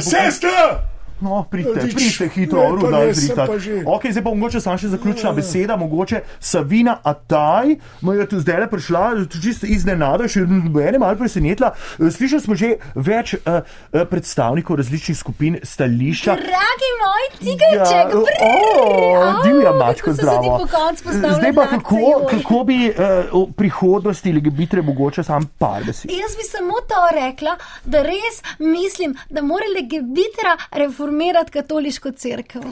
Sestra! 0.00 0.93
No, 1.24 1.44
pridite, 1.50 1.80
pridite 1.80 2.28
hitro, 2.34 2.60
Ne, 2.60 2.68
pa 2.68 2.74
ruda, 2.76 2.98
ne, 2.98 3.14
sem 3.14 3.22
zrita. 3.22 3.46
pa 3.46 3.56
že. 3.58 3.78
Ok, 3.86 4.02
zdaj 4.12 4.24
pa 4.24 4.30
mogoče 4.34 4.60
samo 4.60 4.76
še 4.78 4.88
zaključna 4.92 5.30
beseda, 5.32 5.76
mogoče 5.80 6.20
Savina 6.40 6.98
Ataj, 7.02 7.76
mu 8.04 8.12
je 8.12 8.26
tu 8.28 8.40
zdaj 8.40 8.60
le 8.60 8.66
prišla, 8.68 9.04
čisto 9.32 9.66
iznenada, 9.66 10.28
še 10.28 10.42
mene 10.44 11.00
malo 11.00 11.16
presenetila. 11.16 11.72
Eh, 11.96 12.10
Slišali 12.10 12.42
smo 12.44 12.54
že 12.54 12.74
več 12.94 13.34
uh, 13.38 13.62
uh, 13.64 14.04
predstavnikov 14.10 14.76
različnih 14.82 15.16
skupin 15.16 15.56
stališča. 15.62 16.36
Dragi 16.36 16.90
moj 17.00 17.24
tigrček, 17.40 17.72
Ja, 17.74 18.12
o, 18.12 19.42
divja 19.44 19.72
mačka, 19.72 20.12
zdravo. 20.12 20.60
Zdaj 21.08 21.52
pa 21.54 21.66
kako, 21.72 22.26
kako 22.30 22.64
bi 22.64 22.90
uh, 22.90 22.94
v 23.32 23.52
prihodnosti 23.56 24.32
legibitre 24.32 24.82
mogoče 24.82 25.24
sam 25.24 25.48
par 25.58 25.80
besed. 25.88 26.12
Jaz 26.12 26.36
bi 26.36 26.44
samo 26.44 26.84
to 26.84 27.00
rekla, 27.16 27.56
da 27.84 28.04
res 28.04 28.42
mislim, 28.60 29.16
da 29.30 29.40
mora 29.42 29.64
Legebitra 29.72 30.52
reformirati 30.72 31.13
katoliško 31.50 32.12
crkvo. 32.12 32.62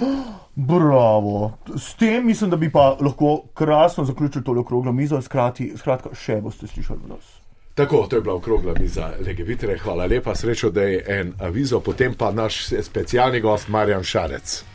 Bravo. 0.55 1.53
S 1.77 1.95
tem 1.95 2.27
mislim, 2.27 2.51
da 2.51 2.57
bi 2.57 2.73
pa 2.73 2.97
lahko 3.01 3.43
krasno 3.55 4.05
zaključili 4.05 4.45
tole 4.45 4.61
okroglo 4.61 4.93
mizo, 4.93 5.23
skrati, 5.23 5.73
skratka, 5.77 6.15
še 6.15 6.41
boste 6.41 6.67
slišali 6.67 7.01
od 7.05 7.11
nas. 7.11 7.43
Tako, 7.75 8.07
to 8.11 8.17
je 8.17 8.23
bila 8.23 8.35
okrogla 8.35 8.75
miza 8.81 9.11
Legevitre. 9.27 9.79
Hvala 9.79 10.07
lepa, 10.07 10.35
srečo, 10.35 10.71
da 10.71 10.83
je 10.83 11.05
en 11.09 11.33
avizo, 11.41 11.81
potem 11.81 12.15
pa 12.15 12.33
naš 12.33 12.67
specialni 12.83 13.41
gost 13.41 13.69
Marjan 13.69 14.05
Šarec. 14.05 14.72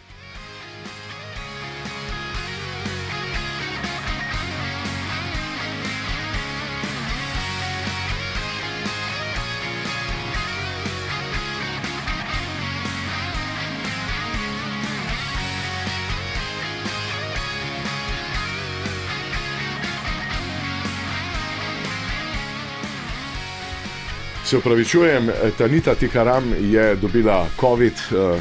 Se 24.47 24.57
upravičujem, 24.57 25.29
Tanita 25.57 25.95
Tikaram 25.95 26.43
je 26.61 26.95
dobila 26.95 27.47
COVID, 27.59 27.93
uh, 27.93 28.39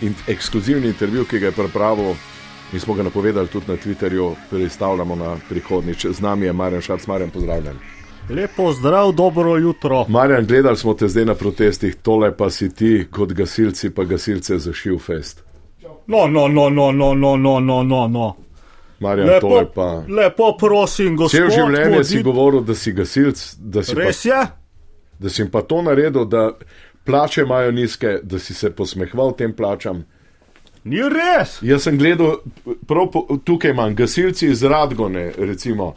in, 0.00 0.14
ekskluzivni 0.28 0.86
intervju, 0.86 1.24
ki 1.24 1.38
ga 1.38 1.46
je 1.46 1.52
pripravil 1.52 2.14
in 2.72 2.80
smo 2.80 2.94
ga 2.94 3.02
napovedali 3.02 3.48
tudi 3.48 3.66
na 3.68 3.76
Twitterju, 3.76 4.34
predstavljamo 4.50 5.16
na 5.16 5.36
prihodnič. 5.48 6.06
Z 6.06 6.20
nami 6.20 6.46
je 6.46 6.52
Marjan 6.52 6.82
Šarc, 6.82 7.06
Marjan, 7.06 7.30
pozdravljen. 7.30 7.76
Lepo 8.30 8.72
zdrav, 8.72 9.12
dobro 9.12 9.56
jutro. 9.56 10.06
Marjan, 10.08 10.46
gledali 10.46 10.76
smo 10.76 10.94
te 10.94 11.08
zdaj 11.08 11.24
na 11.24 11.34
protestih, 11.34 11.94
tole 11.94 12.36
pa 12.36 12.50
si 12.50 12.74
ti 12.74 13.06
kot 13.10 13.32
gasilci, 13.32 13.90
pa 13.90 14.04
gasilce 14.04 14.58
zašil 14.58 14.98
fest. 14.98 15.44
No, 16.06 16.26
no, 16.26 16.48
no, 16.48 16.70
no, 16.70 16.92
no, 16.92 17.14
no, 17.14 17.36
no, 17.36 17.60
no, 17.60 17.82
no, 17.82 18.08
no. 18.08 18.36
Marjan, 19.00 19.28
Lepo, 19.28 19.48
to 19.48 19.58
je 19.58 19.66
pa. 19.74 20.04
lepo 20.08 20.56
prosim, 20.60 21.16
gospod. 21.16 21.40
Cel 21.40 21.50
življenje 21.50 21.96
Vodit- 21.96 22.08
si 22.08 22.22
govoril, 22.22 22.60
da 22.60 22.74
si 22.74 22.92
gasilc, 22.92 23.54
da 23.58 23.82
si, 23.82 23.94
Res 23.94 24.22
pa, 24.22 24.28
je? 24.28 24.61
Da 25.22 25.30
jim 25.32 25.50
pa 25.50 25.62
to 25.62 25.82
naredil, 25.82 26.24
da 26.24 26.50
plače 27.04 27.42
imajo 27.42 27.70
nizke, 27.72 28.18
da 28.22 28.38
si 28.38 28.54
se 28.54 28.70
posmehval 28.70 29.36
tem 29.36 29.52
plačam. 29.56 30.04
Ni 30.84 30.98
res. 31.08 31.58
Jaz 31.62 31.84
sem 31.86 31.98
gledal, 31.98 32.40
prav 32.90 33.10
po, 33.14 33.38
tukaj 33.44 33.70
imam 33.70 33.94
gasilci 33.94 34.48
iz 34.50 34.62
Radgone, 34.62 35.28
recimo, 35.38 35.92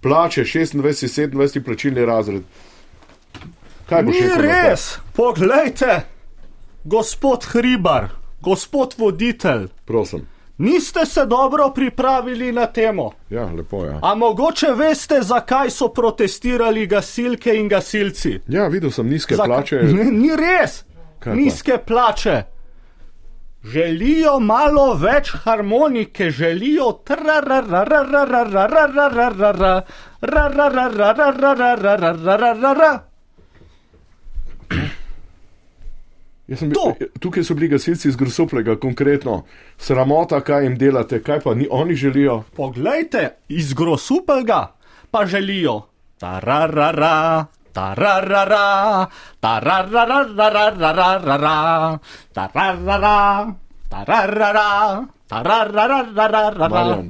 plače 0.00 0.44
26, 0.44 0.76
27 1.32 1.64
plačilni 1.64 2.04
razred. 2.06 2.42
Kaj 3.88 4.02
Ni 4.02 4.12
rekel? 4.12 4.28
na 4.28 4.34
to? 4.34 4.42
res. 4.42 4.86
Poglejte, 5.16 6.00
gospod 6.84 7.44
Hribar, 7.44 8.08
gospod 8.40 8.94
voditelj, 8.98 9.68
Prosim. 9.84 10.26
Niste 10.58 11.06
se 11.06 11.26
dobro 11.26 11.70
pripravili 11.70 12.52
na 12.52 12.66
temo. 12.66 13.10
Ja, 13.30 13.44
lepo 13.44 13.84
je. 13.84 13.90
Ja. 13.90 13.98
A 14.02 14.14
mogoče 14.14 14.66
veste, 14.76 15.22
zakaj 15.22 15.70
so 15.70 15.88
protestirali 15.88 16.86
gasilke 16.86 17.54
in 17.54 17.68
gasilci? 17.68 18.40
ja, 18.48 18.68
videl 18.68 18.90
sem 18.90 19.08
nizke 19.08 19.36
Zaka- 19.36 19.46
plače. 19.46 19.76
Ne, 19.82 20.04
ni 20.04 20.30
res. 20.36 20.84
Kaj 21.18 21.32
pa? 21.32 21.36
Nizke 21.36 21.78
plače. 21.86 22.42
Želijo 23.64 24.40
malo 24.40 24.94
več 24.94 25.30
harmonike, 25.44 26.30
želijo 26.30 26.92
tra 27.04 27.40
Jaz 34.70 35.05
Sem, 36.54 36.70
to. 36.70 36.94
tukaj 37.20 37.42
so 37.44 37.54
bili 37.54 37.68
gasilci 37.68 38.08
iz 38.08 38.16
Grosoplega, 38.16 38.76
konkretno, 38.78 39.42
sramota, 39.78 40.40
kaj 40.40 40.62
jim 40.62 40.76
delate, 40.78 41.18
kaj 41.22 41.40
pa 41.42 41.54
ni, 41.54 41.66
oni 41.70 41.94
želijo. 41.94 42.44
Poglejte, 42.56 43.30
iz 43.48 43.74
Grosopelga 43.74 44.76
pa 45.10 45.26
želijo. 45.26 45.80
Tararara, 46.18 47.46
tararara, 47.72 49.06
tararara, 49.40 50.26
tararara, 50.36 51.98
tararara, 52.32 53.44
tararara, 55.28 56.04
tararara. 56.08 57.02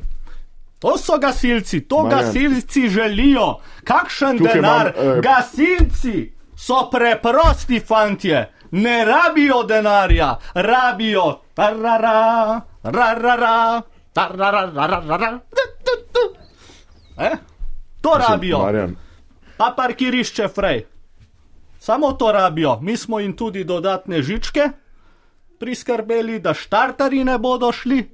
To 0.78 0.98
so 0.98 1.18
gasilci, 1.18 1.80
to 1.80 2.02
Marjan. 2.02 2.18
gasilci 2.18 2.88
želijo. 2.88 3.60
Kakšen 3.84 4.38
tukaj 4.38 4.54
denar? 4.54 4.92
Imam, 4.96 5.18
eh, 5.18 5.20
gasilci 5.20 6.32
so 6.56 6.88
preprosti 6.90 7.80
fantje 7.80 8.55
ne 8.70 9.04
rabijo 9.04 9.62
denarja, 9.62 10.38
rabijo 10.54 11.40
tarara, 11.54 12.60
rarara, 12.82 13.82
tarara, 14.12 14.70
rarara, 14.74 15.40
tu, 15.84 15.92
tu. 16.12 16.36
Eh? 17.18 17.36
To 18.00 18.14
rabijo, 18.18 18.58
Marjan, 18.58 18.96
pa 19.56 19.74
parkirišče 19.76 20.48
frej. 20.48 20.86
Samo 21.78 22.12
to 22.12 22.32
rabijo, 22.32 22.78
mi 22.80 22.96
smo 22.96 23.20
jim 23.20 23.36
tudi 23.36 23.64
dodatne 23.64 24.22
žičke 24.22 24.70
priskrbeli, 25.58 26.40
da 26.40 26.54
štartari 26.54 27.24
ne 27.24 27.38
bodo 27.38 27.72
šli 27.72 28.10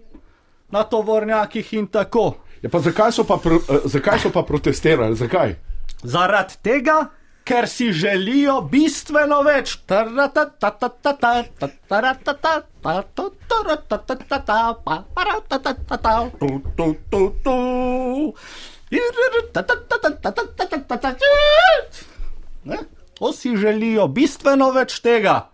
na 0.71 0.83
tovornjakih 0.83 1.73
in 1.75 1.87
tako. 1.87 2.35
ja, 2.63 2.71
pa 2.71 2.79
zakaj, 2.79 3.13
so 3.13 3.25
pa 3.25 3.37
pro, 3.37 3.57
eh, 3.57 3.79
zakaj 3.85 4.19
so 4.19 4.31
pa 4.31 4.43
protestirali? 4.43 5.17
Zakaj? 5.17 5.55
Zaradi 6.03 6.55
tega, 6.63 7.07
ker 7.45 7.69
si 7.69 7.93
želijo 7.93 8.61
bistveno 8.61 9.43
več. 9.43 9.79
Ne? 22.65 22.79
To 23.15 23.33
si 23.33 23.57
želijo 23.57 24.09
bistveno 24.09 24.71
več 24.71 25.01
tega. 25.01 25.49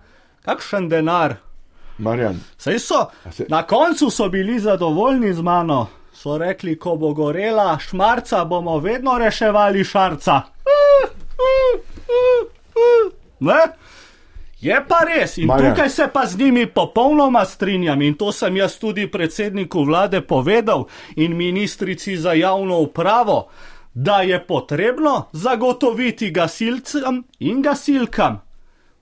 Kakšen 0.45 0.89
denar? 0.89 1.37
Marjan, 1.99 2.41
Sej 2.59 2.79
so, 2.79 3.07
se- 3.33 3.47
na 3.49 3.63
koncu 3.63 4.11
so 4.11 4.29
bili 4.29 4.61
zadovoljni 4.61 5.33
z 5.35 5.43
mano. 5.43 5.87
So 6.15 6.39
rekli, 6.39 6.79
ko 6.79 6.97
bo 6.97 7.13
gorela 7.15 7.79
šmarca, 7.79 8.45
bomo 8.45 8.79
vedno 8.79 9.19
reševali 9.19 9.85
šarca. 9.85 10.41
Ne? 13.41 13.61
Je 14.61 14.75
pa 14.89 14.99
res 15.07 15.37
in 15.39 15.47
Marjan. 15.47 15.75
tukaj 15.75 15.91
se 15.91 16.09
pa 16.13 16.27
z 16.27 16.39
njimi 16.39 16.67
popolnoma 16.67 17.45
strinjam 17.45 18.03
in 18.03 18.15
to 18.15 18.33
sem 18.33 18.57
jaz 18.57 18.79
tudi 18.79 19.07
predsedniku 19.11 19.85
vlade 19.85 20.21
povedal 20.21 20.87
in 21.17 21.37
ministrici 21.37 22.17
za 22.17 22.33
javno 22.33 22.79
upravo, 22.79 23.49
da 23.95 24.23
je 24.23 24.47
potrebno 24.47 25.29
zagotoviti 25.33 26.31
gasilcem 26.31 27.25
in 27.39 27.63
gasilkam 27.63 28.48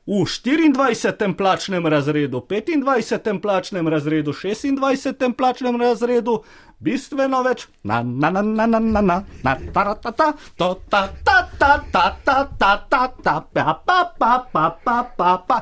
v 0.06 0.22
24. 0.22 1.34
plačnem 1.34 1.86
razredu, 1.86 2.40
25. 2.48 3.40
plačnem 3.42 3.88
razredu, 3.88 4.32
26. 4.32 5.34
plačnem 5.36 5.80
razredu 5.80 6.42
bistveno 6.78 7.42
več. 7.42 7.66
Na, 7.82 8.02
na, 8.02 8.30
na, 8.30 8.42
na, 8.42 8.66
na, 8.66 8.78
na, 8.78 9.00
na, 9.00 9.22
na, 9.42 9.54
ta, 9.72 9.84
ta, 9.94 9.94
ta, 9.94 10.12
ta, 10.12 10.32
to, 10.56 10.68
ta, 10.90 11.08
ta, 11.24 11.36
ta, 11.58 11.72
ta, 11.92 12.06
ta, 12.22 12.38
ta, 12.58 12.72
ta, 12.90 13.06
ta, 13.22 13.40
pa, 13.54 13.74
pa, 13.86 13.98
pa, 14.18 14.38
pa, 14.52 14.70
pa, 14.84 14.96
pa, 15.16 15.32
pa. 15.48 15.58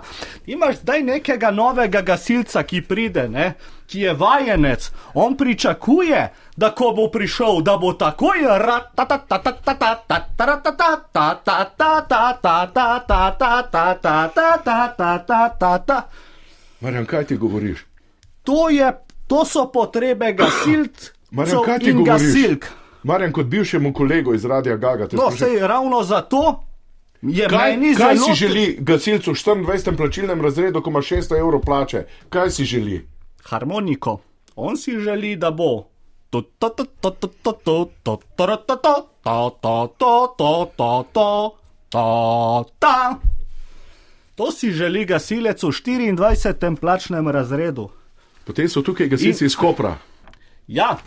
Imaš 0.47 0.82
zdaj 0.82 1.03
nekega 1.03 1.51
novega 1.51 2.03
gasilca, 2.03 2.62
ki 2.62 2.82
pride, 2.84 3.28
ne? 3.28 3.55
ki 3.86 4.01
je 4.01 4.14
vajenec, 4.16 4.90
on 5.14 5.36
pričakuje, 5.36 6.28
da 6.57 6.71
ko 6.75 6.93
bo 6.97 7.09
prišel, 7.09 7.61
da 7.63 7.77
bo 7.77 7.93
takoj 7.93 8.39
ta. 15.87 16.03
Marjan, 16.81 17.07
kaj 17.07 17.25
ti 17.25 17.37
govoriš? 17.37 17.87
To, 18.43 18.69
je, 18.71 18.93
to 19.27 19.45
so 19.45 19.71
potrebe 19.73 20.33
gasilcev 20.33 21.15
Marjan, 21.31 21.65
kaj 21.65 21.79
ti 21.79 21.93
govoriš? 21.93 22.25
gasilk. 22.25 22.67
Marjan, 23.03 23.33
kot 23.33 23.47
bivšemu 23.47 23.93
kolegu 23.93 24.35
iz 24.35 24.45
Radia 24.45 24.77
Gaga, 24.77 25.09
No, 25.13 25.31
sprašujem, 25.31 25.59
sej 25.59 25.67
ravno 25.69 26.03
zato 26.03 26.65
je 27.23 27.49
Kaj, 27.49 27.71
meni 27.71 27.95
kaj 27.95 28.17
zelo 28.17 28.27
si 28.27 28.35
želi 28.35 28.77
gasilcu 28.81 29.33
v 29.33 29.35
24. 29.35 29.97
plačilnem 29.97 30.41
razredu, 30.41 30.83
ko 30.83 30.91
ima 30.91 30.99
600 30.99 31.39
evrov 31.39 31.61
plače? 31.61 32.05
Kaj 32.29 32.51
si 32.51 32.65
želi? 32.65 33.09
harmoniko. 33.45 34.19
On 34.57 34.77
si 34.77 35.01
želi, 35.01 35.37
da 35.37 35.51
bo. 35.51 35.93
To 44.35 44.51
si 44.51 44.72
želi 44.72 45.05
gasilec 45.05 45.62
v 45.62 45.70
24. 45.70 46.76
plačnem 46.76 47.28
razredu. 47.28 47.91
Potem 48.45 48.68
so 48.68 48.82
tukaj 48.82 49.09
gasilci 49.09 49.45
In... 49.45 49.47
iz 49.47 49.57
Kopra. 49.57 49.97
Ja, 50.66 50.99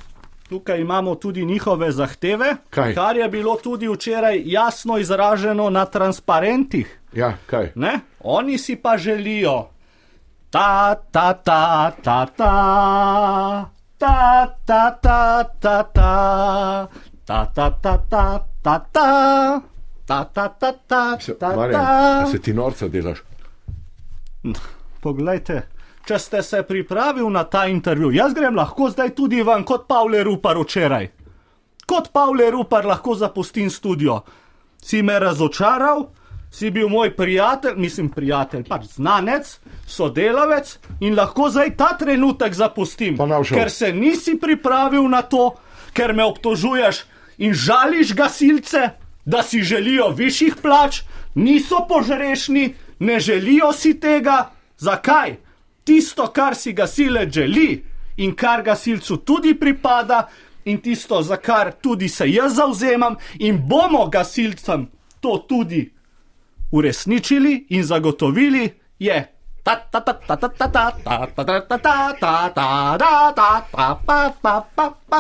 tukaj 0.50 0.80
imamo 0.82 1.16
tudi 1.16 1.46
njihove 1.46 1.92
zahteve, 1.92 2.56
kaj? 2.70 2.96
kar 2.96 3.18
je 3.18 3.28
bilo 3.30 3.56
tudi 3.64 3.88
včeraj 3.88 4.42
jasno 4.46 4.98
izraženo 4.98 5.70
na 5.70 5.86
transparentih. 5.86 7.00
Ja, 7.14 7.38
kaj? 7.46 7.72
Ne? 7.76 8.00
Oni 8.20 8.58
si 8.58 8.76
pa 8.76 8.98
želijo 8.98 9.70
ta, 10.50 10.96
ta, 11.12 11.34
ta, 11.34 11.92
ta, 12.04 12.26
ta 12.26 13.77
ta, 13.98 14.56
ta, 14.66 14.92
ta, 15.02 15.44
ta, 15.62 15.84
ta, 15.94 16.88
ta, 17.26 17.46
ta, 17.56 17.70
ta, 17.82 17.98
ta, 18.10 18.40
ta, 18.64 18.80
ta, 18.94 19.62
ta, 20.06 20.24
ta, 20.26 20.48
ta, 20.50 20.72
ta, 20.88 21.18
Se, 21.20 21.34
ta, 21.34 21.56
Marjan, 21.56 21.82
ta. 21.82 22.22
a 22.22 22.26
se 22.26 22.40
ti 22.40 22.54
norca 22.54 22.88
delaš? 22.88 23.24
Poglejte, 25.02 25.62
če 26.08 26.20
ste 26.20 26.42
se 26.44 26.62
pripravili 26.64 27.30
na 27.32 27.44
ta 27.44 27.66
intervju, 27.68 28.12
jaz 28.12 28.34
grem 28.34 28.56
lahko 28.56 28.90
zdaj 28.90 29.14
tudi 29.16 29.42
van 29.44 29.64
kot 29.64 29.88
Pavle 29.88 30.24
Rupar 30.24 30.58
včeraj. 30.58 31.10
Kot 31.88 32.12
Pavle 32.14 32.52
Rupar 32.52 32.86
lahko 32.86 33.16
zapustim 33.16 33.70
studio. 33.70 34.22
Si 34.82 35.02
me 35.02 35.20
razočaral, 35.20 36.06
si 36.52 36.72
bil 36.72 36.90
moj 36.90 37.16
prijatelj, 37.16 37.76
mislim 37.78 38.10
prijatelj, 38.10 38.64
pač 38.70 38.86
znanec, 38.96 39.60
sodelavec 39.86 40.78
in 41.00 41.16
lahko 41.16 41.50
zdaj 41.50 41.76
ta 41.78 41.92
trenutek 42.00 42.54
zapustim, 42.54 43.18
ker 43.50 43.72
se 43.72 43.92
nisi 43.94 44.38
pripravil 44.40 45.10
na 45.10 45.22
to, 45.22 45.56
ker 45.94 46.14
me 46.14 46.24
obtožuješ 46.24 47.04
in 47.38 47.54
žališ 47.54 48.14
gasilce, 48.16 48.90
da 49.26 49.44
si 49.44 49.62
želijo 49.64 50.10
višjih 50.16 50.56
plač, 50.62 51.02
niso 51.36 51.84
požrešni, 51.90 52.74
ne 53.00 53.20
želijo 53.20 53.74
si 53.74 54.00
tega. 54.00 54.52
Zakaj? 54.78 55.36
Tisto, 55.84 56.28
kar 56.28 56.56
si 56.56 56.74
gasilec 56.74 57.34
želi 57.34 57.84
in 58.18 58.36
kar 58.36 58.64
gasilcu 58.64 59.18
tudi 59.18 59.54
pripada, 59.60 60.28
in 60.66 60.82
tisto, 60.82 61.22
za 61.22 61.38
kar 61.38 61.72
tudi 61.82 62.10
se 62.10 62.30
jaz 62.32 62.56
zauzemam, 62.56 63.16
in 63.40 63.60
bomo 63.68 64.08
gasilcem 64.10 64.88
to 65.20 65.38
tudi 65.50 65.97
uresničili 66.72 67.66
in 67.70 67.84
zagotovili, 67.84 68.70
je. 69.00 69.34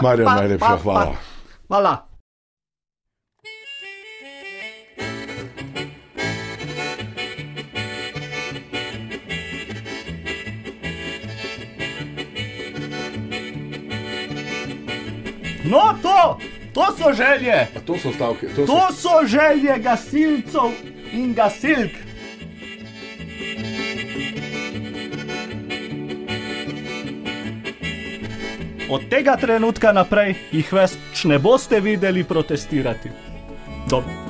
Marja, 0.01 0.35
najlepša 0.35 0.77
hvala. 0.77 1.15
Hvala. 1.67 2.07
No, 15.69 15.93
to, 16.01 16.39
to 16.73 16.85
so 16.97 17.13
želje. 17.13 17.67
A 17.75 17.79
to 17.85 17.97
so 17.97 18.11
stavke. 18.11 18.47
To, 18.55 18.65
to 18.65 18.87
so... 18.91 19.09
so 19.09 19.27
želje 19.27 19.79
gasilcev 19.79 20.96
in 21.13 21.33
gasilk. 21.33 21.91
Od 28.89 29.09
tega 29.09 29.35
trenutka 29.35 29.91
naprej 29.91 30.35
jih 30.51 30.71
več 30.73 31.25
ne 31.27 31.39
boste 31.43 31.81
videli 31.83 32.23
protestirati. 32.23 33.11
Dobro. 33.89 34.26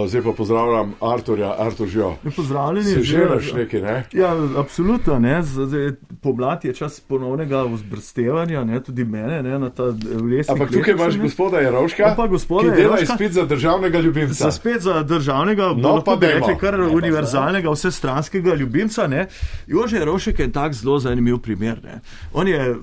Zdaj 0.00 0.22
pa 0.22 0.32
pozdravljam 0.32 0.92
Arturja, 1.02 1.54
Artur 1.58 1.88
Žijo. 1.88 2.14
Pozdravljeni, 2.36 2.84
Se 2.86 3.02
že- 3.02 3.18
želiš 3.18 3.52
nekaj, 3.54 3.80
ne? 3.82 4.04
Ja, 4.12 4.28
absolutno. 4.56 5.18
Ne. 5.18 5.42
Z- 5.42 5.66
Zdaj, 5.66 5.90
pomlad 6.22 6.64
je 6.64 6.74
čas 6.74 7.00
ponovnega 7.00 7.62
vzbrstevanja, 7.64 8.64
ne, 8.64 8.80
tudi 8.80 9.04
mene, 9.04 9.42
ne, 9.42 9.58
na 9.58 9.70
ta 9.70 9.82
lesni 9.82 10.44
Ampak 10.48 10.70
tukaj 10.70 10.94
imaš 10.94 11.18
gospoda 11.18 11.60
Jarovška, 11.60 12.14
Pa 12.16 12.26
gospoda 12.26 12.62
ki 12.62 12.68
dela 12.72 12.82
Jerovška. 12.94 13.14
izpit 13.14 13.32
za 13.32 13.44
državnega 13.44 13.98
ljubimca. 14.00 14.34
Za 14.34 14.50
spet 14.50 14.80
za 14.80 15.02
državnega, 15.02 15.62
No, 15.66 15.74
no, 15.74 16.02
pa 16.02 16.16
bi 16.16 16.26
rekli, 16.28 16.56
kar 16.56 16.80
univerzalnega, 16.82 17.70
vsestranskega 17.70 18.54
ljubimca. 18.54 19.06
Ne. 19.06 19.26
Jože 19.66 20.04
Rošek 20.04 20.38
je 20.38 20.52
tak 20.52 20.72
zelo 20.72 20.98
zanimiv 20.98 21.38
primer. 21.38 21.80
Ne. 21.84 22.00
On 22.32 22.48
je 22.48 22.60
eh, 22.60 22.74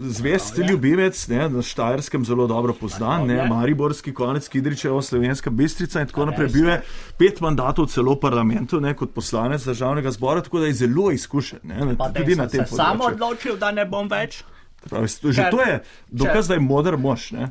zvest 0.00 0.58
ljubimec, 0.60 1.28
ne, 1.28 1.48
na 1.48 1.62
Štajerskem 1.62 2.24
zelo 2.24 2.46
dobro 2.46 2.72
poznan, 2.74 3.26
ne, 3.26 3.46
Mariborski 3.46 4.12
konec 4.12 4.48
Kidričevo, 4.48 5.02
Slovenska 5.02 5.50
bistrica 5.50 6.00
in 6.00 6.06
tako 6.06 6.20
naprej. 6.20 6.31
Bil 6.32 6.68
je 6.68 6.76
pet 7.16 7.40
mandatov 7.40 7.86
celo 7.86 8.14
v 8.14 8.20
parlamentu, 8.20 8.78
ne, 8.78 8.94
kot 8.94 9.12
poslanec 9.12 9.62
državnega 9.62 10.10
zbora, 10.10 10.40
tako 10.40 10.58
da 10.58 10.66
je 10.66 10.74
zelo 10.76 11.10
izkušen. 11.10 11.60
Ne, 11.64 11.96
tudi 12.12 12.34
na 12.34 12.46
tem 12.46 12.64
Sam 12.64 12.98
področju. 12.98 13.10
odločil, 13.10 13.56
da 13.56 13.70
ne 13.70 13.84
bom 13.86 14.08
več. 14.08 14.42
Pravi, 14.82 15.06
Že 15.06 15.50
to 15.50 15.60
je 15.60 15.74
dokaz, 16.08 16.48
da 16.48 16.54
je 16.54 16.60
moder 16.60 16.96
mož. 16.96 17.30
Ne. 17.32 17.50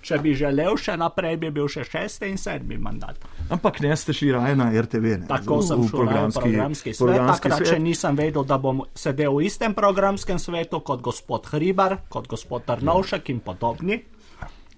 Če 0.00 0.16
bi 0.16 0.32
želel 0.32 0.76
še 0.76 0.94
naprej, 0.96 1.36
bi 1.36 1.50
bil 1.50 1.66
še 1.66 1.84
šesti 1.84 2.24
in 2.24 2.38
sedmi 2.38 2.78
mandat. 2.78 3.20
Ampak 3.50 3.80
ne 3.80 3.92
ste 3.94 4.12
šli 4.12 4.32
raje 4.32 4.56
na 4.56 4.70
RTV. 4.72 5.04
Ne, 5.18 5.26
Tako 5.28 5.58
v- 5.58 5.62
sem 5.62 5.76
v 5.76 5.84
šel 5.84 5.98
na 5.98 6.04
programski 6.32 6.48
svet. 6.86 7.04
programski 7.04 7.42
Takrat 7.42 7.58
svet. 7.58 7.68
še 7.68 7.78
nisem 7.80 8.16
vedel, 8.16 8.42
da 8.42 8.56
bom 8.56 8.80
sedel 8.94 9.28
v 9.30 9.44
istem 9.44 9.74
programskem 9.74 10.38
svetu 10.38 10.80
kot 10.80 11.02
gospod 11.02 11.44
Hribar, 11.46 11.98
kot 12.08 12.24
gospod 12.26 12.64
Trnovšek 12.64 13.28
in 13.28 13.40
podobni, 13.40 14.00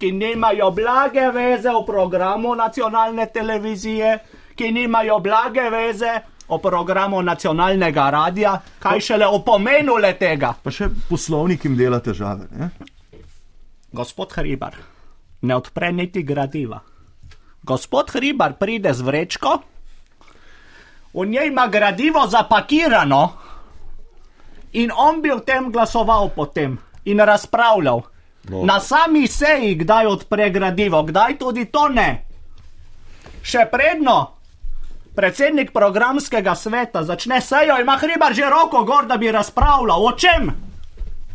ki 0.03 0.11
nimajo 0.11 0.71
blage 0.71 1.31
veze 1.31 1.71
v 1.71 1.85
programu 1.87 2.55
nacionalne 2.55 3.29
televizije, 3.31 4.17
ki 4.55 4.71
nimajo 4.71 5.19
blage 5.23 5.63
veze 5.71 6.11
o 6.47 6.57
programu 6.59 7.21
nacionalnega 7.23 8.09
radia, 8.11 8.57
kaj 8.83 8.99
šele 8.99 9.27
o 9.31 9.39
pomenu 9.39 9.95
le 9.95 10.11
tega. 10.19 10.51
Pa 10.59 10.75
še 10.75 10.89
poslovnik 11.07 11.63
jim 11.63 11.79
dela 11.79 12.01
težave. 12.03 12.49
Ne? 12.51 12.67
Gospod 13.95 14.35
Hribar, 14.35 14.75
ne 15.47 15.55
odpre 15.55 15.93
niti 15.95 16.27
gradiva. 16.27 16.83
Gospod 17.63 18.11
Hribar 18.11 18.59
pride 18.59 18.91
z 18.91 19.07
vrečko, 19.07 19.57
v 21.13 21.29
njej 21.31 21.47
ima 21.47 21.69
gradivo 21.71 22.27
zapakirano 22.27 23.23
in 24.73 24.91
on 24.91 25.23
bi 25.23 25.31
o 25.31 25.39
tem 25.39 25.71
glasoval 25.71 26.33
potem 26.35 26.75
in 27.05 27.23
razpravljal. 27.23 28.09
No. 28.49 28.63
Na 28.67 28.79
sami 28.79 29.27
seji, 29.27 29.75
kdaj 29.75 30.05
odpre 30.05 30.49
gradivo, 30.51 31.03
kdaj 31.03 31.37
tudi 31.39 31.65
to 31.71 31.87
ne. 31.87 32.25
Še 33.43 33.67
predno 33.71 34.17
predsednik 35.15 35.71
programskega 35.71 36.55
sveta 36.55 37.03
začne 37.03 37.39
sejo, 37.41 37.77
ima 37.79 37.97
Hribar 37.97 38.33
že 38.33 38.49
roko 38.49 38.83
gor, 38.83 39.07
da 39.07 39.17
bi 39.17 39.31
razpravljal. 39.31 40.05
O 40.05 40.11
čem? 40.17 40.51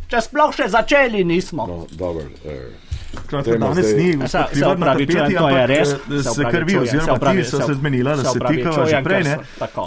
Če 0.09 0.21
sploh 0.25 0.53
še 0.53 0.69
začeli 0.69 1.23
nismo. 1.23 1.65
No, 1.69 1.85
dobro, 1.97 2.25
eh, 2.45 2.88
Kratka, 3.19 3.51
Dajmo 3.51 3.65
danes 3.67 3.85
zdaj- 3.85 3.97
ni 3.97 4.11
Se- 4.11 4.27
se 4.27 4.37
gospod 4.39 4.49
Hribar 4.51 4.79
na 4.79 4.85
opravičujem, 4.85 5.17
tapeti, 5.17 5.35
to 5.35 5.49
je 5.49 5.55
ampak 5.55 5.69
res. 5.69 5.89
eh, 5.89 5.97
Se 6.23 6.41
krvi 6.41 6.51
opravičujem, 6.51 6.81
oziroma 6.81 7.19
se 7.21 7.37
ti 7.37 7.43
so 7.45 7.59
se- 7.59 7.73
zmenila, 7.73 8.15
da 8.15 8.23
se 8.23 8.39
tikava 8.41 8.85
že 8.85 9.03
prej. 9.03 9.23
Ne? 9.23 9.37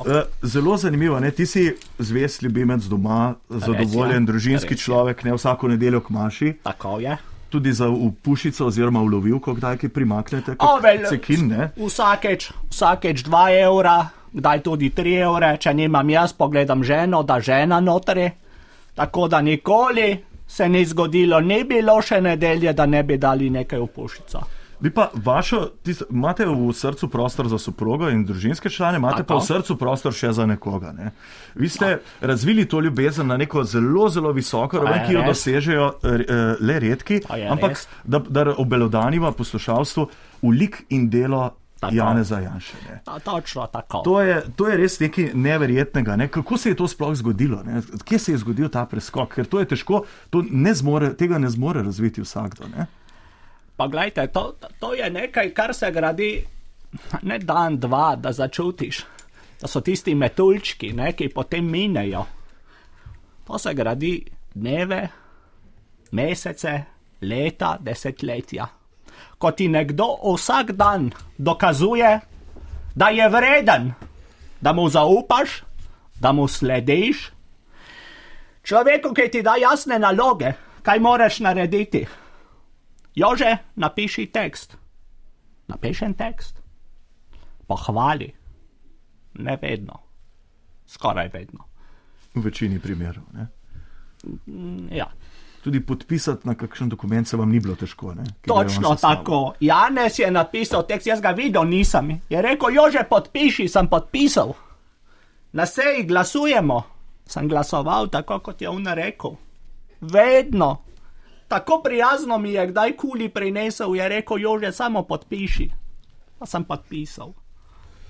Eh, 0.08 0.22
Zelo 0.42 0.76
zanimivo, 0.76 1.20
ne? 1.20 1.30
ti 1.30 1.46
si 1.46 1.62
zvest 1.98 2.42
ljubimec 2.42 2.82
doma, 2.82 3.34
zadovoljen, 3.48 4.12
ja. 4.16 4.26
družinski 4.26 4.72
je. 4.72 4.78
človek, 4.78 5.24
ne 5.24 5.32
vsako 5.32 5.68
nedeljo 5.68 6.00
k 6.00 6.10
maši. 6.10 6.52
Tako 6.62 6.98
je. 6.98 7.16
Tudi 7.48 7.72
za 7.72 7.86
v 7.86 8.10
pušico 8.22 8.66
oziroma 8.66 9.00
v 9.00 9.08
lovilko, 9.08 9.52
kdaj 9.52 9.76
ki 9.76 9.88
primaknete, 9.88 10.50
O, 10.50 10.56
kot 10.56 10.82
vel- 10.82 11.08
cekin, 11.08 11.48
ne? 11.48 11.70
Vsakeč, 11.76 12.50
vsakeč 12.70 13.22
2 13.22 13.50
evra, 13.60 13.96
kdaj 14.32 14.60
tudi 14.60 14.90
3 14.90 15.14
evre, 15.18 15.56
če 15.56 15.74
nimam 15.74 16.08
jaz, 16.08 16.32
pogledam 16.32 16.82
ženo, 16.82 17.22
da 17.22 17.40
žena 17.40 17.80
notri. 17.80 18.30
Tako 18.94 19.28
da 19.28 19.40
nikoli 19.40 20.16
se 20.52 20.68
ni 20.68 20.84
zgodilo, 20.84 21.40
ni 21.40 21.64
bilo 21.64 21.94
še 22.04 22.20
nedelje, 22.20 22.72
da 22.76 22.86
ne 22.86 23.00
bi 23.02 23.16
dali 23.16 23.48
nekaj 23.50 23.80
v 23.80 23.86
pušico. 23.94 24.42
Vi 24.82 24.90
pa 24.90 25.06
vašo, 25.14 25.60
tisto, 25.86 26.04
imate 26.10 26.44
v 26.46 26.72
srcu 26.74 27.08
prostor 27.08 27.46
za 27.48 27.58
soprogo 27.58 28.08
in 28.10 28.24
družinske 28.26 28.70
člane, 28.70 28.98
imate 28.98 29.22
pa 29.22 29.38
v 29.38 29.44
srcu 29.46 29.76
prostor 29.78 30.12
še 30.12 30.32
za 30.34 30.46
nekoga. 30.46 30.90
Ne? 30.92 31.12
Vi 31.54 31.70
ste 31.70 32.00
razvili 32.20 32.66
to 32.68 32.82
ljubezen 32.82 33.30
na 33.30 33.38
neko 33.38 33.62
zelo, 33.64 34.08
zelo 34.10 34.34
visoko 34.34 34.82
raven, 34.82 35.06
ki 35.06 35.14
jo 35.14 35.22
res. 35.22 35.30
dosežejo 35.30 35.88
eh, 36.02 36.36
le 36.60 36.78
redki, 36.82 37.22
ampak 37.30 37.78
res. 37.78 37.86
da, 38.04 38.18
da 38.18 38.46
obelodaniva 38.58 39.32
poslušalstvu 39.38 40.08
v 40.42 40.54
lik 40.58 40.82
in 40.90 41.08
delo 41.08 41.46
Tako. 41.82 41.94
Janeza 41.94 42.38
Janša. 42.38 42.76
To, 43.04 43.18
točno 43.18 43.66
tako. 43.66 43.98
To 44.04 44.20
je, 44.20 44.42
to 44.56 44.68
je 44.68 44.76
res 44.76 45.00
nekaj 45.00 45.32
neverjetnega. 45.34 46.16
Ne? 46.16 46.28
Kako 46.28 46.56
se 46.56 46.70
je 46.70 46.76
to 46.78 46.86
sploh 46.88 47.14
zgodilo? 47.18 47.62
Ne? 47.66 47.80
Kje 48.04 48.18
se 48.18 48.32
je 48.32 48.38
zgodil 48.38 48.68
ta 48.70 48.84
preskok? 48.86 49.34
Ker 49.34 49.48
to 49.50 49.58
je 49.58 49.66
težko, 49.72 50.04
to 50.30 50.44
ne 50.46 50.74
zmore, 50.78 51.10
tega 51.18 51.40
ne 51.42 51.50
zmore 51.50 51.82
razviti 51.82 52.22
vsakdo. 52.22 52.68
Ne? 52.70 52.86
Pa 53.76 53.88
gledajte, 53.90 54.28
to, 54.30 54.54
to 54.78 54.92
je 54.94 55.10
nekaj, 55.10 55.50
kar 55.54 55.74
se 55.74 55.90
gradi 55.90 56.30
ne 57.22 57.38
dan, 57.42 57.80
dva, 57.82 58.14
da 58.16 58.30
začutiš. 58.32 59.02
To 59.60 59.68
so 59.68 59.82
tisti 59.82 60.14
metuljčki, 60.14 60.92
ne, 60.92 61.10
ki 61.18 61.32
potem 61.34 61.66
minejo. 61.66 62.22
To 63.50 63.58
se 63.58 63.74
gradi 63.74 64.20
dneve, 64.54 65.08
mesece, 66.12 66.76
leta, 67.26 67.74
desetletja. 67.80 68.68
Ko 69.42 69.50
ti 69.50 69.66
nekdo 69.66 70.22
vsak 70.22 70.72
dan 70.78 71.10
dokazuje, 71.34 72.20
da 72.94 73.08
je 73.10 73.28
vreden, 73.28 73.92
da 74.60 74.72
mu 74.72 74.86
zaupaš, 74.88 75.62
da 76.20 76.32
mu 76.32 76.46
slediš. 76.48 77.32
Človeku, 78.62 79.10
ki 79.10 79.30
ti 79.30 79.42
da 79.42 79.56
jasne 79.58 79.98
naloge, 79.98 80.52
kaj 80.86 81.02
moraš 81.02 81.40
narediti. 81.42 82.06
Jože, 83.14 83.56
napiši 83.74 84.26
tekst. 84.30 84.76
Napišem 85.68 86.14
tekst. 86.14 86.62
Pohvali. 87.66 88.30
Ne 89.34 89.58
vedno. 89.62 89.98
Skoraj 90.86 91.28
vedno. 91.34 91.66
V 92.34 92.44
večini 92.46 92.78
primerov. 92.80 93.24
Ne? 93.34 93.46
Ja. 94.96 95.10
Tudi 95.62 95.78
podpisati 95.86 96.48
na 96.48 96.54
kakšen 96.54 96.88
dokument 96.88 97.28
se 97.28 97.36
vam 97.36 97.50
ni 97.50 97.60
bilo 97.60 97.76
težko. 97.78 98.14
Ne? 98.14 98.24
Točno 98.46 98.96
tako. 99.00 99.54
Janez 99.60 100.18
je 100.18 100.30
napisal 100.30 100.82
tekst, 100.86 101.06
jaz 101.06 101.20
ga 101.20 101.30
videl 101.30 101.64
nisem. 101.64 102.20
Je 102.28 102.42
rekel, 102.42 102.74
Jože, 102.74 103.04
podpiši, 103.10 103.68
sem 103.68 103.86
podpisal. 103.86 104.54
Na 105.52 105.66
seji 105.66 106.02
glasujemo. 106.02 106.82
Sem 107.26 107.48
glasoval 107.48 108.08
tako, 108.10 108.38
kot 108.38 108.62
je 108.62 108.68
on 108.68 108.86
rekel. 108.86 109.36
Vedno. 110.00 110.82
Tako 111.48 111.80
prijazno 111.84 112.38
mi 112.38 112.52
je 112.52 112.66
kdaj 112.66 112.96
kuli 112.96 113.28
prinesel, 113.28 113.94
je 113.94 114.08
rekel, 114.08 114.38
Jože, 114.38 114.72
samo 114.72 115.02
podpiši. 115.02 115.70
Pa 116.38 116.46
sem 116.46 116.64
podpisal. 116.64 117.32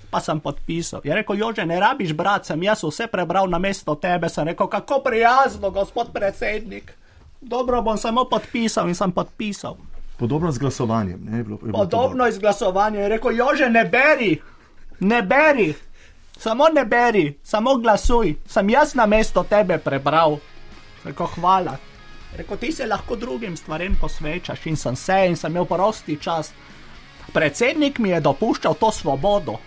Pa 0.09 0.19
sem 0.19 0.39
podpisal. 0.39 1.01
Je 1.03 1.13
rekel, 1.13 1.37
Jože, 1.37 1.65
ne 1.65 1.79
rabiš, 1.79 2.13
brat, 2.13 2.49
sem 2.49 2.63
jaz 2.63 2.81
vse 2.83 3.07
prebral 3.07 3.49
na 3.49 3.59
mesto 3.59 3.95
tebe. 3.95 4.29
Sem 4.29 4.47
rekel, 4.47 4.67
kako 4.67 5.03
prijazno, 5.05 5.69
gospod 5.69 6.09
predsednik. 6.13 7.02
Dobro, 7.43 7.81
bom 7.81 7.97
samo 7.97 8.25
podpisal 8.25 8.87
in 8.87 8.95
sem 8.95 9.11
podpisal. 9.11 9.75
Podobno 10.17 10.51
z 10.51 10.57
glasovanjem. 10.57 11.19
Ne, 11.23 11.37
je 11.37 11.43
bilo, 11.43 11.57
je 11.61 11.71
bilo 11.71 11.77
Podobno 11.77 12.27
izglasovanje 12.27 12.99
je 12.99 13.09
rekel, 13.09 13.31
Jože, 13.31 13.69
ne 13.69 13.85
beri, 13.85 14.41
ne 14.99 15.21
beri, 15.21 15.73
samo 16.37 16.67
ne 16.73 16.85
beri, 16.85 17.39
samo 17.43 17.75
glasuj. 17.75 18.35
Sem 18.47 18.69
jaz 18.69 18.95
na 18.95 19.05
mesto 19.05 19.43
tebe 19.43 19.77
prebral. 19.77 20.37
Rekel, 21.03 21.27
hvala. 21.35 21.77
Rekel, 22.37 22.57
ti 22.57 22.71
se 22.71 22.85
lahko 22.85 23.15
drugim 23.15 23.57
stvarem 23.57 23.97
posvečaš 24.01 24.65
in 24.65 24.75
sem 24.75 24.95
se 24.95 25.25
in 25.27 25.35
sem 25.35 25.51
imel 25.51 25.65
prosti 25.65 26.17
čas. 26.21 26.53
Predsednik 27.33 27.99
mi 27.99 28.09
je 28.09 28.21
dopuščal 28.21 28.73
to 28.79 28.91
svobodo, 28.91 29.57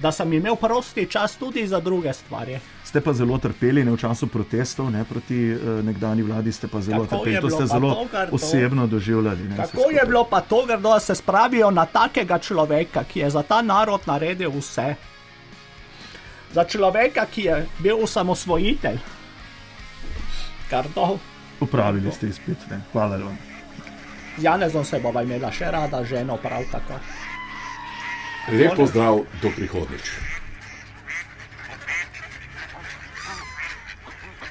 da 0.00 0.12
sem 0.12 0.32
imel 0.32 0.56
prosti 0.56 1.06
čas 1.10 1.36
tudi 1.36 1.66
za 1.66 1.80
druge 1.80 2.12
stvari. 2.12 2.58
Ste 2.94 3.02
pa 3.02 3.10
zelo 3.10 3.34
trpeli 3.42 3.82
ne, 3.82 3.90
v 3.90 3.98
času 3.98 4.30
protestov 4.30 4.86
ne, 4.86 5.02
proti 5.02 5.50
uh, 5.50 5.82
nekdani 5.82 6.22
vladi, 6.22 6.54
ste 6.54 6.70
pa 6.70 6.78
zelo 6.78 7.02
Kako 7.02 7.26
trpeli. 7.26 7.34
je 7.34 7.40
To 7.42 7.50
ste 7.50 7.66
zelo 7.66 7.90
to, 7.90 8.04
Gardo? 8.06 8.34
osebno 8.38 8.86
doživljali. 8.86 9.42
Ne, 9.50 9.56
Kako 9.58 9.90
je 9.90 10.02
bilo 10.06 10.22
pa 10.22 10.38
to, 10.40 10.62
grdo, 10.62 10.94
da 10.94 11.00
se 11.02 11.14
spravijo 11.14 11.74
na 11.74 11.90
takega 11.90 12.38
človeka, 12.38 13.02
ki 13.02 13.26
je 13.26 13.30
za 13.34 13.42
ta 13.42 13.66
narod 13.66 14.06
naredil 14.06 14.54
vse? 14.54 14.94
Za 16.54 16.62
človeka, 16.64 17.26
ki 17.26 17.42
je 17.42 17.66
bil 17.82 17.98
osamosvojitelj. 17.98 19.02
Gardo, 20.70 21.18
Upravili 21.58 22.14
ste 22.14 22.30
izpit. 22.30 22.62
Ne. 22.70 22.78
Hvala 22.94 23.18
vam. 23.18 23.34
z 24.38 24.42
Janezom 24.46 24.84
se 24.86 25.02
bova 25.02 25.26
imela 25.26 25.50
še 25.50 25.66
rada, 25.66 26.04
ženo 26.06 26.38
prav 26.38 26.62
tako. 26.70 27.02
Lep 28.54 28.78
pozdrav, 28.78 29.26
do 29.42 29.50
prihodnič. 29.50 30.33